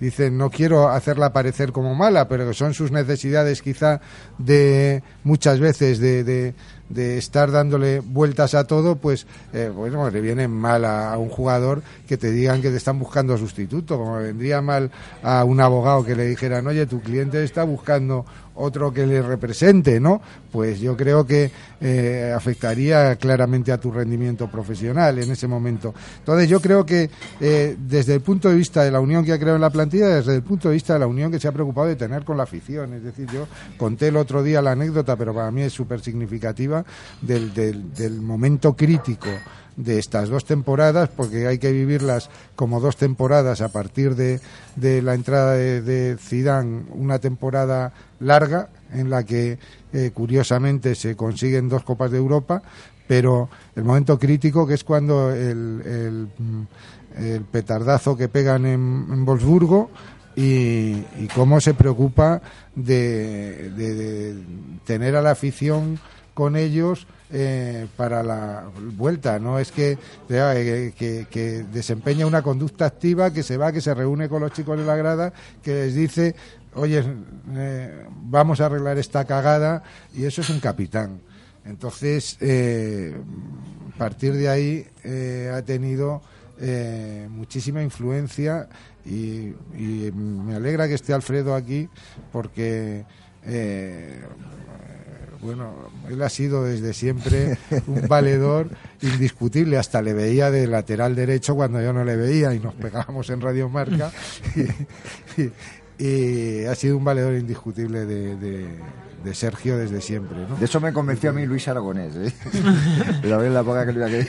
dicen 0.00 0.36
no 0.36 0.50
quiero 0.50 0.88
hacerla 0.88 1.32
parecer 1.32 1.70
como 1.70 1.94
mala, 1.94 2.26
pero 2.26 2.44
que 2.48 2.54
son 2.54 2.74
sus 2.74 2.90
necesidades 2.90 3.62
quizá 3.62 4.00
de 4.36 5.00
muchas 5.22 5.60
veces 5.60 6.00
de 6.00 6.54
estar 6.94 7.50
dándole 7.50 8.00
vueltas 8.00 8.54
a 8.54 8.64
todo, 8.64 8.96
pues 8.96 9.26
eh, 9.52 9.70
bueno, 9.74 10.08
le 10.10 10.20
viene 10.20 10.48
mal 10.48 10.84
a, 10.84 11.16
un 11.18 11.28
jugador 11.28 11.82
que 12.06 12.16
te 12.16 12.30
digan 12.30 12.62
que 12.62 12.70
te 12.70 12.76
están 12.76 12.98
buscando 12.98 13.36
sustituto, 13.36 13.98
como 13.98 14.16
vendría 14.16 14.62
mal 14.62 14.90
a 15.22 15.44
un 15.44 15.60
abogado 15.60 16.04
que 16.04 16.14
le 16.14 16.26
dijeran, 16.26 16.66
oye, 16.66 16.86
tu 16.86 17.00
cliente 17.00 17.42
está 17.42 17.64
buscando 17.64 18.24
otro 18.56 18.92
que 18.92 19.06
le 19.06 19.22
represente, 19.22 20.00
¿no? 20.00 20.20
Pues 20.50 20.80
yo 20.80 20.96
creo 20.96 21.26
que 21.26 21.50
eh, 21.80 22.32
afectaría 22.34 23.16
claramente 23.16 23.72
a 23.72 23.78
tu 23.78 23.90
rendimiento 23.90 24.50
profesional 24.50 25.18
en 25.18 25.30
ese 25.30 25.46
momento. 25.46 25.94
Entonces 26.18 26.48
yo 26.48 26.60
creo 26.60 26.84
que 26.84 27.10
eh, 27.40 27.76
desde 27.78 28.14
el 28.14 28.20
punto 28.20 28.48
de 28.48 28.56
vista 28.56 28.82
de 28.82 28.90
la 28.90 29.00
unión 29.00 29.24
que 29.24 29.32
ha 29.32 29.38
creado 29.38 29.56
en 29.56 29.62
la 29.62 29.70
plantilla, 29.70 30.08
desde 30.08 30.34
el 30.34 30.42
punto 30.42 30.68
de 30.68 30.74
vista 30.74 30.94
de 30.94 31.00
la 31.00 31.06
unión 31.06 31.30
que 31.30 31.38
se 31.38 31.48
ha 31.48 31.52
preocupado 31.52 31.86
de 31.86 31.96
tener 31.96 32.24
con 32.24 32.36
la 32.36 32.44
afición, 32.44 32.94
es 32.94 33.02
decir, 33.02 33.26
yo 33.32 33.46
conté 33.76 34.08
el 34.08 34.16
otro 34.16 34.42
día 34.42 34.62
la 34.62 34.72
anécdota, 34.72 35.16
pero 35.16 35.34
para 35.34 35.50
mí 35.50 35.62
es 35.62 35.72
súper 35.72 36.00
significativa 36.00 36.84
del, 37.20 37.52
del, 37.52 37.92
del 37.94 38.20
momento 38.20 38.74
crítico 38.74 39.28
de 39.76 39.98
estas 39.98 40.28
dos 40.28 40.44
temporadas, 40.44 41.10
porque 41.14 41.46
hay 41.46 41.58
que 41.58 41.72
vivirlas 41.72 42.30
como 42.54 42.80
dos 42.80 42.96
temporadas 42.96 43.60
a 43.60 43.68
partir 43.68 44.14
de, 44.14 44.40
de 44.74 45.02
la 45.02 45.14
entrada 45.14 45.52
de, 45.52 45.82
de 45.82 46.16
Zidane, 46.16 46.84
una 46.92 47.18
temporada 47.18 47.92
larga 48.20 48.70
en 48.92 49.10
la 49.10 49.24
que 49.24 49.58
eh, 49.92 50.10
curiosamente 50.14 50.94
se 50.94 51.16
consiguen 51.16 51.68
dos 51.68 51.84
copas 51.84 52.10
de 52.10 52.18
Europa, 52.18 52.62
pero 53.06 53.48
el 53.74 53.84
momento 53.84 54.18
crítico 54.18 54.66
que 54.66 54.74
es 54.74 54.84
cuando 54.84 55.30
el, 55.30 56.28
el 57.18 57.40
petardazo 57.42 58.16
que 58.16 58.28
pegan 58.28 58.66
en, 58.66 59.06
en 59.10 59.24
y, 60.36 61.28
cómo 61.34 61.60
se 61.60 61.74
preocupa 61.74 62.42
de, 62.74 63.70
de 63.70 64.36
tener 64.84 65.16
a 65.16 65.22
la 65.22 65.30
afición 65.30 65.98
con 66.34 66.56
ellos 66.56 67.06
eh, 67.32 67.88
para 67.96 68.22
la 68.22 68.70
vuelta. 68.96 69.40
No 69.40 69.58
es 69.58 69.72
que, 69.72 69.98
eh, 70.28 70.92
que, 70.96 71.26
que, 71.28 71.64
desempeña 71.72 72.24
una 72.24 72.40
conducta 72.40 72.86
activa, 72.86 73.32
que 73.32 73.42
se 73.42 73.56
va, 73.56 73.72
que 73.72 73.80
se 73.80 73.94
reúne 73.94 74.28
con 74.28 74.42
los 74.42 74.52
chicos 74.52 74.78
de 74.78 74.84
la 74.84 74.94
grada, 74.94 75.32
que 75.60 75.74
les 75.74 75.94
dice, 75.96 76.36
oye, 76.74 77.02
eh, 77.56 78.06
vamos 78.22 78.60
a 78.60 78.66
arreglar 78.66 78.98
esta 78.98 79.24
cagada, 79.24 79.82
y 80.14 80.24
eso 80.24 80.40
es 80.40 80.50
un 80.50 80.60
capitán. 80.60 81.20
Entonces, 81.64 82.38
a 82.40 83.98
partir 83.98 84.34
de 84.34 84.48
ahí 84.48 84.86
ha 85.52 85.62
tenido 85.62 86.22
muchísima 87.28 87.82
influencia 87.82 88.68
y, 89.04 89.52
me 90.14 90.54
alegra 90.54 90.86
que 90.86 90.94
esté 90.94 91.12
Alfredo 91.12 91.56
aquí 91.56 91.88
porque 92.30 93.04
bueno, 95.46 95.72
él 96.08 96.20
ha 96.22 96.28
sido 96.28 96.64
desde 96.64 96.92
siempre 96.92 97.56
un 97.86 98.08
valedor 98.08 98.68
indiscutible, 99.00 99.78
hasta 99.78 100.02
le 100.02 100.12
veía 100.12 100.50
de 100.50 100.66
lateral 100.66 101.14
derecho 101.14 101.54
cuando 101.54 101.80
yo 101.80 101.92
no 101.92 102.04
le 102.04 102.16
veía 102.16 102.52
y 102.52 102.58
nos 102.58 102.74
pegábamos 102.74 103.30
en 103.30 103.40
Radio 103.40 103.68
Marca. 103.68 104.10
Y, 105.98 106.64
ha 106.66 106.74
sido 106.74 106.98
un 106.98 107.04
valedor 107.04 107.34
indiscutible 107.36 108.04
de, 108.04 108.36
de, 108.36 109.34
Sergio 109.34 109.76
desde 109.78 110.00
siempre. 110.00 110.36
¿no? 110.48 110.56
De 110.56 110.66
eso 110.66 110.78
me 110.78 110.92
convenció 110.92 111.30
a 111.30 111.32
mí 111.32 111.46
Luis 111.46 111.66
Aragonés. 111.68 112.14
¿eh? 112.16 112.32
Pero 113.22 113.42
en 113.42 113.54
la 113.54 113.60
época 113.60 113.86
que, 113.86 113.92
que, 113.92 114.28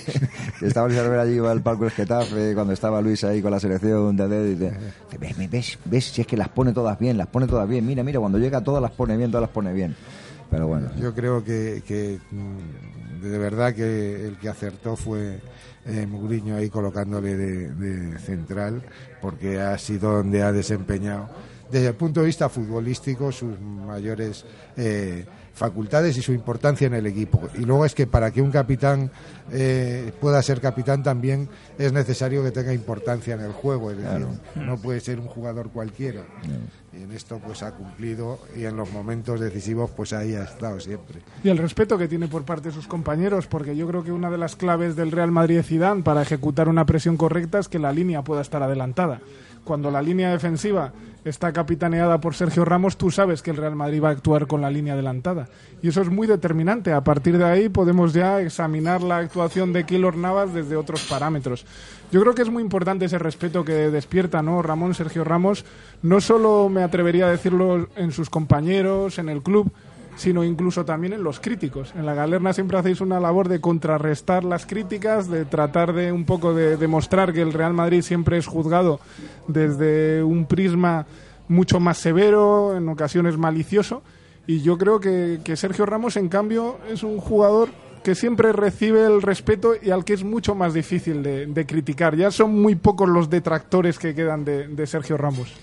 que 0.60 0.66
estaba 0.66 0.88
Luis 0.88 1.00
Aragonés 1.00 1.26
allí 1.26 1.38
al 1.38 1.62
palco 1.62 1.84
del 1.84 1.92
Getafe, 1.92 2.54
cuando 2.56 2.74
estaba 2.74 3.02
Luis 3.02 3.24
ahí 3.24 3.42
con 3.42 3.52
la 3.52 3.60
selección, 3.60 4.16
de, 4.16 4.28
de, 4.28 4.56
de, 4.56 4.74
¿ves, 5.20 5.52
ves, 5.52 5.80
ves, 5.86 6.06
si 6.06 6.22
es 6.22 6.28
que 6.28 6.38
las 6.38 6.50
pone 6.50 6.72
todas 6.72 6.98
bien, 6.98 7.18
las 7.18 7.28
pone 7.28 7.48
todas 7.48 7.68
bien. 7.68 7.86
Mira, 7.86 8.02
mira, 8.02 8.20
cuando 8.20 8.40
llega 8.40 8.62
todas 8.62 8.82
las 8.82 8.92
pone 8.92 9.18
bien, 9.18 9.30
todas 9.30 9.42
las 9.42 9.52
pone 9.52 9.74
bien. 9.74 9.96
Pero 10.50 10.68
bueno. 10.68 10.90
Yo 11.00 11.14
creo 11.14 11.44
que, 11.44 11.84
que 11.86 12.20
de 13.22 13.38
verdad 13.38 13.74
que 13.74 14.28
el 14.28 14.38
que 14.38 14.50
acertó 14.50 14.96
fue 14.96 15.40
eh, 15.86 16.06
Mugriño 16.08 16.56
ahí 16.56 16.70
colocándole 16.70 17.36
de, 17.36 17.74
de, 17.74 18.20
central, 18.20 18.84
porque 19.22 19.60
ha 19.60 19.78
sido 19.78 20.14
donde 20.14 20.44
ha 20.44 20.52
desempeñado 20.52 21.30
desde 21.72 21.88
el 21.88 21.96
punto 21.96 22.22
de 22.22 22.28
vista 22.28 22.50
futbolístico 22.50 23.32
sus 23.32 23.60
mayores 23.60 24.46
eh, 24.76 25.26
facultades 25.58 26.16
y 26.18 26.22
su 26.22 26.34
importancia 26.34 26.88
en 26.88 26.94
el 26.94 27.08
equipo. 27.08 27.50
Y 27.56 27.66
luego 27.66 27.86
es 27.86 27.96
que 27.96 28.08
para 28.08 28.32
que 28.32 28.42
un 28.42 28.52
capitán 28.52 29.12
eh, 29.52 30.12
pueda 30.22 30.42
ser 30.42 30.62
capitán 30.62 31.04
también 31.04 31.50
es 31.78 31.92
necesario 31.92 32.44
que 32.44 32.52
tenga 32.52 32.74
importancia 32.74 33.34
en 33.34 33.42
el 33.42 33.52
juego, 33.52 33.92
es 33.92 33.98
decir, 33.98 34.12
claro. 34.12 34.30
no 34.56 34.78
puede 34.78 35.00
ser 35.00 35.20
un 35.20 35.28
jugador 35.28 35.70
cualquiera. 35.70 36.22
No. 36.48 36.98
Y 36.98 37.04
en 37.04 37.12
esto 37.12 37.40
pues 37.44 37.64
ha 37.64 37.72
cumplido 37.72 38.40
y 38.56 38.66
en 38.66 38.76
los 38.76 38.92
momentos 38.92 39.40
decisivos 39.40 39.92
pues 39.92 40.14
ahí 40.14 40.36
ha 40.36 40.44
estado 40.44 40.80
siempre. 40.80 41.22
Y 41.44 41.50
el 41.50 41.58
respeto 41.58 41.98
que 41.98 42.08
tiene 42.08 42.28
por 42.28 42.44
parte 42.44 42.70
de 42.70 42.76
sus 42.76 42.88
compañeros, 42.88 43.48
porque 43.48 43.76
yo 43.76 43.88
creo 43.88 44.04
que 44.04 44.12
una 44.12 44.30
de 44.30 44.38
las 44.38 44.56
claves 44.56 44.96
del 44.96 45.12
Real 45.12 45.32
Madrid 45.32 45.62
Zidane 45.62 46.04
para 46.04 46.22
ejecutar 46.22 46.70
una 46.70 46.86
presión 46.86 47.18
correcta 47.18 47.60
es 47.60 47.68
que 47.68 47.80
la 47.80 47.92
línea 47.92 48.24
pueda 48.24 48.42
estar 48.42 48.64
adelantada. 48.64 49.22
Cuando 49.68 49.92
la 49.92 50.02
línea 50.02 50.32
defensiva 50.32 50.94
está 51.26 51.52
capitaneada 51.52 52.22
por 52.22 52.36
Sergio 52.36 52.64
Ramos, 52.64 52.96
tú 52.96 53.12
sabes 53.12 53.42
que 53.42 53.52
el 53.52 53.58
Real 53.58 53.76
Madrid 53.76 54.02
va 54.02 54.08
a 54.08 54.12
actuar 54.14 54.48
con 54.48 54.62
la 54.62 54.72
línea 54.72 54.94
adelantada. 54.94 55.50
Y 55.82 55.90
eso 55.90 56.02
es 56.02 56.10
muy 56.10 56.26
determinante. 56.26 56.94
A 56.94 57.04
partir 57.04 57.38
de 57.38 57.44
ahí 57.44 57.68
podemos 57.68 58.14
ya 58.14 58.40
examinar 58.40 59.04
la 59.04 59.18
actuación 59.18 59.74
de 59.74 59.84
Keylor 59.84 60.16
Navas 60.16 60.54
desde 60.54 60.78
otros 60.78 61.04
parámetros. 61.04 61.66
Yo 62.14 62.22
creo 62.22 62.34
que 62.34 62.44
es 62.44 62.50
muy 62.50 62.64
importante 62.64 63.04
ese 63.04 63.20
respeto 63.20 63.66
que 63.66 63.74
despierta, 63.92 64.42
¿no? 64.42 64.62
Ramón, 64.62 64.96
Sergio 64.96 65.26
Ramos, 65.26 65.66
no 66.02 66.22
solo 66.22 66.70
me 66.70 66.82
atrevería 66.82 67.28
a 67.28 67.32
decirlo 67.32 67.90
en 67.98 68.14
sus 68.14 68.30
compañeros, 68.30 69.20
en 69.20 69.28
el 69.28 69.44
club, 69.44 69.70
sino 70.18 70.44
incluso 70.44 70.84
también 70.84 71.14
en 71.14 71.24
los 71.24 71.40
críticos. 71.40 71.94
En 71.96 72.06
la 72.06 72.14
Galerna 72.14 72.52
siempre 72.52 72.78
hacéis 72.78 73.00
una 73.02 73.20
labor 73.20 73.48
de 73.48 73.62
contrarrestar 73.62 74.44
las 74.44 74.66
críticas, 74.66 75.30
de 75.30 75.46
tratar 75.46 75.94
de 75.94 76.12
un 76.12 76.26
poco 76.26 76.54
de 76.54 76.76
demostrar 76.76 77.32
que 77.32 77.42
el 77.42 77.54
Real 77.54 77.74
Madrid 77.74 78.02
siempre 78.02 78.38
es 78.38 78.48
juzgado 78.48 79.00
desde 79.48 80.24
un 80.24 80.46
prisma 80.46 81.06
mucho 81.48 81.80
más 81.80 82.00
severo, 82.00 82.76
en 82.76 82.90
ocasiones 82.90 83.38
malicioso. 83.38 84.02
Y 84.48 84.62
yo 84.62 84.78
creo 84.78 85.00
que, 85.00 85.40
que 85.44 85.56
Sergio 85.56 85.86
Ramos, 85.86 86.18
en 86.18 86.30
cambio, 86.30 86.78
es 86.92 87.04
un 87.04 87.20
jugador 87.20 87.70
que 88.04 88.16
siempre 88.16 88.54
recibe 88.54 89.06
el 89.06 89.22
respeto 89.22 89.74
y 89.82 89.92
al 89.92 90.06
que 90.06 90.14
es 90.14 90.24
mucho 90.24 90.56
más 90.56 90.74
difícil 90.74 91.22
de, 91.22 91.66
criticar. 91.68 92.16
Ya 92.16 92.32
son 92.32 92.60
muy 92.60 92.76
pocos 92.76 93.08
los 93.08 93.30
detractores 93.30 94.00
que 94.00 94.16
quedan 94.16 94.46
de 94.46 94.88
Sergio 94.88 95.18
Ramos. 95.18 95.54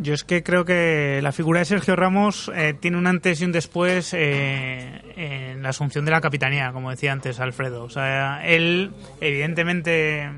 Yo 0.00 0.14
es 0.14 0.22
que 0.22 0.44
creo 0.44 0.64
que 0.64 1.18
la 1.22 1.32
figura 1.32 1.58
de 1.58 1.64
Sergio 1.64 1.96
Ramos 1.96 2.52
eh, 2.54 2.72
tiene 2.78 2.96
un 2.98 3.08
antes 3.08 3.40
y 3.40 3.44
un 3.44 3.50
después 3.50 4.14
eh, 4.14 5.00
en 5.16 5.60
la 5.60 5.70
asunción 5.70 6.04
de 6.04 6.12
la 6.12 6.20
capitanía, 6.20 6.70
como 6.72 6.90
decía 6.90 7.10
antes 7.10 7.40
Alfredo. 7.40 7.82
O 7.82 7.90
sea, 7.90 8.40
él 8.46 8.92
evidentemente 9.20 10.30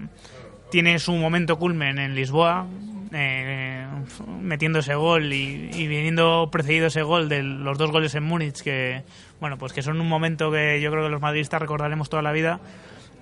tiene 0.70 0.98
su 0.98 1.12
momento 1.12 1.58
culmen 1.58 1.98
en 1.98 2.14
Lisboa, 2.14 2.66
eh, 3.12 3.86
metiendo 4.40 4.78
ese 4.78 4.94
gol 4.94 5.30
y, 5.30 5.68
y, 5.74 5.86
viniendo 5.88 6.48
precedido 6.50 6.86
ese 6.86 7.02
gol 7.02 7.28
de 7.28 7.42
los 7.42 7.76
dos 7.76 7.90
goles 7.90 8.14
en 8.14 8.22
Múnich, 8.22 8.62
que 8.62 9.02
bueno, 9.40 9.58
pues 9.58 9.74
que 9.74 9.82
son 9.82 10.00
un 10.00 10.08
momento 10.08 10.50
que 10.50 10.80
yo 10.80 10.90
creo 10.90 11.04
que 11.04 11.10
los 11.10 11.20
madridistas 11.20 11.60
recordaremos 11.60 12.08
toda 12.08 12.22
la 12.22 12.32
vida. 12.32 12.60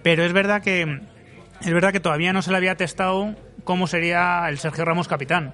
Pero 0.05 0.25
es 0.25 0.33
verdad 0.33 0.63
que 0.63 1.01
es 1.63 1.73
verdad 1.73 1.91
que 1.91 1.99
todavía 1.99 2.33
no 2.33 2.43
se 2.43 2.53
le 2.53 2.59
había 2.59 2.77
testado 2.77 3.35
cómo 3.65 3.89
sería 3.89 4.49
el 4.49 4.59
Sergio 4.59 4.85
Ramos 4.85 5.09
capitán. 5.09 5.53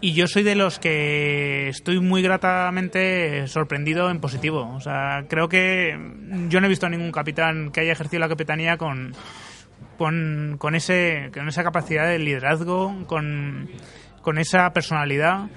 Y 0.00 0.12
yo 0.12 0.28
soy 0.28 0.44
de 0.44 0.54
los 0.54 0.78
que 0.78 1.68
estoy 1.68 1.98
muy 1.98 2.22
gratamente 2.22 3.48
sorprendido 3.48 4.10
en 4.10 4.20
positivo. 4.20 4.72
O 4.74 4.80
sea, 4.80 5.24
creo 5.28 5.48
que 5.48 5.98
yo 6.48 6.60
no 6.60 6.66
he 6.66 6.70
visto 6.70 6.86
a 6.86 6.90
ningún 6.90 7.10
capitán 7.10 7.72
que 7.72 7.80
haya 7.80 7.92
ejercido 7.92 8.20
la 8.20 8.28
capitanía 8.28 8.76
con, 8.76 9.12
con, 9.96 10.56
con, 10.58 10.76
ese, 10.76 11.30
con 11.34 11.48
esa 11.48 11.64
capacidad 11.64 12.06
de 12.06 12.20
liderazgo, 12.20 13.06
con, 13.06 13.68
con 14.22 14.38
esa 14.38 14.72
personalidad 14.72 15.48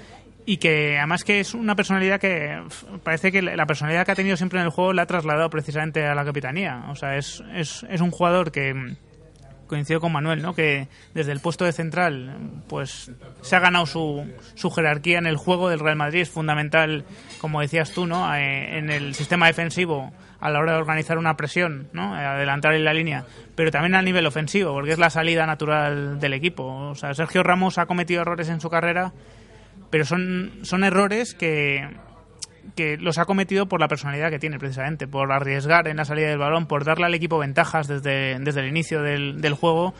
y 0.44 0.58
que 0.58 0.98
además 0.98 1.24
que 1.24 1.40
es 1.40 1.54
una 1.54 1.76
personalidad 1.76 2.20
que 2.20 2.64
parece 3.04 3.32
que 3.32 3.44
la 3.44 3.68
personalidad 3.68 4.06
que 4.08 4.14
ha 4.14 4.16
tenido 4.16 4.38
siempre 4.38 4.60
en 4.60 4.66
el 4.66 4.72
juego 4.72 4.92
la 4.92 5.04
ha 5.04 5.06
trasladado 5.06 5.52
precisamente 5.52 6.04
a 6.06 6.16
la 6.16 6.26
capitanía. 6.26 6.86
O 6.90 6.96
sea, 6.96 7.16
es, 7.16 7.44
es, 7.54 7.86
es 7.90 8.02
un 8.02 8.10
jugador 8.10 8.52
que 8.52 8.96
coincido 9.72 10.02
con 10.02 10.12
Manuel, 10.12 10.42
¿no? 10.42 10.54
Que 10.54 10.90
desde 11.14 11.32
el 11.32 11.40
puesto 11.40 11.64
de 11.64 11.72
central, 11.72 12.36
pues 12.68 13.10
se 13.40 13.56
ha 13.56 13.60
ganado 13.62 13.86
su, 13.86 14.30
su 14.54 14.70
jerarquía 14.70 15.18
en 15.18 15.26
el 15.26 15.38
juego 15.38 15.70
del 15.70 15.80
Real 15.80 15.96
Madrid. 15.96 16.20
Es 16.20 16.30
fundamental, 16.30 17.06
como 17.40 17.62
decías 17.62 17.92
tú, 17.92 18.06
¿no? 18.06 18.36
Eh, 18.36 18.78
en 18.80 18.90
el 18.90 19.16
sistema 19.16 19.48
defensivo 19.48 20.12
a 20.42 20.50
la 20.50 20.60
hora 20.60 20.74
de 20.74 20.80
organizar 20.80 21.18
una 21.18 21.38
presión, 21.38 21.88
¿no? 21.94 22.16
adelantar 22.16 22.74
en 22.74 22.84
la 22.84 22.94
línea, 22.94 23.24
pero 23.56 23.72
también 23.72 23.94
a 23.94 24.02
nivel 24.02 24.26
ofensivo, 24.26 24.74
porque 24.74 24.92
es 24.92 25.00
la 25.00 25.12
salida 25.12 25.46
natural 25.46 26.20
del 26.20 26.34
equipo. 26.34 26.64
O 26.66 26.96
sea, 26.96 27.14
Sergio 27.14 27.44
Ramos 27.44 27.78
ha 27.78 27.86
cometido 27.86 28.24
errores 28.24 28.50
en 28.50 28.60
su 28.60 28.70
carrera, 28.70 29.14
pero 29.90 30.04
son 30.04 30.84
errores 30.84 31.36
que, 31.36 31.88
que 32.76 32.98
los 32.98 33.18
ha 33.18 33.26
cometido 33.26 33.68
por 33.68 33.80
la 33.80 33.88
personalidad 33.88 34.30
que 34.30 34.40
tiene, 34.40 34.60
precisamente, 34.60 35.08
por 35.08 35.32
arriesgar 35.32 35.88
en 35.88 35.98
la 35.98 36.06
salida 36.06 36.30
del 36.30 36.38
balón, 36.38 36.68
por 36.68 36.86
darle 36.86 37.06
al 37.06 37.14
equipo 37.14 37.38
ventajas 37.38 37.88
desde, 37.88 38.38
desde 38.40 38.62
el 38.62 38.68
inicio 38.68 39.02
del, 39.02 39.54
juego 39.54 39.94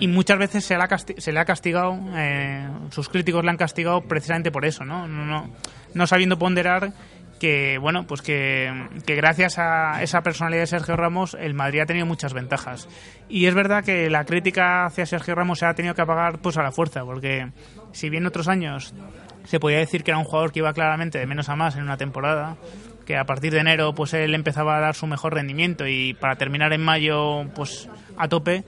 y 0.00 0.08
muchas 0.08 0.38
veces 0.38 0.64
se 0.64 0.76
se 1.18 1.32
le 1.32 1.40
ha 1.40 1.44
castigado, 1.44 1.98
eh, 2.14 2.68
sus 2.90 3.08
críticos 3.08 3.44
le 3.44 3.50
han 3.50 3.56
castigado 3.56 4.00
precisamente 4.02 4.50
por 4.50 4.64
eso, 4.64 4.84
¿no? 4.84 5.06
No, 5.06 5.24
no, 5.24 5.50
no 5.94 6.06
sabiendo 6.06 6.38
ponderar 6.38 6.92
que 7.38 7.78
bueno 7.78 8.06
pues 8.06 8.22
que, 8.22 8.72
gracias 9.06 9.58
a 9.58 10.02
esa 10.02 10.22
personalidad 10.22 10.62
de 10.62 10.66
Sergio 10.66 10.96
Ramos 10.96 11.36
el 11.38 11.54
Madrid 11.54 11.80
ha 11.80 11.86
tenido 11.86 12.06
muchas 12.06 12.32
ventajas. 12.32 12.88
Y 13.28 13.46
es 13.46 13.54
verdad 13.54 13.84
que 13.84 14.10
la 14.10 14.24
crítica 14.24 14.86
hacia 14.86 15.06
Sergio 15.06 15.34
Ramos 15.34 15.58
se 15.58 15.66
ha 15.66 15.74
tenido 15.74 15.94
que 15.94 16.02
apagar 16.02 16.38
pues 16.38 16.56
a 16.56 16.62
la 16.62 16.72
fuerza 16.72 17.04
porque 17.04 17.50
si 17.92 18.10
bien 18.10 18.26
otros 18.26 18.48
años 18.48 18.94
se 19.44 19.60
podía 19.60 19.78
decir 19.78 20.02
que 20.02 20.10
era 20.10 20.18
un 20.18 20.24
jugador 20.24 20.52
que 20.52 20.60
iba 20.60 20.72
claramente 20.72 21.18
de 21.18 21.26
menos 21.26 21.48
a 21.48 21.56
más 21.56 21.76
en 21.76 21.82
una 21.82 21.96
temporada 21.96 22.56
que 23.04 23.16
a 23.16 23.24
partir 23.24 23.52
de 23.52 23.60
enero 23.60 23.94
pues 23.94 24.12
él 24.14 24.34
empezaba 24.34 24.76
a 24.76 24.80
dar 24.80 24.94
su 24.94 25.06
mejor 25.06 25.34
rendimiento 25.34 25.86
y 25.86 26.14
para 26.14 26.36
terminar 26.36 26.72
en 26.72 26.82
mayo 26.82 27.44
pues 27.54 27.88
a 28.16 28.28
tope 28.28 28.64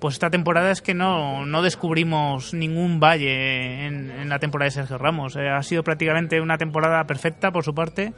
pues 0.00 0.14
esta 0.14 0.30
temporada 0.30 0.70
es 0.70 0.80
que 0.80 0.94
no, 0.94 1.44
no 1.44 1.62
descubrimos 1.62 2.54
ningún 2.54 3.00
valle 3.00 3.86
en, 3.86 4.28
la 4.28 4.38
temporada 4.38 4.66
de 4.66 4.70
Sergio 4.72 4.98
Ramos. 4.98 5.36
Eh, 5.36 5.48
ha 5.48 5.62
sido 5.62 5.84
prácticamente 5.84 6.40
una 6.40 6.56
temporada 6.56 7.04
perfecta 7.04 7.52
por 7.52 7.64
su 7.64 7.74
parte. 7.74 8.14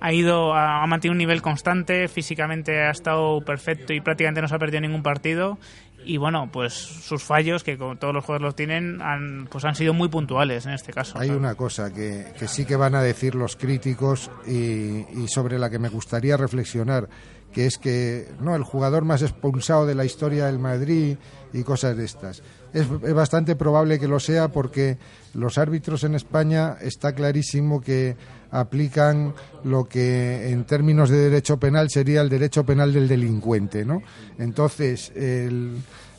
Ha 0.00 0.12
ido, 0.12 0.54
ha, 0.54 0.84
mantenido 0.86 1.12
un 1.12 1.18
nivel 1.18 1.42
constante, 1.42 2.08
físicamente 2.08 2.80
ha 2.80 2.90
estado 2.90 3.40
perfecto 3.42 3.92
y 3.92 4.00
prácticamente 4.00 4.40
no 4.40 4.48
se 4.48 4.54
ha 4.54 4.58
perdido 4.58 4.80
ningún 4.80 5.02
partido. 5.02 5.58
Y 6.04 6.16
bueno, 6.16 6.48
pues 6.50 6.72
sus 6.72 7.22
fallos, 7.22 7.62
que 7.62 7.78
como 7.78 7.94
todos 7.96 8.12
los 8.12 8.24
jugadores 8.24 8.44
los 8.46 8.56
tienen, 8.56 9.00
han, 9.00 9.46
pues 9.48 9.64
han 9.64 9.76
sido 9.76 9.94
muy 9.94 10.08
puntuales 10.08 10.66
en 10.66 10.72
este 10.72 10.92
caso. 10.92 11.16
Hay 11.18 11.30
una 11.30 11.54
cosa 11.54 11.92
que, 11.94 12.32
que, 12.36 12.48
sí 12.48 12.64
que 12.64 12.74
van 12.74 12.96
a 12.96 13.02
decir 13.02 13.36
los 13.36 13.54
críticos 13.54 14.28
y, 14.44 15.06
y 15.16 15.28
sobre 15.28 15.60
la 15.60 15.70
que 15.70 15.78
me 15.78 15.88
gustaría 15.88 16.36
reflexionar 16.36 17.08
que 17.52 17.66
es 17.66 17.78
que 17.78 18.28
no 18.40 18.56
el 18.56 18.62
jugador 18.62 19.04
más 19.04 19.22
expulsado 19.22 19.86
de 19.86 19.94
la 19.94 20.04
historia 20.04 20.46
del 20.46 20.58
Madrid 20.58 21.16
y 21.52 21.62
cosas 21.62 21.96
de 21.96 22.04
estas. 22.04 22.42
Es, 22.72 22.88
bastante 23.14 23.54
probable 23.56 23.98
que 23.98 24.08
lo 24.08 24.18
sea 24.18 24.48
porque 24.48 24.98
los 25.34 25.58
árbitros 25.58 26.04
en 26.04 26.14
España 26.14 26.76
está 26.80 27.14
clarísimo 27.14 27.80
que 27.80 28.16
aplican 28.50 29.34
lo 29.64 29.84
que 29.84 30.50
en 30.50 30.64
términos 30.64 31.10
de 31.10 31.18
derecho 31.18 31.58
penal 31.58 31.90
sería 31.90 32.22
el 32.22 32.28
derecho 32.28 32.64
penal 32.64 32.92
del 32.92 33.08
delincuente, 33.08 33.84
¿no? 33.84 34.02
Entonces, 34.38 35.12
el, 35.14 35.76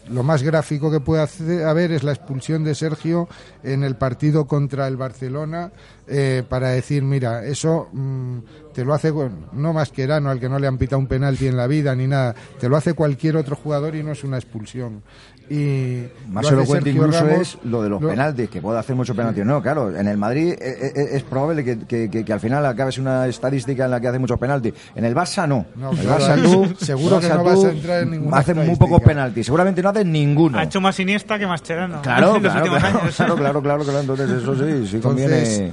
lo 0.09 0.23
más 0.23 0.43
gráfico 0.43 0.91
que 0.91 0.99
puede 0.99 1.63
haber 1.65 1.91
es 1.91 2.03
la 2.03 2.11
expulsión 2.11 2.63
de 2.63 2.75
Sergio 2.75 3.27
en 3.63 3.83
el 3.83 3.95
partido 3.95 4.45
contra 4.45 4.87
el 4.87 4.97
Barcelona 4.97 5.71
eh, 6.07 6.43
para 6.47 6.69
decir, 6.69 7.03
mira, 7.03 7.45
eso 7.45 7.89
mm, 7.91 8.39
te 8.73 8.83
lo 8.83 8.93
hace 8.93 9.13
no 9.53 9.73
más 9.73 9.91
que 9.91 10.03
Erano, 10.03 10.29
al 10.29 10.39
que 10.39 10.49
no 10.49 10.59
le 10.59 10.67
han 10.67 10.77
pitado 10.77 10.99
un 10.99 11.07
penalti 11.07 11.47
en 11.47 11.55
la 11.55 11.67
vida 11.67 11.95
ni 11.95 12.07
nada, 12.07 12.35
te 12.59 12.67
lo 12.67 12.75
hace 12.75 12.93
cualquier 12.93 13.37
otro 13.37 13.55
jugador 13.55 13.95
y 13.95 14.03
no 14.03 14.11
es 14.11 14.23
una 14.23 14.37
expulsión. 14.37 15.03
Y 15.49 16.05
más 16.29 16.49
elocuente 16.49 16.89
incluso 16.89 17.27
es 17.27 17.57
lo 17.65 17.83
de 17.83 17.89
los 17.89 18.01
penaltis, 18.01 18.49
que 18.49 18.61
puede 18.61 18.79
hacer 18.79 18.95
muchos 18.95 19.15
penaltis. 19.15 19.45
No, 19.45 19.61
claro, 19.61 19.93
en 19.93 20.07
el 20.07 20.17
Madrid 20.17 20.53
eh, 20.53 20.57
eh, 20.59 20.91
eh, 20.95 21.07
es, 21.11 21.23
probable 21.23 21.63
que, 21.65 22.09
que, 22.09 22.33
al 22.33 22.39
final 22.39 22.65
acabes 22.65 22.97
una 22.97 23.27
estadística 23.27 23.85
en 23.85 23.91
la 23.91 23.99
que 23.99 24.07
hace 24.07 24.19
muchos 24.19 24.39
penaltis. 24.39 24.73
En 24.95 25.03
el 25.03 25.13
Barça 25.13 25.45
no. 25.45 25.65
el 25.91 26.07
Barça 26.07 26.41
tú, 26.41 26.73
seguro 26.83 27.19
que 27.19 27.27
no 27.27 27.43
vas 27.43 27.63
a 27.65 27.71
entrar 27.71 28.03
en 28.03 28.11
ninguna 28.11 28.37
Hace 28.37 28.53
muy 28.53 28.75
pocos 28.77 29.01
penaltis, 29.01 29.45
seguramente 29.45 29.83
no 29.83 29.89
hace 29.89 30.05
ninguno. 30.05 30.57
Ha 30.57 30.63
hecho 30.63 30.79
más 30.79 30.97
Iniesta 30.99 31.37
que 31.37 31.45
más 31.45 31.61
Cherano. 31.61 32.01
Claro, 32.01 32.33
claro, 32.41 32.71
claro, 32.71 33.35
claro, 33.35 33.61
claro, 33.61 33.83
claro, 33.83 33.99
entonces 33.99 34.29
eso 34.29 34.55
sí, 34.55 34.87
sí 34.87 34.99
conviene. 34.99 35.71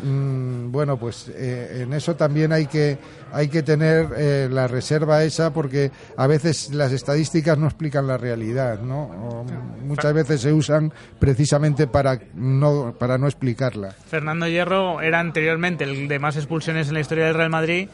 Bueno, 0.71 0.99
pues 0.99 1.29
en 1.29 1.93
eso 1.93 2.16
también 2.16 2.53
hay 2.53 2.66
que 2.66 2.99
hay 3.33 3.49
que 3.49 3.62
tener 3.62 4.51
la 4.51 4.66
reserva 4.66 5.23
esa 5.23 5.53
porque 5.53 5.91
a 6.16 6.27
veces 6.27 6.75
las 6.75 6.93
estadísticas 6.93 7.59
no 7.59 7.66
explican 7.66 8.07
la 8.07 8.18
realidad, 8.18 8.81
¿no? 8.81 9.45
muchas 9.83 10.12
veces 10.12 10.41
se 10.41 10.53
usan 10.53 10.93
precisamente 11.18 11.87
para 11.87 12.18
no, 12.35 12.95
para 12.99 13.18
no 13.18 13.27
explicarla. 13.27 13.91
Fernando 13.91 14.47
Hierro 14.47 15.01
era 15.01 15.21
anteriormente 15.21 15.85
el 15.85 16.09
de 16.09 16.18
más 16.18 16.37
expulsiones 16.37 16.89
en 16.89 16.95
la 16.95 17.01
historia 17.01 17.27
del 17.27 17.35
Real 17.35 17.51
Madrid 17.51 17.89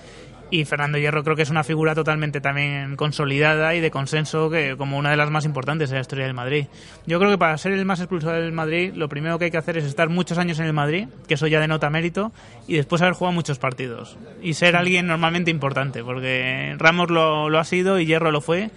y 0.51 0.65
Fernando 0.65 0.99
Hierro 0.99 1.25
creo 1.25 1.37
que 1.37 1.43
es 1.43 1.51
una 1.51 1.65
figura 1.65 1.95
totalmente 1.95 2.41
también 2.41 2.97
consolidada 2.97 3.75
y 3.75 3.81
de 3.81 3.91
consenso 3.91 4.51
que 4.51 4.77
como 4.77 4.99
una 4.99 5.11
de 5.11 5.17
las 5.17 5.31
más 5.31 5.45
importantes 5.45 5.91
en 5.91 5.97
la 5.97 6.03
historia 6.03 6.25
del 6.25 6.35
Madrid. 6.35 6.67
Yo 7.07 7.19
creo 7.19 7.31
que 7.31 7.39
para 7.39 7.59
ser 7.59 7.73
el 7.73 7.85
más 7.85 8.01
expulsado 8.01 8.35
del 8.35 8.53
Madrid 8.53 8.93
lo 8.95 9.09
primero 9.09 9.39
que 9.39 9.47
hay 9.47 9.51
que 9.51 9.59
hacer 9.59 9.77
es 9.77 9.85
estar 9.85 10.09
muchos 10.09 10.39
años 10.39 10.59
en 10.59 10.67
el 10.67 10.73
Madrid, 10.73 11.09
que 11.27 11.35
eso 11.35 11.47
ya 11.47 11.61
denota 11.61 11.91
mérito, 11.91 12.33
y 12.67 12.77
después 12.77 13.03
haber 13.03 13.15
jugado 13.15 13.33
muchos 13.33 13.59
partidos. 13.59 14.17
Y 14.43 14.55
ser 14.55 14.77
alguien 14.77 15.07
normalmente 15.07 15.51
importante, 15.51 16.05
porque 16.05 16.75
Ramos 16.79 17.11
lo, 17.11 17.51
lo 17.51 17.59
ha 17.59 17.65
sido 17.65 17.99
y 17.99 18.07
Hierro 18.07 18.31
lo 18.31 18.41
fue 18.41 18.71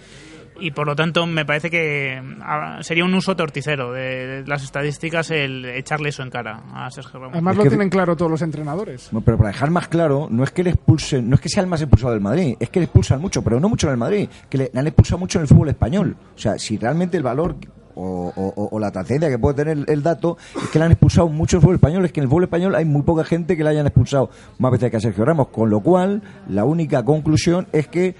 y 0.60 0.70
por 0.70 0.86
lo 0.86 0.94
tanto 0.94 1.26
me 1.26 1.44
parece 1.44 1.70
que 1.70 2.20
ah, 2.42 2.78
sería 2.82 3.04
un 3.04 3.14
uso 3.14 3.34
torticero 3.36 3.92
de 3.92 4.44
las 4.46 4.62
estadísticas 4.62 5.30
el 5.30 5.64
echarle 5.64 6.10
eso 6.10 6.22
en 6.22 6.30
cara 6.30 6.62
a 6.74 6.90
Sergio 6.90 7.18
Ramos. 7.18 7.34
Además 7.34 7.56
lo 7.56 7.64
tienen 7.64 7.90
claro 7.90 8.16
todos 8.16 8.30
los 8.30 8.42
entrenadores. 8.42 9.10
pero 9.24 9.36
para 9.36 9.50
dejar 9.50 9.70
más 9.70 9.88
claro, 9.88 10.28
no 10.30 10.44
es 10.44 10.50
que 10.50 10.62
le 10.62 10.70
expulsen, 10.70 11.28
no 11.28 11.34
es 11.34 11.40
que 11.40 11.48
sea 11.48 11.62
el 11.62 11.68
más 11.68 11.80
expulsado 11.80 12.12
del 12.12 12.20
Madrid, 12.20 12.56
es 12.60 12.70
que 12.70 12.80
le 12.80 12.84
expulsan 12.84 13.20
mucho, 13.20 13.42
pero 13.42 13.60
no 13.60 13.68
mucho 13.68 13.86
en 13.86 13.92
el 13.92 13.98
Madrid, 13.98 14.28
que 14.48 14.58
le, 14.58 14.70
han 14.74 14.86
expulsado 14.86 15.18
mucho 15.18 15.38
en 15.38 15.42
el 15.42 15.48
fútbol 15.48 15.68
español. 15.68 16.16
O 16.36 16.38
sea, 16.38 16.58
si 16.58 16.76
realmente 16.76 17.16
el 17.16 17.22
valor 17.22 17.56
o, 17.94 18.78
la 18.80 18.90
trascendencia 18.90 19.28
que 19.28 19.38
puede 19.38 19.54
tener 19.56 19.84
el, 19.88 20.02
dato 20.02 20.38
es 20.56 20.68
que 20.70 20.78
le 20.78 20.86
han 20.86 20.92
expulsado 20.92 21.28
mucho 21.28 21.56
en 21.56 21.58
el 21.58 21.62
fútbol 21.62 21.74
español, 21.76 22.04
es 22.04 22.12
que 22.12 22.20
en 22.20 22.24
el 22.24 22.30
fútbol 22.30 22.44
español 22.44 22.74
hay 22.74 22.84
muy 22.84 23.02
poca 23.02 23.24
gente 23.24 23.56
que 23.56 23.64
le 23.64 23.70
hayan 23.70 23.86
expulsado 23.86 24.30
más 24.58 24.72
veces 24.72 24.90
que 24.90 24.96
a 24.96 25.00
Sergio 25.00 25.24
Ramos, 25.24 25.48
con 25.48 25.70
lo 25.70 25.80
cual 25.80 26.22
la 26.48 26.64
única 26.64 27.04
conclusión 27.04 27.66
es 27.72 27.88
que 27.88 28.14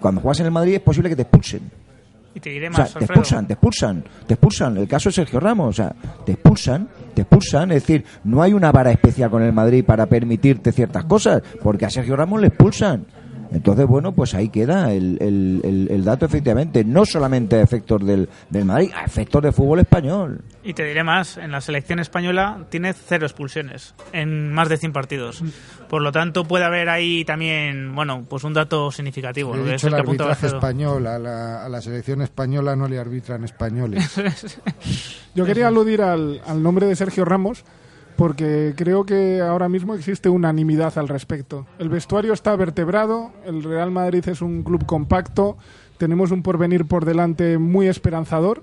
cuando 0.00 0.20
juegas 0.20 0.40
en 0.40 0.46
el 0.46 0.52
Madrid 0.52 0.74
es 0.74 0.80
posible 0.80 1.08
que 1.08 1.16
te 1.16 1.22
expulsen. 1.22 1.70
Y 2.34 2.40
te 2.40 2.50
diré 2.50 2.68
más, 2.68 2.92
te 2.92 3.02
expulsan, 3.02 3.46
te 3.46 3.54
expulsan, 3.54 4.04
te 4.26 4.34
expulsan. 4.34 4.76
El 4.76 4.86
caso 4.86 5.08
de 5.08 5.14
Sergio 5.14 5.40
Ramos, 5.40 5.70
o 5.70 5.72
sea, 5.72 5.94
te 6.24 6.32
expulsan, 6.32 6.86
te 7.14 7.22
expulsan. 7.22 7.72
Es 7.72 7.82
decir, 7.82 8.04
no 8.24 8.42
hay 8.42 8.52
una 8.52 8.70
vara 8.70 8.90
especial 8.90 9.30
con 9.30 9.42
el 9.42 9.54
Madrid 9.54 9.82
para 9.84 10.04
permitirte 10.04 10.70
ciertas 10.70 11.04
cosas, 11.04 11.42
porque 11.62 11.86
a 11.86 11.90
Sergio 11.90 12.14
Ramos 12.14 12.42
le 12.42 12.48
expulsan. 12.48 13.06
Entonces, 13.52 13.86
bueno, 13.86 14.12
pues 14.12 14.34
ahí 14.34 14.48
queda 14.48 14.92
el, 14.92 15.18
el, 15.20 15.88
el, 15.90 16.04
dato, 16.04 16.26
efectivamente, 16.26 16.84
no 16.84 17.04
solamente 17.04 17.56
a 17.56 17.62
efectos 17.62 18.04
del, 18.06 18.28
del 18.50 18.64
Madrid, 18.64 18.90
a 18.94 19.04
efectos 19.04 19.42
del 19.42 19.52
fútbol 19.52 19.80
español. 19.80 20.42
Y 20.62 20.74
te 20.74 20.84
diré 20.84 21.04
más, 21.04 21.36
en 21.36 21.52
la 21.52 21.60
selección 21.60 21.98
española 21.98 22.66
tiene 22.70 22.92
cero 22.92 23.26
expulsiones 23.26 23.94
en 24.12 24.52
más 24.52 24.68
de 24.68 24.76
100 24.76 24.92
partidos. 24.92 25.42
Por 25.88 26.02
lo 26.02 26.12
tanto, 26.12 26.44
puede 26.44 26.64
haber 26.64 26.88
ahí 26.88 27.24
también, 27.24 27.94
bueno, 27.94 28.24
pues 28.28 28.44
un 28.44 28.52
dato 28.52 28.90
significativo. 28.90 29.54
He 29.54 29.72
dicho 29.72 29.88
el, 29.88 29.94
arbitraje 29.94 30.46
español, 30.46 31.06
a 31.06 31.18
la, 31.18 31.64
a 31.64 31.68
la, 31.68 31.80
selección 31.80 32.22
española 32.22 32.74
no 32.74 32.88
le 32.88 32.98
arbitran 32.98 33.44
españoles. 33.44 34.20
Yo 35.34 35.44
quería 35.44 35.68
aludir 35.68 36.02
al, 36.02 36.40
al 36.46 36.62
nombre 36.62 36.86
de 36.86 36.96
Sergio 36.96 37.24
Ramos, 37.24 37.64
porque 38.16 38.74
creo 38.76 39.04
que 39.04 39.40
ahora 39.40 39.68
mismo 39.68 39.94
existe 39.94 40.28
unanimidad 40.28 40.96
al 40.98 41.08
respecto. 41.08 41.66
El 41.78 41.88
vestuario 41.88 42.32
está 42.32 42.56
vertebrado, 42.56 43.32
el 43.44 43.62
Real 43.62 43.90
Madrid 43.90 44.26
es 44.28 44.40
un 44.40 44.62
club 44.62 44.86
compacto, 44.86 45.56
tenemos 45.98 46.30
un 46.30 46.42
porvenir 46.42 46.86
por 46.86 47.04
delante 47.04 47.58
muy 47.58 47.88
esperanzador 47.88 48.62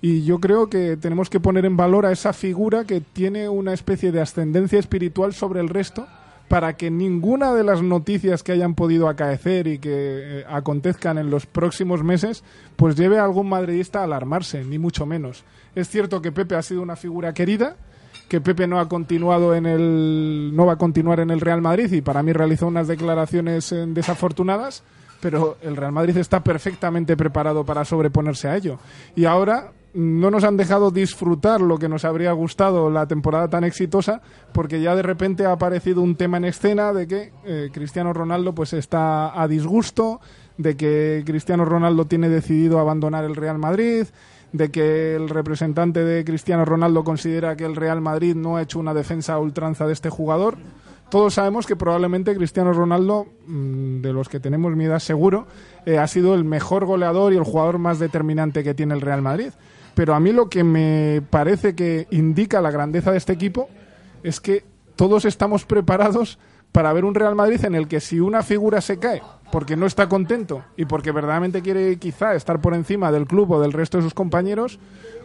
y 0.00 0.24
yo 0.24 0.38
creo 0.38 0.68
que 0.68 0.96
tenemos 0.96 1.30
que 1.30 1.40
poner 1.40 1.64
en 1.64 1.76
valor 1.76 2.06
a 2.06 2.12
esa 2.12 2.32
figura 2.32 2.84
que 2.84 3.00
tiene 3.00 3.48
una 3.48 3.72
especie 3.72 4.12
de 4.12 4.20
ascendencia 4.20 4.78
espiritual 4.78 5.32
sobre 5.32 5.60
el 5.60 5.68
resto 5.68 6.06
para 6.48 6.76
que 6.76 6.90
ninguna 6.90 7.52
de 7.52 7.62
las 7.62 7.82
noticias 7.82 8.42
que 8.42 8.52
hayan 8.52 8.74
podido 8.74 9.08
acaecer 9.08 9.66
y 9.66 9.78
que 9.78 9.90
eh, 10.40 10.44
acontezcan 10.48 11.18
en 11.18 11.30
los 11.30 11.46
próximos 11.46 12.02
meses 12.02 12.42
pues 12.76 12.96
lleve 12.96 13.18
a 13.18 13.24
algún 13.24 13.48
madridista 13.48 14.00
a 14.00 14.04
alarmarse, 14.04 14.64
ni 14.64 14.78
mucho 14.78 15.04
menos. 15.04 15.44
Es 15.74 15.88
cierto 15.88 16.22
que 16.22 16.32
Pepe 16.32 16.54
ha 16.56 16.62
sido 16.62 16.80
una 16.80 16.96
figura 16.96 17.34
querida, 17.34 17.76
que 18.28 18.40
Pepe 18.40 18.66
no 18.66 18.78
ha 18.78 18.88
continuado 18.88 19.54
en 19.54 19.66
el 19.66 20.50
no 20.54 20.66
va 20.66 20.74
a 20.74 20.78
continuar 20.78 21.20
en 21.20 21.30
el 21.30 21.40
Real 21.40 21.62
Madrid 21.62 21.90
y 21.92 22.02
para 22.02 22.22
mí 22.22 22.32
realizó 22.32 22.66
unas 22.66 22.86
declaraciones 22.86 23.72
eh, 23.72 23.86
desafortunadas, 23.88 24.82
pero 25.20 25.56
el 25.62 25.76
Real 25.76 25.92
Madrid 25.92 26.16
está 26.18 26.44
perfectamente 26.44 27.16
preparado 27.16 27.64
para 27.64 27.84
sobreponerse 27.84 28.48
a 28.48 28.56
ello. 28.56 28.78
Y 29.16 29.24
ahora 29.24 29.72
no 29.94 30.30
nos 30.30 30.44
han 30.44 30.56
dejado 30.56 30.90
disfrutar 30.90 31.60
lo 31.60 31.78
que 31.78 31.88
nos 31.88 32.04
habría 32.04 32.32
gustado 32.32 32.90
la 32.90 33.06
temporada 33.06 33.48
tan 33.48 33.64
exitosa, 33.64 34.20
porque 34.52 34.80
ya 34.80 34.94
de 34.94 35.02
repente 35.02 35.46
ha 35.46 35.52
aparecido 35.52 36.02
un 36.02 36.14
tema 36.14 36.36
en 36.36 36.44
escena 36.44 36.92
de 36.92 37.06
que 37.06 37.32
eh, 37.44 37.70
Cristiano 37.72 38.12
Ronaldo 38.12 38.54
pues 38.54 38.74
está 38.74 39.40
a 39.40 39.48
disgusto, 39.48 40.20
de 40.58 40.76
que 40.76 41.22
Cristiano 41.24 41.64
Ronaldo 41.64 42.06
tiene 42.06 42.28
decidido 42.28 42.78
abandonar 42.78 43.24
el 43.24 43.36
Real 43.36 43.58
Madrid, 43.58 44.06
de 44.52 44.70
que 44.70 45.14
el 45.14 45.28
representante 45.28 46.04
de 46.04 46.24
Cristiano 46.24 46.64
Ronaldo 46.64 47.04
considera 47.04 47.56
que 47.56 47.64
el 47.64 47.76
Real 47.76 48.00
Madrid 48.00 48.34
no 48.34 48.56
ha 48.56 48.62
hecho 48.62 48.78
una 48.78 48.94
defensa 48.94 49.34
a 49.34 49.38
ultranza 49.38 49.86
de 49.86 49.92
este 49.92 50.10
jugador. 50.10 50.56
Todos 51.10 51.34
sabemos 51.34 51.66
que 51.66 51.76
probablemente 51.76 52.34
Cristiano 52.34 52.72
Ronaldo, 52.72 53.26
mm, 53.46 54.00
de 54.00 54.12
los 54.12 54.28
que 54.28 54.40
tenemos 54.40 54.74
mi 54.76 54.84
edad 54.84 54.98
seguro, 54.98 55.46
eh, 55.86 55.98
ha 55.98 56.06
sido 56.06 56.34
el 56.34 56.44
mejor 56.44 56.84
goleador 56.84 57.32
y 57.32 57.36
el 57.36 57.44
jugador 57.44 57.78
más 57.78 57.98
determinante 57.98 58.62
que 58.62 58.74
tiene 58.74 58.94
el 58.94 59.00
Real 59.00 59.22
Madrid. 59.22 59.50
Pero 59.94 60.14
a 60.14 60.20
mí 60.20 60.32
lo 60.32 60.48
que 60.48 60.64
me 60.64 61.22
parece 61.30 61.74
que 61.74 62.06
indica 62.10 62.60
la 62.60 62.70
grandeza 62.70 63.10
de 63.10 63.18
este 63.18 63.32
equipo 63.32 63.68
es 64.22 64.40
que 64.40 64.64
todos 64.96 65.24
estamos 65.24 65.64
preparados 65.64 66.38
para 66.72 66.92
ver 66.92 67.04
un 67.04 67.14
Real 67.14 67.34
Madrid 67.34 67.64
en 67.64 67.74
el 67.74 67.88
que 67.88 68.00
si 68.00 68.20
una 68.20 68.42
figura 68.42 68.80
se 68.80 68.98
cae 68.98 69.22
porque 69.50 69.76
no 69.76 69.86
está 69.86 70.08
contento 70.08 70.64
y 70.76 70.84
porque 70.84 71.12
verdaderamente 71.12 71.62
quiere 71.62 71.98
quizá 71.98 72.34
estar 72.34 72.60
por 72.60 72.74
encima 72.74 73.10
del 73.10 73.26
club 73.26 73.52
o 73.52 73.60
del 73.60 73.72
resto 73.72 73.98
de 73.98 74.04
sus 74.04 74.14
compañeros, 74.14 74.78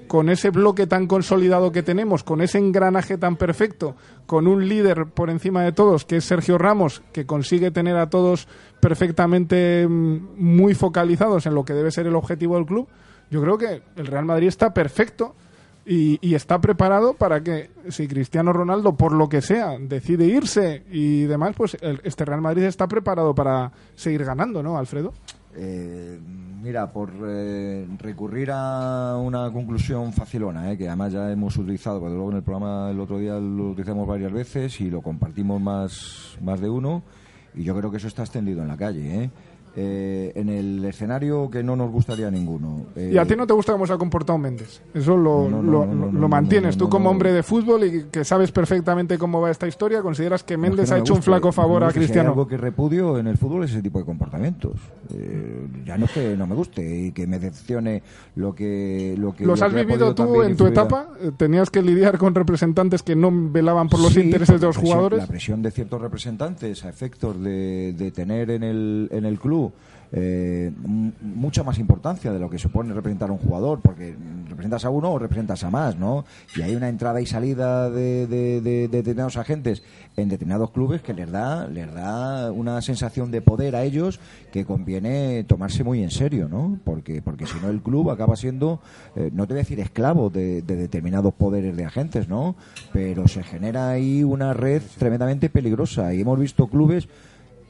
con 0.07 0.30
ese 0.30 0.49
bloque 0.49 0.88
tan 0.88 1.07
consolidado 1.07 1.71
que 1.71 1.84
tenemos, 1.84 2.24
con 2.24 2.41
ese 2.41 2.57
engranaje 2.57 3.17
tan 3.17 3.36
perfecto, 3.36 3.95
con 4.26 4.47
un 4.47 4.67
líder 4.67 5.07
por 5.07 5.30
encima 5.30 5.63
de 5.63 5.71
todos, 5.71 6.05
que 6.05 6.17
es 6.17 6.26
Sergio 6.26 6.57
Ramos, 6.57 7.01
que 7.11 7.26
consigue 7.26 7.71
tener 7.71 7.97
a 7.97 8.09
todos 8.09 8.47
perfectamente 8.80 9.88
mm, 9.88 10.36
muy 10.38 10.74
focalizados 10.74 11.45
en 11.45 11.55
lo 11.55 11.65
que 11.65 11.74
debe 11.74 11.91
ser 11.91 12.07
el 12.07 12.15
objetivo 12.15 12.55
del 12.55 12.65
club, 12.65 12.88
yo 13.30 13.41
creo 13.41 13.57
que 13.57 13.82
el 13.95 14.07
Real 14.07 14.26
Madrid 14.26 14.47
está 14.47 14.74
perfecto 14.74 15.36
y, 15.86 16.34
está 16.34 16.59
preparado 16.61 17.13
para 17.13 17.43
que 17.43 17.69
si 17.89 18.07
Cristiano 18.07 18.53
Ronaldo, 18.53 18.95
por 18.95 19.11
lo 19.11 19.27
que 19.27 19.41
sea, 19.41 19.77
decide 19.79 20.25
irse 20.25 20.84
y 20.91 21.23
demás, 21.23 21.55
pues 21.57 21.77
este 22.03 22.25
Real 22.25 22.41
Madrid 22.41 22.63
está 22.63 22.88
preparado 22.88 23.36
para 23.36 23.71
seguir 23.95 24.23
ganando, 24.23 24.63
¿no, 24.63 24.77
Alfredo? 24.77 25.13
Eh, 25.55 26.19
mira, 26.61 26.91
por 26.91 27.11
eh, 27.27 27.86
recurrir 27.99 28.49
a 28.51 29.17
una 29.17 29.51
conclusión 29.51 30.13
facilona, 30.13 30.71
eh, 30.71 30.77
que 30.77 30.88
además 30.88 31.13
ya 31.13 31.31
hemos 31.31 31.57
utilizado, 31.57 31.99
porque 31.99 32.15
luego 32.15 32.31
en 32.31 32.38
el 32.38 32.43
programa 32.43 32.89
el 32.89 32.99
otro 32.99 33.19
día 33.19 33.34
lo 33.34 33.71
utilizamos 33.71 34.07
varias 34.07 34.31
veces 34.31 34.79
y 34.81 34.89
lo 34.89 35.01
compartimos 35.01 35.61
más, 35.61 36.38
más 36.41 36.59
de 36.59 36.69
uno, 36.69 37.03
y 37.53 37.63
yo 37.63 37.75
creo 37.75 37.91
que 37.91 37.97
eso 37.97 38.07
está 38.07 38.23
extendido 38.23 38.61
en 38.61 38.67
la 38.69 38.77
calle. 38.77 39.23
¿eh? 39.23 39.29
Eh, 39.76 40.32
en 40.36 40.49
el 40.49 40.86
escenario 40.86 41.49
que 41.49 41.63
no 41.63 41.76
nos 41.76 41.89
gustaría 41.89 42.28
a 42.28 42.32
ninguno. 42.32 42.86
¿Y 42.95 43.17
a 43.17 43.26
ti 43.26 43.36
no 43.36 43.47
te 43.47 43.53
gusta 43.53 43.71
cómo 43.71 43.88
se 43.88 43.93
ha 43.93 43.97
comportado 43.97 44.38
Méndez? 44.38 44.84
Eso 44.93 45.17
lo, 45.17 45.49
lo, 45.49 46.30
mantienes 46.30 46.78
tú 46.78 46.89
como 46.89 47.09
hombre 47.09 47.34
de 47.34 47.41
fútbol 47.41 47.84
y 47.84 48.03
que 48.11 48.24
sabes 48.24 48.51
perfectamente 48.51 49.17
cómo 49.17 49.41
va 49.41 49.49
esta 49.49 49.67
historia. 49.67 50.03
¿Consideras 50.03 50.43
que 50.43 50.57
Méndez 50.57 50.91
ha 50.91 50.99
hecho 50.99 51.15
un 51.15 51.24
flaco 51.24 51.51
favor 51.51 51.84
a 51.84 51.91
Cristiano? 51.91 52.30
algo 52.30 52.47
que 52.47 52.57
repudio 52.57 53.17
en 53.17 53.26
el 53.26 53.38
fútbol 53.38 53.63
es 53.63 53.71
ese 53.71 53.82
tipo 53.82 53.97
de 53.97 54.05
comportamientos. 54.05 54.74
Eh, 55.11 55.67
ya 55.86 55.97
no 55.97 56.05
es 56.05 56.11
que 56.11 56.38
no 56.38 56.45
me 56.45 56.53
guste 56.53 57.07
y 57.07 57.11
que 57.11 57.26
me 57.26 57.39
decepcione 57.39 58.03
lo 58.36 58.53
que. 58.53 59.15
Lo 59.17 59.34
que 59.34 59.43
¿Los 59.43 59.63
has 59.63 59.74
vivido 59.74 60.13
tú 60.13 60.43
en 60.43 60.55
tu 60.55 60.67
etapa? 60.67 61.07
¿Tenías 61.38 61.71
que 61.71 61.82
lidiar 61.82 62.19
con 62.19 62.36
representantes 62.36 63.01
que 63.01 63.15
no 63.15 63.32
velaban 63.34 63.89
por 63.89 63.99
los 63.99 64.15
intereses 64.17 64.61
de 64.61 64.67
los 64.67 64.78
jugadores? 64.78 65.17
La 65.17 65.28
presión 65.28 65.63
de 65.63 65.71
ciertos 65.71 65.99
representantes 65.99 66.86
a 66.86 66.89
efectos 66.89 67.41
de, 67.41 67.95
de 67.97 68.11
tener 68.11 68.51
en 68.51 68.61
el, 68.61 69.09
en 69.11 69.26
el 69.26 69.39
club 69.39 69.62
eh, 70.16 70.72
mucha 71.22 71.64
más 71.64 71.80
importancia 71.80 72.32
de 72.32 72.38
lo 72.38 72.47
que 72.47 72.59
supone 72.59 72.93
representar 72.93 73.32
a 73.32 73.34
un 73.34 73.39
jugador, 73.39 73.80
porque 73.82 74.16
representas 74.47 74.86
a 74.86 74.91
uno 74.91 75.11
o 75.11 75.18
representas 75.18 75.64
a 75.64 75.72
más, 75.72 75.97
¿no? 75.97 76.24
Y 76.55 76.61
hay 76.61 76.76
una 76.76 76.88
entrada 76.88 77.20
y 77.20 77.26
salida 77.26 77.89
de, 77.89 78.28
determinados 78.91 79.38
agentes 79.38 79.82
en 80.16 80.30
determinados 80.30 80.70
clubes 80.70 81.01
que 81.01 81.16
les 81.16 81.32
da, 81.32 81.68
les 81.68 81.91
da 81.91 82.51
una 82.51 82.80
sensación 82.84 83.32
de 83.32 83.41
poder 83.41 83.76
a 83.76 83.86
ellos 83.86 84.20
que 84.51 84.66
conviene 84.66 85.45
tomarse 85.45 85.84
muy 85.84 86.03
en 86.03 86.11
serio, 86.11 86.47
¿no? 86.47 86.78
Porque, 86.84 87.24
porque 87.24 87.47
si 87.47 87.59
no 87.59 87.72
el 87.72 87.82
club 87.82 88.11
acaba 88.11 88.36
siendo, 88.36 88.82
eh, 89.16 89.32
no 89.34 89.47
te 89.47 89.53
voy 89.53 89.61
a 89.61 89.64
decir 89.64 89.80
esclavo 89.80 90.30
de, 90.30 90.61
de 90.61 90.76
determinados 90.76 91.34
poderes 91.34 91.76
de 91.76 91.86
agentes, 91.86 92.28
¿no? 92.28 92.55
Pero 92.91 93.28
se 93.28 93.41
genera 93.41 93.89
ahí 93.89 94.24
una 94.24 94.53
red 94.53 94.84
tremendamente 94.99 95.49
peligrosa 95.49 96.14
y 96.14 96.22
hemos 96.22 96.38
visto 96.38 96.68
clubes 96.68 97.07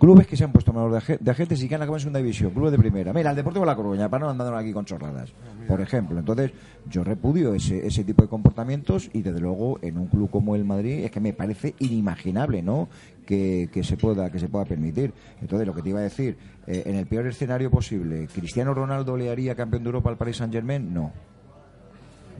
clubes 0.04 0.28
que 0.28 0.36
se 0.36 0.43
han 0.43 0.51
puesto 0.51 0.74
menos 0.74 0.91
de, 0.91 1.32
agentes 1.32 1.64
y 1.64 1.70
que 1.70 1.76
han 1.76 1.82
acabado 1.82 1.95
en 1.95 2.01
segunda 2.01 2.20
división, 2.20 2.51
clubes 2.51 2.74
de 2.74 2.78
primera. 2.78 3.14
Mira, 3.14 3.30
el 3.30 3.38
Deportivo 3.38 3.64
La 3.64 3.74
Coruña, 3.74 4.10
para 4.10 4.26
no 4.26 4.32
andar 4.32 4.54
aquí 4.54 4.74
con 4.74 4.84
chorradas, 4.84 5.32
por 5.66 5.80
ejemplo. 5.80 6.20
Entonces, 6.20 6.51
yo 6.89 7.06
repudio 7.06 7.54
ese, 7.54 7.88
ese 7.88 8.04
tipo 8.04 8.22
de 8.22 8.28
comportamientos 8.28 9.10
y 9.14 9.22
desde 9.22 9.39
luego 9.39 9.80
en 9.82 9.97
un 9.97 10.08
club 10.08 10.30
como 10.30 10.58
el 10.58 10.66
Madrid 10.66 11.06
es 11.06 11.12
que 11.12 11.22
me 11.22 11.32
parece 11.32 11.74
inimaginable, 11.80 12.62
¿no? 12.62 12.89
Que, 13.26 13.70
se 13.82 13.95
pueda 13.95 14.30
que 14.30 14.39
se 14.39 14.49
pueda 14.49 14.66
permitir. 14.66 15.14
Entonces, 15.39 15.66
lo 15.66 15.74
que 15.74 15.82
te 15.82 15.88
iba 15.88 15.99
a 15.99 16.04
decir, 16.04 16.38
eh, 16.68 16.84
en 16.86 16.95
el 16.95 17.08
peor 17.08 17.26
escenario 17.28 17.72
posible, 17.72 18.28
¿Cristiano 18.28 18.74
Ronaldo 18.74 19.16
le 19.16 19.30
haría 19.30 19.56
campeón 19.56 19.84
de 19.84 19.88
Europa 19.88 20.10
al 20.10 20.18
Paris 20.18 20.36
Saint 20.36 20.51
Germain? 20.51 20.93
No. 20.93 21.14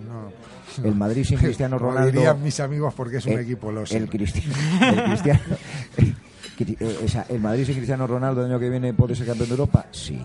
No. 0.06 0.34
El 0.86 0.96
Madrid 0.96 1.24
sin 1.24 1.38
Cristiano 1.40 1.78
Ronaldo. 1.78 2.12
dirían 2.12 2.44
mis 2.44 2.60
amigos 2.60 2.94
porque 2.94 3.18
es 3.18 3.26
un 3.26 3.40
equipo 3.40 3.72
los. 3.72 3.90
El, 3.94 4.10
cristiano, 4.10 4.54
el 4.82 6.16
Eh, 6.60 7.08
¿El 7.30 7.40
Madrid 7.42 7.66
sin 7.66 7.76
Cristiano 7.76 8.08
Ronaldo 8.08 8.42
el 8.42 8.52
año 8.52 8.60
que 8.60 8.70
viene 8.70 8.94
puede 8.94 9.16
ser 9.16 9.28
campeón 9.28 9.50
de 9.50 9.54
Europa? 9.54 9.86
Sí. 9.92 10.22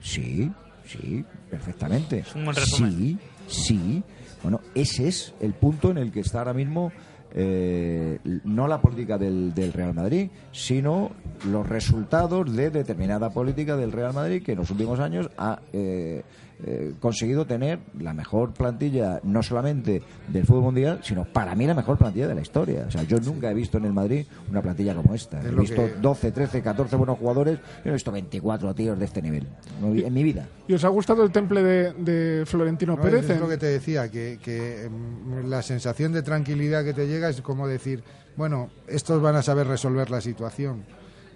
Sí, 0.00 0.50
sí, 0.84 1.24
perfectamente. 1.50 2.24
Sí, 2.64 3.18
sí. 3.48 4.02
Bueno, 4.42 4.60
ese 4.74 5.08
es 5.08 5.34
el 5.40 5.54
punto 5.54 5.90
en 5.90 5.98
el 5.98 6.12
que 6.12 6.20
está 6.20 6.38
ahora 6.38 6.52
mismo 6.52 6.92
eh, 7.38 8.18
no 8.44 8.66
la 8.66 8.80
política 8.80 9.18
del, 9.18 9.52
Real 9.74 9.92
Madrid, 9.92 10.30
sino 10.52 11.10
los 11.50 11.68
resultados 11.68 12.54
de 12.54 12.70
determinada 12.70 13.30
política 13.30 13.76
del 13.76 13.92
Real 13.92 14.14
Madrid 14.14 14.42
que 14.42 14.52
en 14.52 14.58
los 14.58 14.70
últimos 14.70 15.00
años 15.00 15.28
ha 15.36 15.60
eh, 15.72 16.22
eh, 16.64 16.94
conseguido 17.00 17.46
tener 17.46 17.80
la 17.98 18.14
mejor 18.14 18.52
plantilla, 18.54 19.20
no 19.24 19.42
solamente 19.42 20.02
del 20.28 20.46
fútbol 20.46 20.62
mundial, 20.62 21.00
sino 21.02 21.24
para 21.24 21.54
mí 21.54 21.66
la 21.66 21.74
mejor 21.74 21.98
plantilla 21.98 22.28
de 22.28 22.34
la 22.34 22.40
historia. 22.40 22.86
O 22.88 22.90
sea, 22.90 23.02
yo 23.02 23.18
nunca 23.20 23.50
he 23.50 23.54
visto 23.54 23.76
en 23.76 23.84
el 23.84 23.92
Madrid 23.92 24.24
una 24.50 24.62
plantilla 24.62 24.94
como 24.94 25.14
esta. 25.14 25.42
He 25.42 25.50
visto 25.50 25.86
12, 26.00 26.32
13, 26.32 26.62
14 26.62 26.96
buenos 26.96 27.18
jugadores, 27.18 27.58
yo 27.84 27.90
he 27.90 27.92
visto 27.92 28.10
24 28.10 28.74
tíos 28.74 28.98
de 28.98 29.04
este 29.04 29.20
nivel 29.20 29.46
en 29.82 30.14
mi 30.14 30.22
vida. 30.22 30.48
¿Y 30.66 30.72
os 30.72 30.84
ha 30.84 30.88
gustado 30.88 31.22
el 31.24 31.30
temple 31.30 31.62
de, 31.62 32.44
Florentino 32.46 32.98
Pérez? 32.98 33.28
Es 33.28 33.38
lo 33.40 33.48
que 33.48 33.58
te 33.58 33.66
decía, 33.66 34.10
que, 34.10 34.38
que 34.42 34.88
mm, 34.88 35.48
la 35.48 35.60
sensación 35.62 36.12
de 36.12 36.22
tranquilidad 36.22 36.84
que 36.84 36.94
te 36.94 37.06
llega 37.06 37.28
es 37.28 37.42
como 37.42 37.68
decir, 37.68 38.02
bueno, 38.36 38.70
estos 38.86 39.20
van 39.20 39.36
a 39.36 39.42
saber 39.42 39.66
resolver 39.66 40.10
la 40.10 40.20
situación 40.20 40.84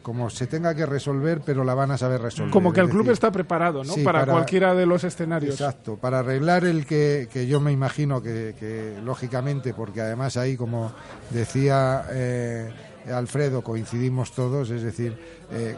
como 0.02 0.30
se 0.30 0.46
tenga 0.46 0.74
que 0.74 0.86
resolver, 0.86 1.42
pero 1.44 1.64
la 1.64 1.74
van 1.74 1.90
a 1.90 1.98
saber 1.98 2.22
resolver. 2.22 2.52
Como 2.52 2.72
que 2.72 2.80
el 2.80 2.88
club 2.88 3.10
está 3.10 3.30
preparado, 3.30 3.84
¿no? 3.84 3.94
para, 4.02 4.24
cualquiera 4.24 4.74
de 4.74 4.86
los 4.86 5.04
escenarios. 5.04 5.54
Exacto, 5.54 5.96
para 5.96 6.20
arreglar 6.20 6.64
el 6.64 6.86
que, 6.86 7.28
que 7.32 7.46
yo 7.46 7.60
me 7.60 7.72
imagino 7.72 8.22
que, 8.22 8.98
lógicamente, 9.04 9.74
porque 9.74 10.00
además 10.00 10.36
ahí, 10.36 10.56
como 10.56 10.92
decía 11.30 12.04
eh, 12.10 12.70
Alfredo, 13.12 13.62
coincidimos 13.62 14.32
todos, 14.32 14.70
es 14.70 14.82
decir, 14.82 15.16
eh, 15.50 15.76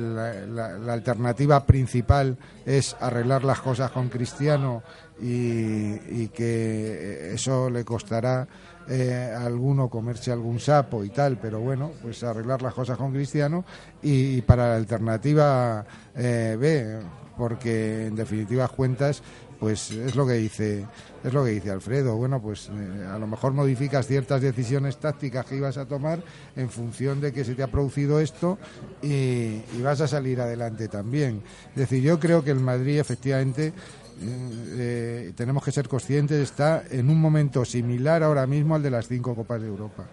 la, 0.00 0.92
alternativa 0.92 1.64
principal 1.64 2.36
es 2.64 2.96
arreglar 3.00 3.44
las 3.44 3.60
cosas 3.60 3.90
con 3.90 4.08
Cristiano 4.08 4.82
y, 5.20 5.94
y 6.22 6.30
que 6.34 7.32
eso 7.34 7.70
le 7.70 7.84
costará 7.84 8.46
eh, 8.88 9.34
alguno 9.36 9.88
comerse 9.88 10.30
algún 10.30 10.60
sapo 10.60 11.04
y 11.04 11.10
tal, 11.10 11.38
pero 11.38 11.60
bueno, 11.60 11.90
pues 12.02 12.22
arreglar 12.22 12.62
las 12.62 12.74
cosas 12.74 12.96
con 12.96 13.12
Cristiano 13.12 13.64
y, 14.02 14.42
para 14.42 14.68
la 14.68 14.76
alternativa 14.76 15.84
eh, 16.14 16.56
B, 16.58 17.00
porque 17.36 18.06
en 18.06 18.14
definitivas 18.14 18.70
cuentas 18.70 19.22
pues 19.58 19.90
es 19.90 20.14
lo 20.14 20.26
que 20.26 20.34
dice 20.34 20.84
es 21.24 21.32
lo 21.32 21.44
que 21.44 21.52
dice 21.52 21.70
Alfredo. 21.70 22.14
Bueno 22.16 22.40
pues 22.40 22.70
eh, 22.72 23.06
a 23.10 23.18
lo 23.18 23.26
mejor 23.26 23.52
modificas 23.52 24.06
ciertas 24.06 24.42
decisiones 24.42 24.98
tácticas 24.98 25.46
que 25.46 25.56
ibas 25.56 25.78
a 25.78 25.86
tomar 25.86 26.22
en 26.54 26.68
función 26.68 27.20
de 27.20 27.32
que 27.32 27.44
se 27.44 27.54
te 27.54 27.62
ha 27.62 27.68
producido 27.68 28.20
esto 28.20 28.58
y, 29.02 29.62
y 29.76 29.82
vas 29.82 30.00
a 30.00 30.08
salir 30.08 30.40
adelante 30.40 30.88
también. 30.88 31.42
Es 31.70 31.76
decir 31.76 32.02
yo 32.02 32.20
creo 32.20 32.44
que 32.44 32.50
el 32.50 32.60
Madrid 32.60 32.98
efectivamente 32.98 33.72
eh, 34.18 35.32
tenemos 35.36 35.64
que 35.64 35.72
ser 35.72 35.88
conscientes, 35.88 36.38
está 36.38 36.82
en 36.90 37.10
un 37.10 37.20
momento 37.20 37.64
similar 37.64 38.22
ahora 38.22 38.46
mismo 38.46 38.74
al 38.74 38.82
de 38.82 38.90
las 38.90 39.08
cinco 39.08 39.34
Copas 39.34 39.60
de 39.60 39.68
Europa. 39.68 40.06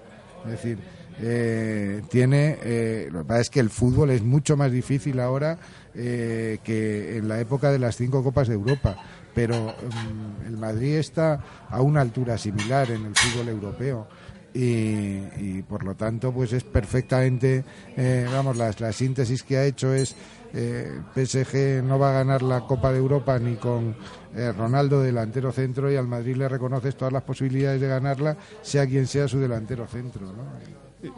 Es 0.46 0.52
decir, 0.52 0.80
eh, 1.22 2.02
tiene. 2.10 2.58
Eh, 2.64 3.10
lo 3.12 3.20
que 3.20 3.26
pasa 3.26 3.42
es 3.42 3.50
que 3.50 3.60
el 3.60 3.70
fútbol 3.70 4.10
es 4.10 4.22
mucho 4.22 4.58
más 4.58 4.72
difícil 4.72 5.20
ahora 5.20 5.58
que 5.94 7.18
en 7.18 7.28
la 7.28 7.40
época 7.40 7.72
de 7.72 7.78
las 7.80 7.96
cinco 7.96 8.24
Copas 8.24 8.48
de 8.48 8.56
Europa. 8.56 8.98
Pero 9.34 9.56
mm, 9.56 10.48
el 10.48 10.58
Madrid 10.58 10.96
está 10.96 11.40
a 11.70 11.82
una 11.82 12.02
altura 12.02 12.38
similar 12.38 12.92
en 12.92 13.06
el 13.06 13.16
fútbol 13.16 13.50
europeo. 13.50 14.08
Y, 14.54 15.62
por 15.64 15.84
lo 15.84 15.96
tanto 15.96 16.32
pues 16.32 16.54
es 16.54 16.64
perfectamente 16.64 17.64
eh, 17.98 18.28
vamos 18.32 18.56
la, 18.56 18.74
la 18.80 18.92
síntesis 18.92 19.44
que 19.44 19.58
ha 19.58 19.66
hecho 19.66 19.94
es 19.94 20.16
eh, 20.54 21.00
PSG 21.16 21.84
no 21.84 21.98
va 21.98 22.12
a 22.12 22.14
ganar 22.14 22.44
la 22.44 22.62
Copa 22.62 22.92
de 22.92 23.00
Europa 23.00 23.40
ni 23.40 23.56
con 23.56 23.96
eh, 24.36 24.52
Ronaldo 24.52 25.02
delantero 25.02 25.52
centro 25.52 25.92
y 25.92 25.96
al 25.96 26.08
Madrid 26.08 26.36
le 26.36 26.48
reconoces 26.48 26.96
todas 26.96 27.12
las 27.12 27.24
posibilidades 27.24 27.82
de 27.82 27.88
ganarla 27.88 28.38
sea 28.62 28.86
quien 28.86 29.08
sea 29.08 29.28
su 29.28 29.40
delantero 29.40 29.88
centro 29.88 30.22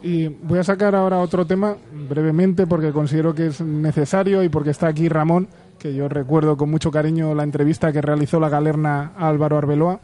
y 0.02 0.28
voy 0.28 0.58
a 0.58 0.64
sacar 0.64 0.94
ahora 0.94 1.18
otro 1.18 1.46
tema 1.46 1.76
brevemente 2.08 2.66
porque 2.66 2.90
considero 2.90 3.34
que 3.34 3.48
es 3.48 3.60
necesario 3.60 4.42
y 4.42 4.48
porque 4.48 4.70
está 4.70 4.88
aquí 4.88 5.08
Ramón 5.08 5.48
que 5.78 5.94
yo 5.94 6.08
recuerdo 6.08 6.56
con 6.56 6.70
mucho 6.70 6.90
cariño 6.90 7.34
la 7.34 7.42
entrevista 7.42 7.92
que 7.92 8.00
realizó 8.00 8.40
la 8.40 8.48
galerna 8.48 9.12
Álvaro 9.18 9.58
Arbeloa 9.58 10.00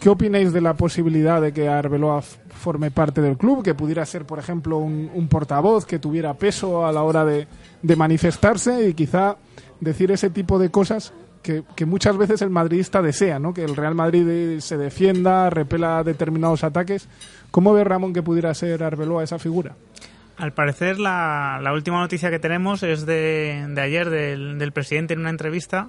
¿Qué 0.00 0.08
opináis 0.08 0.54
de 0.54 0.62
la 0.62 0.72
posibilidad 0.72 1.42
de 1.42 1.52
que 1.52 1.68
Arbeloa 1.68 2.22
forme 2.22 2.90
parte 2.90 3.20
del 3.20 3.36
club, 3.36 3.62
que 3.62 3.74
pudiera 3.74 4.06
ser, 4.06 4.24
por 4.24 4.38
ejemplo, 4.38 4.78
un, 4.78 5.28
portavoz 5.28 5.84
que 5.84 5.98
tuviera 5.98 6.32
peso 6.32 6.86
a 6.86 6.92
la 6.92 7.02
hora 7.02 7.26
de, 7.26 7.46
manifestarse 7.96 8.88
y 8.88 8.94
quizá 8.94 9.36
decir 9.78 10.10
ese 10.10 10.30
tipo 10.30 10.58
de 10.58 10.70
cosas 10.70 11.12
que, 11.42 11.64
muchas 11.84 12.16
veces 12.16 12.40
el 12.40 12.48
madridista 12.48 13.02
desea, 13.02 13.38
¿no? 13.38 13.52
que 13.52 13.62
el 13.62 13.76
Real 13.76 13.94
Madrid 13.94 14.60
se 14.60 14.78
defienda, 14.78 15.50
repela 15.50 16.02
determinados 16.02 16.64
ataques. 16.64 17.06
¿Cómo 17.50 17.74
ve 17.74 17.84
Ramón 17.84 18.14
que 18.14 18.22
pudiera 18.22 18.54
ser 18.54 18.82
Arbeloa 18.82 19.22
esa 19.22 19.38
figura? 19.38 19.74
Al 20.38 20.54
parecer, 20.54 20.98
la, 20.98 21.60
última 21.74 22.00
noticia 22.00 22.30
que 22.30 22.38
tenemos 22.38 22.82
es 22.82 23.04
de, 23.04 23.70
ayer 23.76 24.08
del, 24.08 24.58
del, 24.58 24.72
presidente 24.72 25.12
en 25.12 25.20
una 25.20 25.30
entrevista 25.30 25.88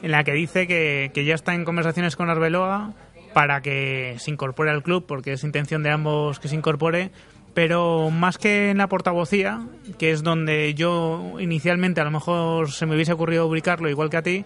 en 0.00 0.12
la 0.12 0.22
que 0.22 0.32
dice 0.32 0.68
que 0.68 1.24
ya 1.24 1.34
está 1.34 1.56
en 1.56 1.64
conversaciones 1.64 2.14
con 2.14 2.30
Arbeloa 2.30 2.94
para 3.38 3.60
que 3.60 4.16
se 4.18 4.32
incorpore 4.32 4.72
al 4.72 4.82
club, 4.82 5.04
porque 5.06 5.34
es 5.34 5.44
intención 5.44 5.84
de 5.84 5.90
ambos 5.90 6.40
que 6.40 6.48
se 6.48 6.56
incorpore. 6.56 7.12
Pero 7.54 8.10
más 8.10 8.36
que 8.36 8.70
en 8.70 8.78
la 8.78 8.88
portavocía, 8.88 9.60
que 9.96 10.10
es 10.10 10.24
donde 10.24 10.74
yo 10.74 11.36
inicialmente 11.38 12.00
a 12.00 12.04
lo 12.04 12.10
mejor 12.10 12.72
se 12.72 12.84
me 12.84 12.96
hubiese 12.96 13.12
ocurrido 13.12 13.46
ubicarlo 13.46 13.88
igual 13.88 14.10
que 14.10 14.16
a 14.16 14.22
ti, 14.22 14.44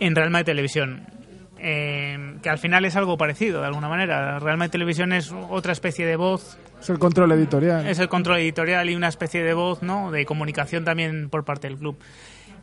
en 0.00 0.16
Real 0.16 0.30
Madrid 0.30 0.46
Televisión. 0.46 1.06
Eh, 1.60 2.38
que 2.42 2.50
al 2.50 2.58
final 2.58 2.84
es 2.84 2.96
algo 2.96 3.16
parecido 3.16 3.60
de 3.60 3.68
alguna 3.68 3.88
manera. 3.88 4.40
Real 4.40 4.56
Madrid 4.56 4.72
Televisión 4.72 5.12
es 5.12 5.30
otra 5.30 5.70
especie 5.70 6.04
de 6.04 6.16
voz. 6.16 6.58
Es 6.80 6.90
el 6.90 6.98
control 6.98 7.30
editorial. 7.30 7.86
Es 7.86 8.00
el 8.00 8.08
control 8.08 8.38
editorial 8.38 8.90
y 8.90 8.96
una 8.96 9.06
especie 9.06 9.44
de 9.44 9.54
voz, 9.54 9.80
¿no? 9.84 10.10
De 10.10 10.26
comunicación 10.26 10.84
también 10.84 11.30
por 11.30 11.44
parte 11.44 11.68
del 11.68 11.78
club. 11.78 11.98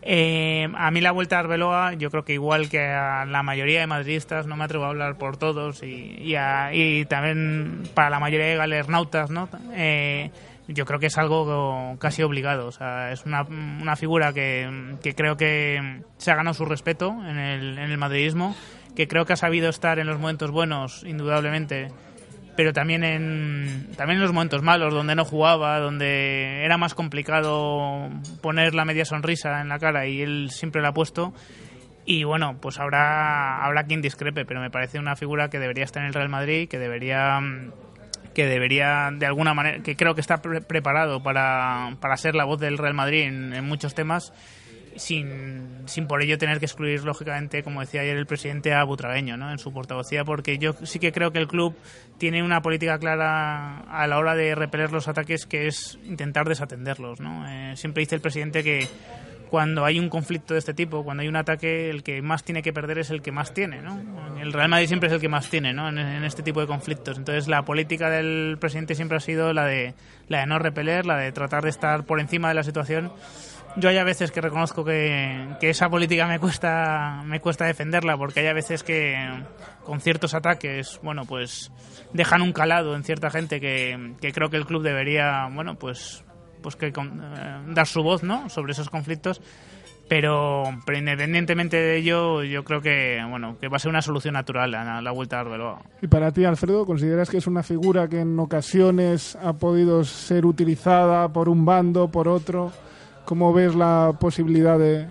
Eh, 0.03 0.67
a 0.75 0.89
mí 0.91 0.99
la 1.01 1.11
vuelta 1.11 1.37
a 1.37 1.39
Arbeloa, 1.39 1.93
yo 1.93 2.09
creo 2.09 2.23
que 2.23 2.33
igual 2.33 2.69
que 2.69 2.79
a 2.79 3.25
la 3.25 3.43
mayoría 3.43 3.81
de 3.81 3.87
madridistas, 3.87 4.47
no 4.47 4.55
me 4.55 4.63
atrevo 4.63 4.85
a 4.85 4.89
hablar 4.89 5.17
por 5.17 5.37
todos, 5.37 5.83
y, 5.83 6.17
y, 6.19 7.05
también 7.05 7.83
para 7.93 8.09
la 8.09 8.19
mayoría 8.19 8.47
de 8.47 8.55
galernautas, 8.55 9.29
¿no? 9.29 9.47
Eh, 9.73 10.31
yo 10.67 10.85
creo 10.85 10.99
que 10.99 11.07
es 11.07 11.17
algo 11.17 11.97
casi 11.99 12.23
obligado. 12.23 12.67
O 12.67 12.71
sea, 12.71 13.11
es 13.11 13.25
una, 13.25 13.43
una 13.43 13.95
figura 13.95 14.33
que, 14.33 14.95
que, 15.01 15.13
creo 15.13 15.37
que 15.37 16.01
se 16.17 16.31
ha 16.31 16.35
ganado 16.35 16.53
su 16.53 16.65
respeto 16.65 17.09
en 17.09 17.37
el, 17.37 17.77
en 17.77 17.91
el 17.91 17.97
madridismo, 17.97 18.55
que 18.95 19.07
creo 19.07 19.25
que 19.25 19.33
ha 19.33 19.37
sabido 19.37 19.69
estar 19.69 19.99
en 19.99 20.07
los 20.07 20.19
momentos 20.19 20.51
buenos, 20.51 21.03
indudablemente, 21.03 21.89
pero 22.55 22.73
también 22.73 23.03
en, 23.03 23.89
también 23.95 24.17
en 24.17 24.23
los 24.23 24.33
momentos 24.33 24.61
malos, 24.61 24.93
donde 24.93 25.15
no 25.15 25.25
jugaba, 25.25 25.79
donde 25.79 26.63
era 26.63 26.77
más 26.77 26.93
complicado 26.93 28.09
poner 28.41 28.73
la 28.73 28.85
media 28.85 29.05
sonrisa 29.05 29.61
en 29.61 29.69
la 29.69 29.79
cara 29.79 30.07
y 30.07 30.21
él 30.21 30.49
siempre 30.51 30.81
la 30.81 30.89
ha 30.89 30.93
puesto. 30.93 31.33
Y 32.05 32.23
bueno, 32.23 32.57
pues 32.59 32.79
habrá, 32.79 33.63
habrá 33.63 33.83
quien 33.83 34.01
discrepe, 34.01 34.45
pero 34.45 34.59
me 34.59 34.71
parece 34.71 34.99
una 34.99 35.15
figura 35.15 35.49
que 35.49 35.59
debería 35.59 35.83
estar 35.83 36.01
en 36.01 36.07
el 36.07 36.13
Real 36.13 36.29
Madrid, 36.29 36.67
que 36.67 36.79
debería 36.79 37.39
que 38.33 38.45
debería 38.45 39.09
de 39.13 39.25
alguna 39.25 39.53
manera, 39.53 39.83
que 39.83 39.97
creo 39.97 40.15
que 40.15 40.21
está 40.21 40.41
preparado 40.41 41.21
para, 41.21 41.97
para 41.99 42.15
ser 42.15 42.33
la 42.33 42.45
voz 42.45 42.61
del 42.61 42.77
Real 42.77 42.93
Madrid 42.93 43.23
en 43.23 43.65
muchos 43.65 43.93
temas 43.93 44.31
sin, 44.95 45.83
sin 45.85 46.07
por 46.07 46.21
ello 46.21 46.37
tener 46.37 46.59
que 46.59 46.65
excluir, 46.65 47.03
lógicamente, 47.03 47.63
como 47.63 47.81
decía 47.81 48.01
ayer 48.01 48.17
el 48.17 48.25
presidente, 48.25 48.73
a 48.73 48.83
Butragueño 48.83 49.37
¿no? 49.37 49.51
en 49.51 49.59
su 49.59 49.73
portavocía, 49.73 50.23
porque 50.23 50.57
yo 50.57 50.73
sí 50.83 50.99
que 50.99 51.11
creo 51.11 51.31
que 51.31 51.39
el 51.39 51.47
club 51.47 51.75
tiene 52.17 52.43
una 52.43 52.61
política 52.61 52.97
clara 52.99 53.79
a 53.79 54.07
la 54.07 54.17
hora 54.17 54.35
de 54.35 54.55
repeler 54.55 54.91
los 54.91 55.07
ataques, 55.07 55.45
que 55.45 55.67
es 55.67 55.97
intentar 56.05 56.47
desatenderlos. 56.47 57.19
¿no? 57.19 57.47
Eh, 57.47 57.75
siempre 57.75 58.01
dice 58.01 58.15
el 58.15 58.21
presidente 58.21 58.63
que 58.63 58.87
cuando 59.49 59.83
hay 59.83 59.99
un 59.99 60.07
conflicto 60.07 60.53
de 60.53 60.59
este 60.59 60.73
tipo, 60.73 61.03
cuando 61.03 61.21
hay 61.21 61.27
un 61.27 61.35
ataque, 61.35 61.89
el 61.89 62.03
que 62.03 62.21
más 62.21 62.43
tiene 62.43 62.61
que 62.61 62.71
perder 62.71 62.99
es 62.99 63.09
el 63.09 63.21
que 63.21 63.33
más 63.33 63.53
tiene. 63.53 63.81
¿no? 63.81 63.99
El 64.39 64.53
Real 64.53 64.69
Madrid 64.69 64.87
siempre 64.87 65.07
es 65.07 65.13
el 65.13 65.19
que 65.19 65.27
más 65.27 65.49
tiene 65.49 65.73
¿no? 65.73 65.89
en, 65.89 65.97
en 65.97 66.23
este 66.23 66.41
tipo 66.41 66.61
de 66.61 66.67
conflictos. 66.67 67.17
Entonces, 67.17 67.49
la 67.49 67.63
política 67.63 68.09
del 68.09 68.57
presidente 68.61 68.95
siempre 68.95 69.17
ha 69.17 69.19
sido 69.19 69.51
la 69.51 69.65
de, 69.65 69.93
la 70.29 70.39
de 70.39 70.45
no 70.45 70.57
repeler, 70.57 71.05
la 71.05 71.17
de 71.17 71.33
tratar 71.33 71.63
de 71.63 71.69
estar 71.69 72.05
por 72.05 72.21
encima 72.21 72.47
de 72.47 72.53
la 72.53 72.63
situación 72.63 73.11
yo 73.77 73.89
hay 73.89 73.97
a 73.97 74.03
veces 74.03 74.31
que 74.31 74.41
reconozco 74.41 74.83
que, 74.83 75.57
esa 75.61 75.89
política 75.89 76.27
me 76.27 76.39
cuesta 76.39 77.21
me 77.25 77.39
cuesta 77.39 77.65
defenderla 77.65 78.17
porque 78.17 78.41
hay 78.41 78.47
a 78.47 78.53
veces 78.53 78.83
que 78.83 79.15
con 79.83 80.01
ciertos 80.01 80.33
ataques 80.33 80.99
bueno 81.03 81.25
pues 81.25 81.71
dejan 82.13 82.41
un 82.41 82.53
calado 82.53 82.95
en 82.95 83.03
cierta 83.03 83.29
gente 83.29 83.59
que, 83.59 84.15
creo 84.33 84.49
que 84.49 84.57
el 84.57 84.65
club 84.65 84.83
debería 84.83 85.47
bueno 85.53 85.75
pues 85.75 86.23
pues 86.61 86.75
que 86.75 86.87
eh, 86.87 86.91
dar 86.93 87.87
su 87.87 88.03
voz 88.03 88.23
no 88.23 88.49
sobre 88.49 88.73
esos 88.73 88.89
conflictos. 88.89 89.41
Pero, 90.07 90.63
pero 90.85 90.99
independientemente 90.99 91.77
de 91.77 91.95
ello 91.95 92.43
yo 92.43 92.65
creo 92.65 92.81
que 92.81 93.19
bueno 93.29 93.57
que 93.57 93.69
va 93.69 93.77
a 93.77 93.79
ser 93.79 93.89
una 93.89 94.01
solución 94.01 94.33
natural 94.33 94.75
a 94.75 95.01
la 95.01 95.11
vuelta 95.11 95.37
a 95.37 95.39
Arbeloa. 95.39 95.81
Y 96.01 96.07
para 96.07 96.33
ti 96.33 96.43
Alfredo 96.43 96.85
consideras 96.85 97.29
que 97.29 97.37
es 97.37 97.47
una 97.47 97.63
figura 97.63 98.09
que 98.09 98.19
en 98.19 98.37
ocasiones 98.37 99.37
ha 99.41 99.53
podido 99.53 100.03
ser 100.03 100.45
utilizada 100.45 101.29
por 101.29 101.47
un 101.47 101.63
bando 101.63 102.09
por 102.09 102.27
otro 102.27 102.73
¿Cómo 103.25 103.53
ves 103.53 103.75
la 103.75 104.15
posibilidad 104.19 104.77
de, 104.77 105.07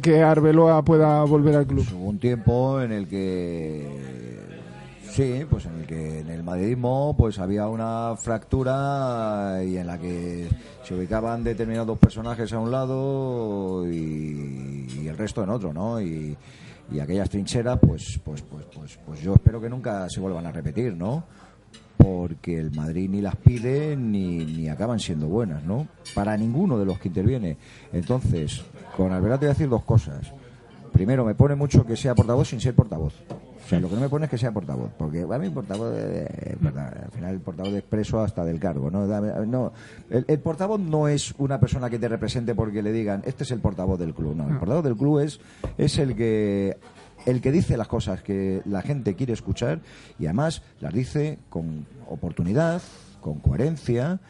que 0.00 0.22
Arbeloa 0.22 0.84
pueda 0.84 1.22
volver 1.24 1.56
al 1.56 1.66
club? 1.66 1.86
Hubo 1.94 2.08
un 2.08 2.18
tiempo 2.18 2.80
en 2.80 2.92
el 2.92 3.08
que 3.08 3.86
sí, 5.10 5.44
pues 5.48 5.66
en 5.66 5.80
el 5.80 5.86
que 5.86 6.20
en 6.20 6.30
el 6.30 6.42
madridismo 6.42 7.14
pues 7.16 7.38
había 7.38 7.68
una 7.68 8.14
fractura 8.16 9.60
y 9.64 9.76
en 9.76 9.86
la 9.86 9.98
que 9.98 10.48
se 10.82 10.94
ubicaban 10.94 11.44
determinados 11.44 11.98
personajes 11.98 12.52
a 12.52 12.58
un 12.58 12.70
lado 12.70 13.86
y, 13.90 15.06
el 15.06 15.16
resto 15.16 15.44
en 15.44 15.50
otro, 15.50 15.72
¿no? 15.72 16.00
Y, 16.00 16.36
y 16.90 16.98
aquellas 16.98 17.30
trincheras 17.30 17.78
pues, 17.78 18.20
pues 18.24 18.42
pues 18.42 18.64
pues 18.74 18.98
pues 19.04 19.20
yo 19.20 19.34
espero 19.34 19.60
que 19.60 19.68
nunca 19.68 20.08
se 20.08 20.20
vuelvan 20.20 20.46
a 20.46 20.52
repetir, 20.52 20.94
¿no? 20.96 21.24
Porque 21.96 22.58
el 22.58 22.70
Madrid 22.72 23.08
ni 23.10 23.20
las 23.20 23.36
pide 23.36 23.96
ni, 23.96 24.44
ni 24.44 24.68
acaban 24.68 25.00
siendo 25.00 25.26
buenas, 25.26 25.64
¿no? 25.64 25.88
Para 26.14 26.36
ninguno 26.36 26.78
de 26.78 26.84
los 26.84 26.98
que 26.98 27.08
interviene. 27.08 27.56
Entonces, 27.92 28.62
con 28.96 29.12
Alberto 29.12 29.38
te 29.38 29.46
voy 29.46 29.50
a 29.50 29.54
decir 29.54 29.68
dos 29.68 29.84
cosas. 29.84 30.32
Primero, 30.92 31.24
me 31.24 31.34
pone 31.34 31.54
mucho 31.54 31.84
que 31.84 31.96
sea 31.96 32.14
portavoz 32.14 32.48
sin 32.48 32.60
ser 32.60 32.74
portavoz. 32.74 33.14
O 33.64 33.68
sea, 33.68 33.80
lo 33.80 33.88
que 33.88 33.94
no 33.94 34.02
me 34.02 34.10
pone 34.10 34.26
es 34.26 34.30
que 34.30 34.36
sea 34.36 34.52
portavoz, 34.52 34.90
porque 34.98 35.22
a 35.22 35.38
mí 35.38 35.48
portavoz, 35.48 35.94
al 35.96 37.10
final 37.12 37.34
el 37.34 37.40
portavoz 37.40 37.72
de 37.72 37.78
expreso 37.78 38.20
hasta 38.20 38.44
del 38.44 38.60
cargo, 38.60 38.90
¿no? 38.90 39.06
no 39.46 39.72
el, 40.10 40.26
el, 40.28 40.38
portavoz 40.38 40.78
no 40.78 41.08
es 41.08 41.34
una 41.38 41.58
persona 41.58 41.88
que 41.88 41.98
te 41.98 42.06
represente 42.06 42.54
porque 42.54 42.82
le 42.82 42.92
digan, 42.92 43.22
este 43.24 43.44
es 43.44 43.50
el 43.52 43.60
portavoz 43.60 43.98
del 43.98 44.12
club, 44.12 44.36
no, 44.36 44.50
el 44.50 44.58
portavoz 44.58 44.84
del 44.84 44.96
club 44.96 45.20
es, 45.20 45.40
es 45.78 45.98
el 45.98 46.14
que 46.14 46.76
el 47.26 47.40
que 47.40 47.52
dice 47.52 47.76
las 47.76 47.88
cosas 47.88 48.22
que 48.22 48.62
la 48.64 48.82
gente 48.82 49.14
quiere 49.14 49.32
escuchar 49.32 49.80
y 50.18 50.26
además 50.26 50.62
las 50.80 50.92
dice 50.92 51.38
con 51.48 51.86
oportunidad, 52.08 52.82
con 53.20 53.38
coherencia 53.38 54.20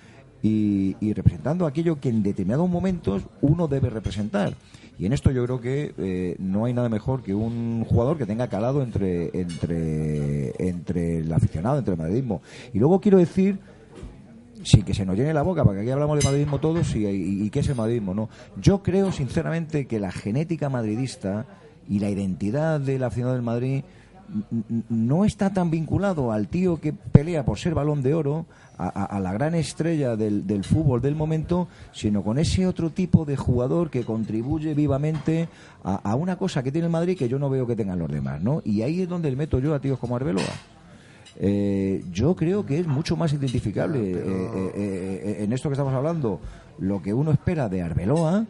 y, 0.42 1.12
representando 1.14 1.66
aquello 1.66 2.00
que 2.00 2.10
en 2.10 2.22
determinados 2.22 2.68
momentos 2.68 3.22
uno 3.40 3.66
debe 3.66 3.88
representar. 3.88 4.54
Y 4.98 5.06
en 5.06 5.12
esto 5.12 5.30
yo 5.30 5.44
creo 5.44 5.60
que 5.60 5.94
eh, 5.96 6.36
no 6.38 6.66
hay 6.66 6.74
nada 6.74 6.88
mejor 6.88 7.22
que 7.22 7.34
un 7.34 7.84
jugador 7.84 8.18
que 8.18 8.26
tenga 8.26 8.48
calado 8.48 8.82
entre, 8.82 9.30
entre, 9.32 10.52
entre 10.58 11.18
el 11.18 11.32
aficionado, 11.32 11.78
entre 11.78 11.94
el 11.94 11.98
madridismo. 11.98 12.42
Y 12.72 12.78
luego 12.78 13.00
quiero 13.00 13.18
decir 13.18 13.58
sí 14.62 14.82
que 14.82 14.94
se 14.94 15.04
nos 15.04 15.16
llene 15.16 15.34
la 15.34 15.42
boca, 15.42 15.64
porque 15.64 15.80
aquí 15.80 15.90
hablamos 15.90 16.18
de 16.18 16.24
madridismo 16.24 16.58
todos 16.58 16.94
y, 16.94 17.06
y, 17.06 17.50
qué 17.50 17.60
es 17.60 17.68
el 17.68 17.74
madridismo, 17.74 18.14
¿no? 18.14 18.28
Yo 18.60 18.82
creo 18.82 19.12
sinceramente 19.12 19.86
que 19.86 20.00
la 20.00 20.10
genética 20.10 20.68
madridista 20.68 21.46
y 21.88 21.98
la 21.98 22.10
identidad 22.10 22.80
de 22.80 22.98
la 22.98 23.10
ciudad 23.10 23.32
del 23.32 23.42
Madrid 23.42 23.84
no 24.88 25.24
está 25.24 25.52
tan 25.52 25.70
vinculado 25.70 26.32
al 26.32 26.48
tío 26.48 26.80
que 26.80 26.92
pelea 26.92 27.44
por 27.44 27.58
ser 27.58 27.74
balón 27.74 28.02
de 28.02 28.14
oro, 28.14 28.46
a, 28.76 29.20
la 29.20 29.32
gran 29.32 29.54
estrella 29.54 30.16
del, 30.16 30.46
del, 30.48 30.64
fútbol 30.64 31.00
del 31.00 31.14
momento, 31.14 31.68
sino 31.92 32.24
con 32.24 32.38
ese 32.38 32.66
otro 32.66 32.90
tipo 32.90 33.24
de 33.24 33.36
jugador 33.36 33.88
que 33.88 34.04
contribuye 34.04 34.74
vivamente 34.74 35.48
a, 35.84 36.14
una 36.16 36.36
cosa 36.36 36.62
que 36.62 36.72
tiene 36.72 36.86
el 36.86 36.92
Madrid 36.92 37.16
que 37.16 37.28
yo 37.28 37.38
no 37.38 37.48
veo 37.48 37.66
que 37.66 37.76
tengan 37.76 38.00
los 38.00 38.10
demás, 38.10 38.42
¿no? 38.42 38.62
Y 38.64 38.82
ahí 38.82 39.02
es 39.02 39.08
donde 39.08 39.30
le 39.30 39.36
meto 39.36 39.60
yo 39.60 39.74
a 39.74 39.80
tíos 39.80 39.98
como 39.98 40.16
Arbeloa. 40.16 40.42
Eh, 41.36 42.04
yo 42.12 42.34
creo 42.34 42.66
que 42.66 42.80
es 42.80 42.86
mucho 42.86 43.16
más 43.16 43.32
identificable 43.32 43.98
eh, 44.12 44.70
eh, 44.74 45.36
en 45.40 45.52
esto 45.52 45.68
que 45.68 45.72
estamos 45.72 45.92
hablando 45.92 46.38
lo 46.78 47.02
que 47.02 47.12
uno 47.12 47.32
espera 47.32 47.68
de 47.68 47.82
Arbeloa 47.82 48.46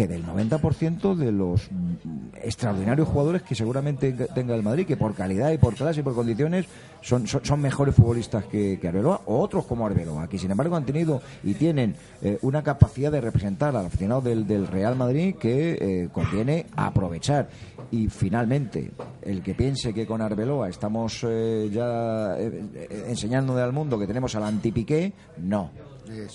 que 0.00 0.08
del 0.08 0.24
90% 0.24 1.14
de 1.14 1.30
los 1.30 1.70
mm, 1.70 2.36
extraordinarios 2.42 3.06
jugadores 3.06 3.42
que 3.42 3.54
seguramente 3.54 4.12
tenga 4.34 4.54
el 4.54 4.62
Madrid, 4.62 4.86
que 4.86 4.96
por 4.96 5.14
calidad 5.14 5.52
y 5.52 5.58
por 5.58 5.74
clase 5.74 6.00
y 6.00 6.02
por 6.02 6.14
condiciones 6.14 6.64
son, 7.02 7.26
son, 7.26 7.60
mejores 7.60 7.94
futbolistas 7.94 8.46
que, 8.46 8.78
que, 8.80 8.88
Arbeloa, 8.88 9.20
o 9.26 9.38
otros 9.40 9.66
como 9.66 9.84
Arbeloa, 9.84 10.26
que 10.26 10.38
sin 10.38 10.50
embargo 10.50 10.74
han 10.74 10.86
tenido 10.86 11.20
y 11.44 11.52
tienen 11.52 11.96
eh, 12.22 12.38
una 12.40 12.62
capacidad 12.62 13.12
de 13.12 13.20
representar 13.20 13.76
al 13.76 13.84
aficionado 13.84 14.22
del, 14.22 14.46
del 14.46 14.68
Real 14.68 14.96
Madrid 14.96 15.34
que 15.34 15.72
eh, 15.78 16.08
conviene 16.10 16.64
aprovechar. 16.76 17.50
Y 17.90 18.08
finalmente, 18.08 18.92
el 19.20 19.42
que 19.42 19.54
piense 19.54 19.92
que 19.92 20.06
con 20.06 20.22
Arbeloa 20.22 20.70
estamos 20.70 21.26
eh, 21.28 21.68
ya 21.70 22.38
enseñándole 23.06 23.60
al 23.60 23.74
mundo 23.74 23.98
que 23.98 24.06
tenemos 24.06 24.34
al 24.34 24.44
antipiqué, 24.44 25.12
no. 25.36 25.70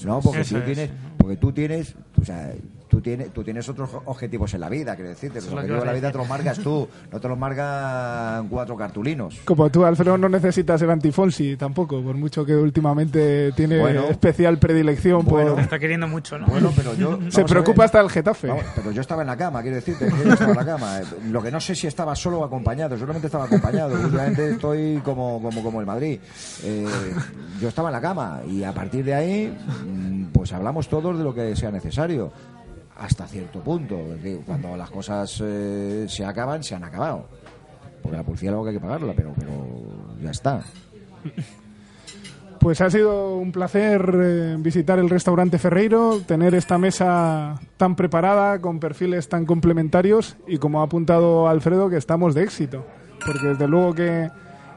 no, 0.05 0.19
porque 0.21 0.43
tú, 0.43 0.61
tienes, 0.61 0.91
porque 1.17 1.37
tú 1.37 1.51
tienes, 1.51 1.95
o 2.21 2.25
sea, 2.25 2.53
tú 2.95 3.01
tienes, 3.01 3.33
tú 3.33 3.43
tienes 3.43 3.67
otros 3.67 3.89
objetivos 4.05 4.53
en 4.53 4.61
la 4.61 4.69
vida, 4.69 4.95
quiero 4.95 5.09
decirte. 5.09 5.41
Los 5.41 5.51
objetivos 5.51 5.81
de 5.81 5.85
la 5.85 5.93
vida 5.93 6.11
te 6.11 6.17
los 6.17 6.29
marcas 6.29 6.59
tú, 6.59 6.87
no 7.11 7.19
te 7.19 7.27
los 7.27 7.37
marcan 7.37 8.47
cuatro 8.47 8.77
cartulinos. 8.77 9.41
Como 9.43 9.69
tú, 9.69 9.83
Alfredo, 9.83 10.17
no 10.17 10.29
necesitas 10.29 10.81
el 10.81 10.89
antifonsi 10.89 11.57
tampoco, 11.57 12.01
por 12.01 12.15
mucho 12.15 12.45
que 12.45 12.55
últimamente 12.55 13.51
tiene 13.51 14.09
especial 14.09 14.57
predilección 14.59 15.25
por... 15.25 15.59
Está 15.59 15.77
queriendo 15.77 16.07
mucho, 16.07 16.37
¿no? 16.37 16.47
Bueno, 16.47 16.71
pero 16.73 16.93
yo... 16.93 17.19
Se 17.29 17.43
preocupa 17.43 17.83
hasta 17.83 17.99
el 17.99 18.09
Getafe. 18.09 18.49
pero 18.75 18.91
yo 18.91 19.01
estaba 19.01 19.23
en 19.23 19.27
la 19.27 19.35
cama, 19.35 19.61
quiero 19.61 19.75
decirte, 19.75 20.09
yo 20.09 20.31
estaba 20.31 20.51
en 20.51 20.57
la 20.57 20.65
cama. 20.65 21.01
Lo 21.29 21.43
que 21.43 21.51
no 21.51 21.59
sé 21.59 21.75
si 21.75 21.87
estaba 21.87 22.15
solo 22.15 22.39
o 22.39 22.45
acompañado, 22.45 22.97
solamente 22.97 23.27
estaba 23.27 23.45
acompañado. 23.45 23.95
Últimamente 23.95 24.51
estoy 24.51 25.01
como, 25.03 25.41
como, 25.41 25.63
como 25.63 25.81
el 25.81 25.85
Madrid. 25.85 26.19
Eh, 26.63 26.85
yo 27.59 27.67
estaba 27.67 27.89
en 27.89 27.93
la 27.93 28.01
cama 28.01 28.41
y 28.49 28.63
a 28.63 28.71
partir 28.73 29.03
de 29.03 29.13
ahí, 29.13 29.57
mm, 29.85 30.27
pues 30.27 30.53
hablamos 30.53 30.87
todos 30.87 31.17
de 31.17 31.23
lo 31.23 31.33
que 31.33 31.55
sea 31.57 31.71
necesario 31.71 32.31
hasta 32.97 33.27
cierto 33.27 33.59
punto. 33.61 33.99
Cuando 34.45 34.75
las 34.77 34.89
cosas 34.89 35.41
eh, 35.43 36.05
se 36.07 36.25
acaban, 36.25 36.63
se 36.63 36.75
han 36.75 36.83
acabado. 36.83 37.27
Porque 38.01 38.17
la 38.17 38.23
policía 38.23 38.51
luego 38.51 38.67
hay 38.67 38.75
que 38.75 38.79
pagarla, 38.79 39.13
pero, 39.15 39.33
pero 39.37 39.51
ya 40.21 40.31
está. 40.31 40.61
Pues 42.57 42.81
ha 42.81 42.89
sido 42.89 43.37
un 43.37 43.51
placer 43.51 44.09
eh, 44.15 44.55
visitar 44.57 44.97
el 44.97 45.07
restaurante 45.07 45.59
Ferreiro, 45.59 46.21
tener 46.21 46.55
esta 46.55 46.79
mesa 46.79 47.61
tan 47.77 47.95
preparada, 47.95 48.59
con 48.59 48.79
perfiles 48.79 49.29
tan 49.29 49.45
complementarios 49.45 50.35
y 50.47 50.57
como 50.57 50.81
ha 50.81 50.85
apuntado 50.85 51.47
Alfredo, 51.47 51.91
que 51.91 51.97
estamos 51.97 52.33
de 52.33 52.41
éxito. 52.41 52.83
Porque 53.23 53.49
desde 53.49 53.67
luego 53.67 53.93
que 53.93 54.31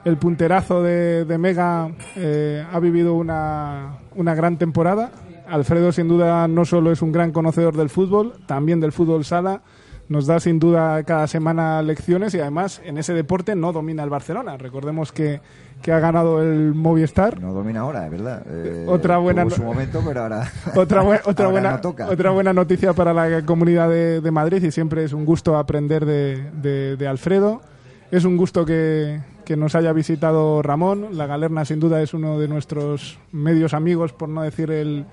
el 0.05 0.19
punterazo 0.19 0.83
de, 0.83 1.39
Mega 1.39 1.91
eh, 2.15 2.63
ha 2.71 2.79
vivido 2.79 3.15
una, 3.15 4.01
una 4.15 4.35
gran 4.35 4.59
temporada 4.59 5.11
Alfredo 5.49 5.93
sin 5.93 6.09
duda 6.09 6.47
no 6.49 6.65
solo 6.65 6.93
es 6.93 7.03
un 7.03 7.13
gran 7.13 7.33
conocedor 7.33 7.77
del 7.77 7.91
fútbol, 7.91 8.35
también 8.47 8.81
del 8.81 8.93
fútbol 8.93 9.25
sala, 9.25 9.63
nos 10.09 10.27
da 10.27 10.41
sin 10.41 10.59
duda 10.59 11.03
cada 11.05 11.27
semana 11.27 11.83
lecciones 11.83 12.35
y 12.35 12.41
además 12.41 12.81
en 12.85 12.99
ese 12.99 13.13
deporte 13.13 13.55
no 13.55 13.73
domina 13.73 14.03
el 14.03 14.11
Barcelona. 14.11 14.57
Recordemos 14.57 15.13
que, 15.13 15.41
ha 15.87 15.99
ganado 15.99 16.43
el 16.43 16.75
Movistar. 16.75 17.41
No 17.41 17.53
domina 17.53 17.81
ahora, 17.81 18.07
es 18.07 18.11
verdad. 18.11 18.43
Eh, 18.49 18.87
otra 18.89 19.19
buena 19.19 19.49
su 19.51 19.63
momento, 19.63 20.03
pero 20.07 20.23
ahora 20.23 20.51
otra, 20.75 21.03
otra 21.25 21.49
buena 21.49 21.81
otra 22.09 22.31
buena 22.31 22.53
noticia 22.53 22.95
para 22.95 23.13
la 23.13 23.45
comunidad 23.45 23.89
de, 23.89 24.31
Madrid 24.31 24.63
y 24.63 24.71
siempre 24.71 25.05
es 25.05 25.13
un 25.13 25.25
gusto 25.25 25.57
aprender 25.57 26.07
de, 26.07 26.97
de, 26.97 27.09
Alfredo. 27.09 27.61
Es 28.11 28.25
un 28.25 28.39
gusto 28.39 28.65
que, 28.65 29.21
que 29.45 29.57
nos 29.57 29.75
haya 29.75 29.93
visitado 29.93 30.63
Ramón. 30.63 31.09
La 31.13 31.27
Galerna 31.27 31.67
sin 31.67 31.81
duda 31.81 32.01
es 32.01 32.15
uno 32.15 32.39
de 32.39 32.49
nuestros 32.49 33.19
medios 33.33 33.75
amigos, 33.75 34.15
por 34.15 34.31
no 34.31 34.41
decir 34.43 34.71
el, 34.71 35.05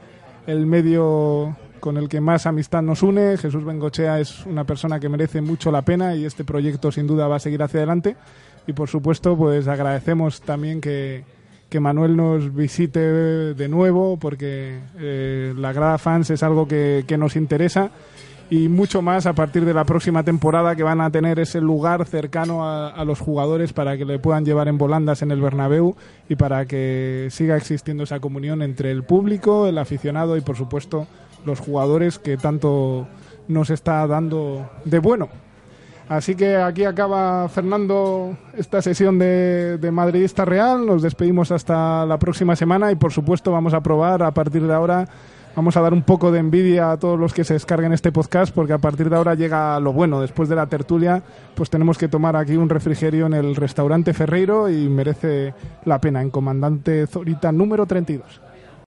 el 0.47 0.65
medio 0.65 1.55
con 1.79 1.97
el 1.97 2.09
que 2.09 2.21
más 2.21 2.45
amistad 2.45 2.81
nos 2.81 3.03
une. 3.03 3.37
Jesús 3.37 3.63
Bengochea 3.63 4.19
es 4.19 4.45
una 4.45 4.63
persona 4.63 4.99
que 4.99 5.09
merece 5.09 5.41
mucho 5.41 5.71
la 5.71 5.83
pena 5.83 6.15
y 6.15 6.25
este 6.25 6.43
proyecto 6.43 6.91
sin 6.91 7.07
duda 7.07 7.27
va 7.27 7.35
a 7.35 7.39
seguir 7.39 7.61
hacia 7.61 7.79
adelante. 7.79 8.15
Y 8.67 8.73
por 8.73 8.89
supuesto, 8.89 9.37
pues 9.37 9.67
agradecemos 9.67 10.41
también 10.41 10.81
que, 10.81 11.23
que 11.69 11.79
Manuel 11.79 12.15
nos 12.15 12.53
visite 12.53 12.99
de 12.99 13.67
nuevo 13.69 14.17
porque 14.17 14.79
eh, 14.97 15.53
la 15.55 15.73
grada 15.73 15.97
fans 15.97 16.31
es 16.31 16.41
algo 16.41 16.67
que, 16.67 17.03
que 17.07 17.17
nos 17.17 17.35
interesa 17.35 17.91
y 18.49 18.69
mucho 18.69 19.01
más 19.01 19.25
a 19.25 19.33
partir 19.33 19.65
de 19.65 19.73
la 19.73 19.85
próxima 19.85 20.23
temporada 20.23 20.75
que 20.75 20.83
van 20.83 21.01
a 21.01 21.09
tener 21.09 21.39
ese 21.39 21.61
lugar 21.61 22.05
cercano 22.05 22.67
a, 22.67 23.03
los 23.03 23.19
jugadores 23.19 23.73
para 23.73 23.97
que 23.97 24.05
le 24.05 24.19
puedan 24.19 24.45
llevar 24.45 24.67
en 24.67 24.77
volandas 24.77 25.21
en 25.21 25.31
el 25.31 25.41
Bernabéu 25.41 25.95
y 26.29 26.35
para 26.35 26.65
que 26.65 27.27
siga 27.31 27.57
existiendo 27.57 28.03
esa 28.03 28.19
comunión 28.19 28.61
entre 28.61 28.91
el 28.91 29.03
público, 29.03 29.67
el 29.67 29.77
aficionado 29.77 30.37
y 30.37 30.41
por 30.41 30.55
supuesto 30.55 31.07
los 31.45 31.59
jugadores 31.59 32.19
que 32.19 32.37
tanto 32.37 33.07
nos 33.47 33.69
está 33.69 34.05
dando 34.07 34.69
de 34.85 34.99
bueno. 34.99 35.29
Así 36.07 36.35
que 36.35 36.55
aquí 36.55 36.83
acaba 36.83 37.49
Fernando 37.49 38.37
esta 38.55 38.79
sesión 38.79 39.17
de, 39.17 39.79
de 39.79 39.91
Madridista 39.91 40.45
Real. 40.45 40.85
Nos 40.85 41.01
despedimos 41.01 41.51
hasta 41.51 42.05
la 42.05 42.19
próxima 42.19 42.55
semana 42.55 42.91
y 42.91 42.95
por 42.95 43.11
supuesto 43.11 43.51
vamos 43.51 43.73
a 43.73 43.81
probar 43.81 44.21
a 44.21 44.31
partir 44.31 44.67
de 44.67 44.73
ahora 44.73 45.07
Vamos 45.55 45.77
a 45.77 45.81
dar 45.81 45.93
un 45.93 46.03
poco 46.03 46.31
de 46.31 46.39
envidia 46.39 46.91
a 46.91 46.97
todos 46.97 47.17
los 47.17 47.33
que 47.33 47.45
se 47.45 47.53
descarguen 47.53 47.93
este 47.93 48.11
podcast 48.11 48.53
porque 48.53 48.73
a 48.73 48.77
partir 48.77 49.09
de 49.09 49.15
ahora 49.15 49.35
llega 49.35 49.79
lo 49.79 49.93
bueno. 49.93 50.19
Después 50.19 50.49
de 50.49 50.55
la 50.55 50.67
tertulia, 50.67 51.23
pues 51.55 51.69
tenemos 51.69 51.97
que 51.97 52.09
tomar 52.09 52.35
aquí 52.35 52.57
un 52.57 52.67
refrigerio 52.67 53.25
en 53.25 53.33
el 53.33 53.55
restaurante 53.55 54.13
Ferreiro 54.13 54.69
y 54.69 54.89
merece 54.89 55.53
la 55.85 56.01
pena 56.01 56.21
en 56.21 56.29
Comandante 56.29 57.07
Zorita 57.07 57.53
número 57.53 57.85
32. 57.85 58.44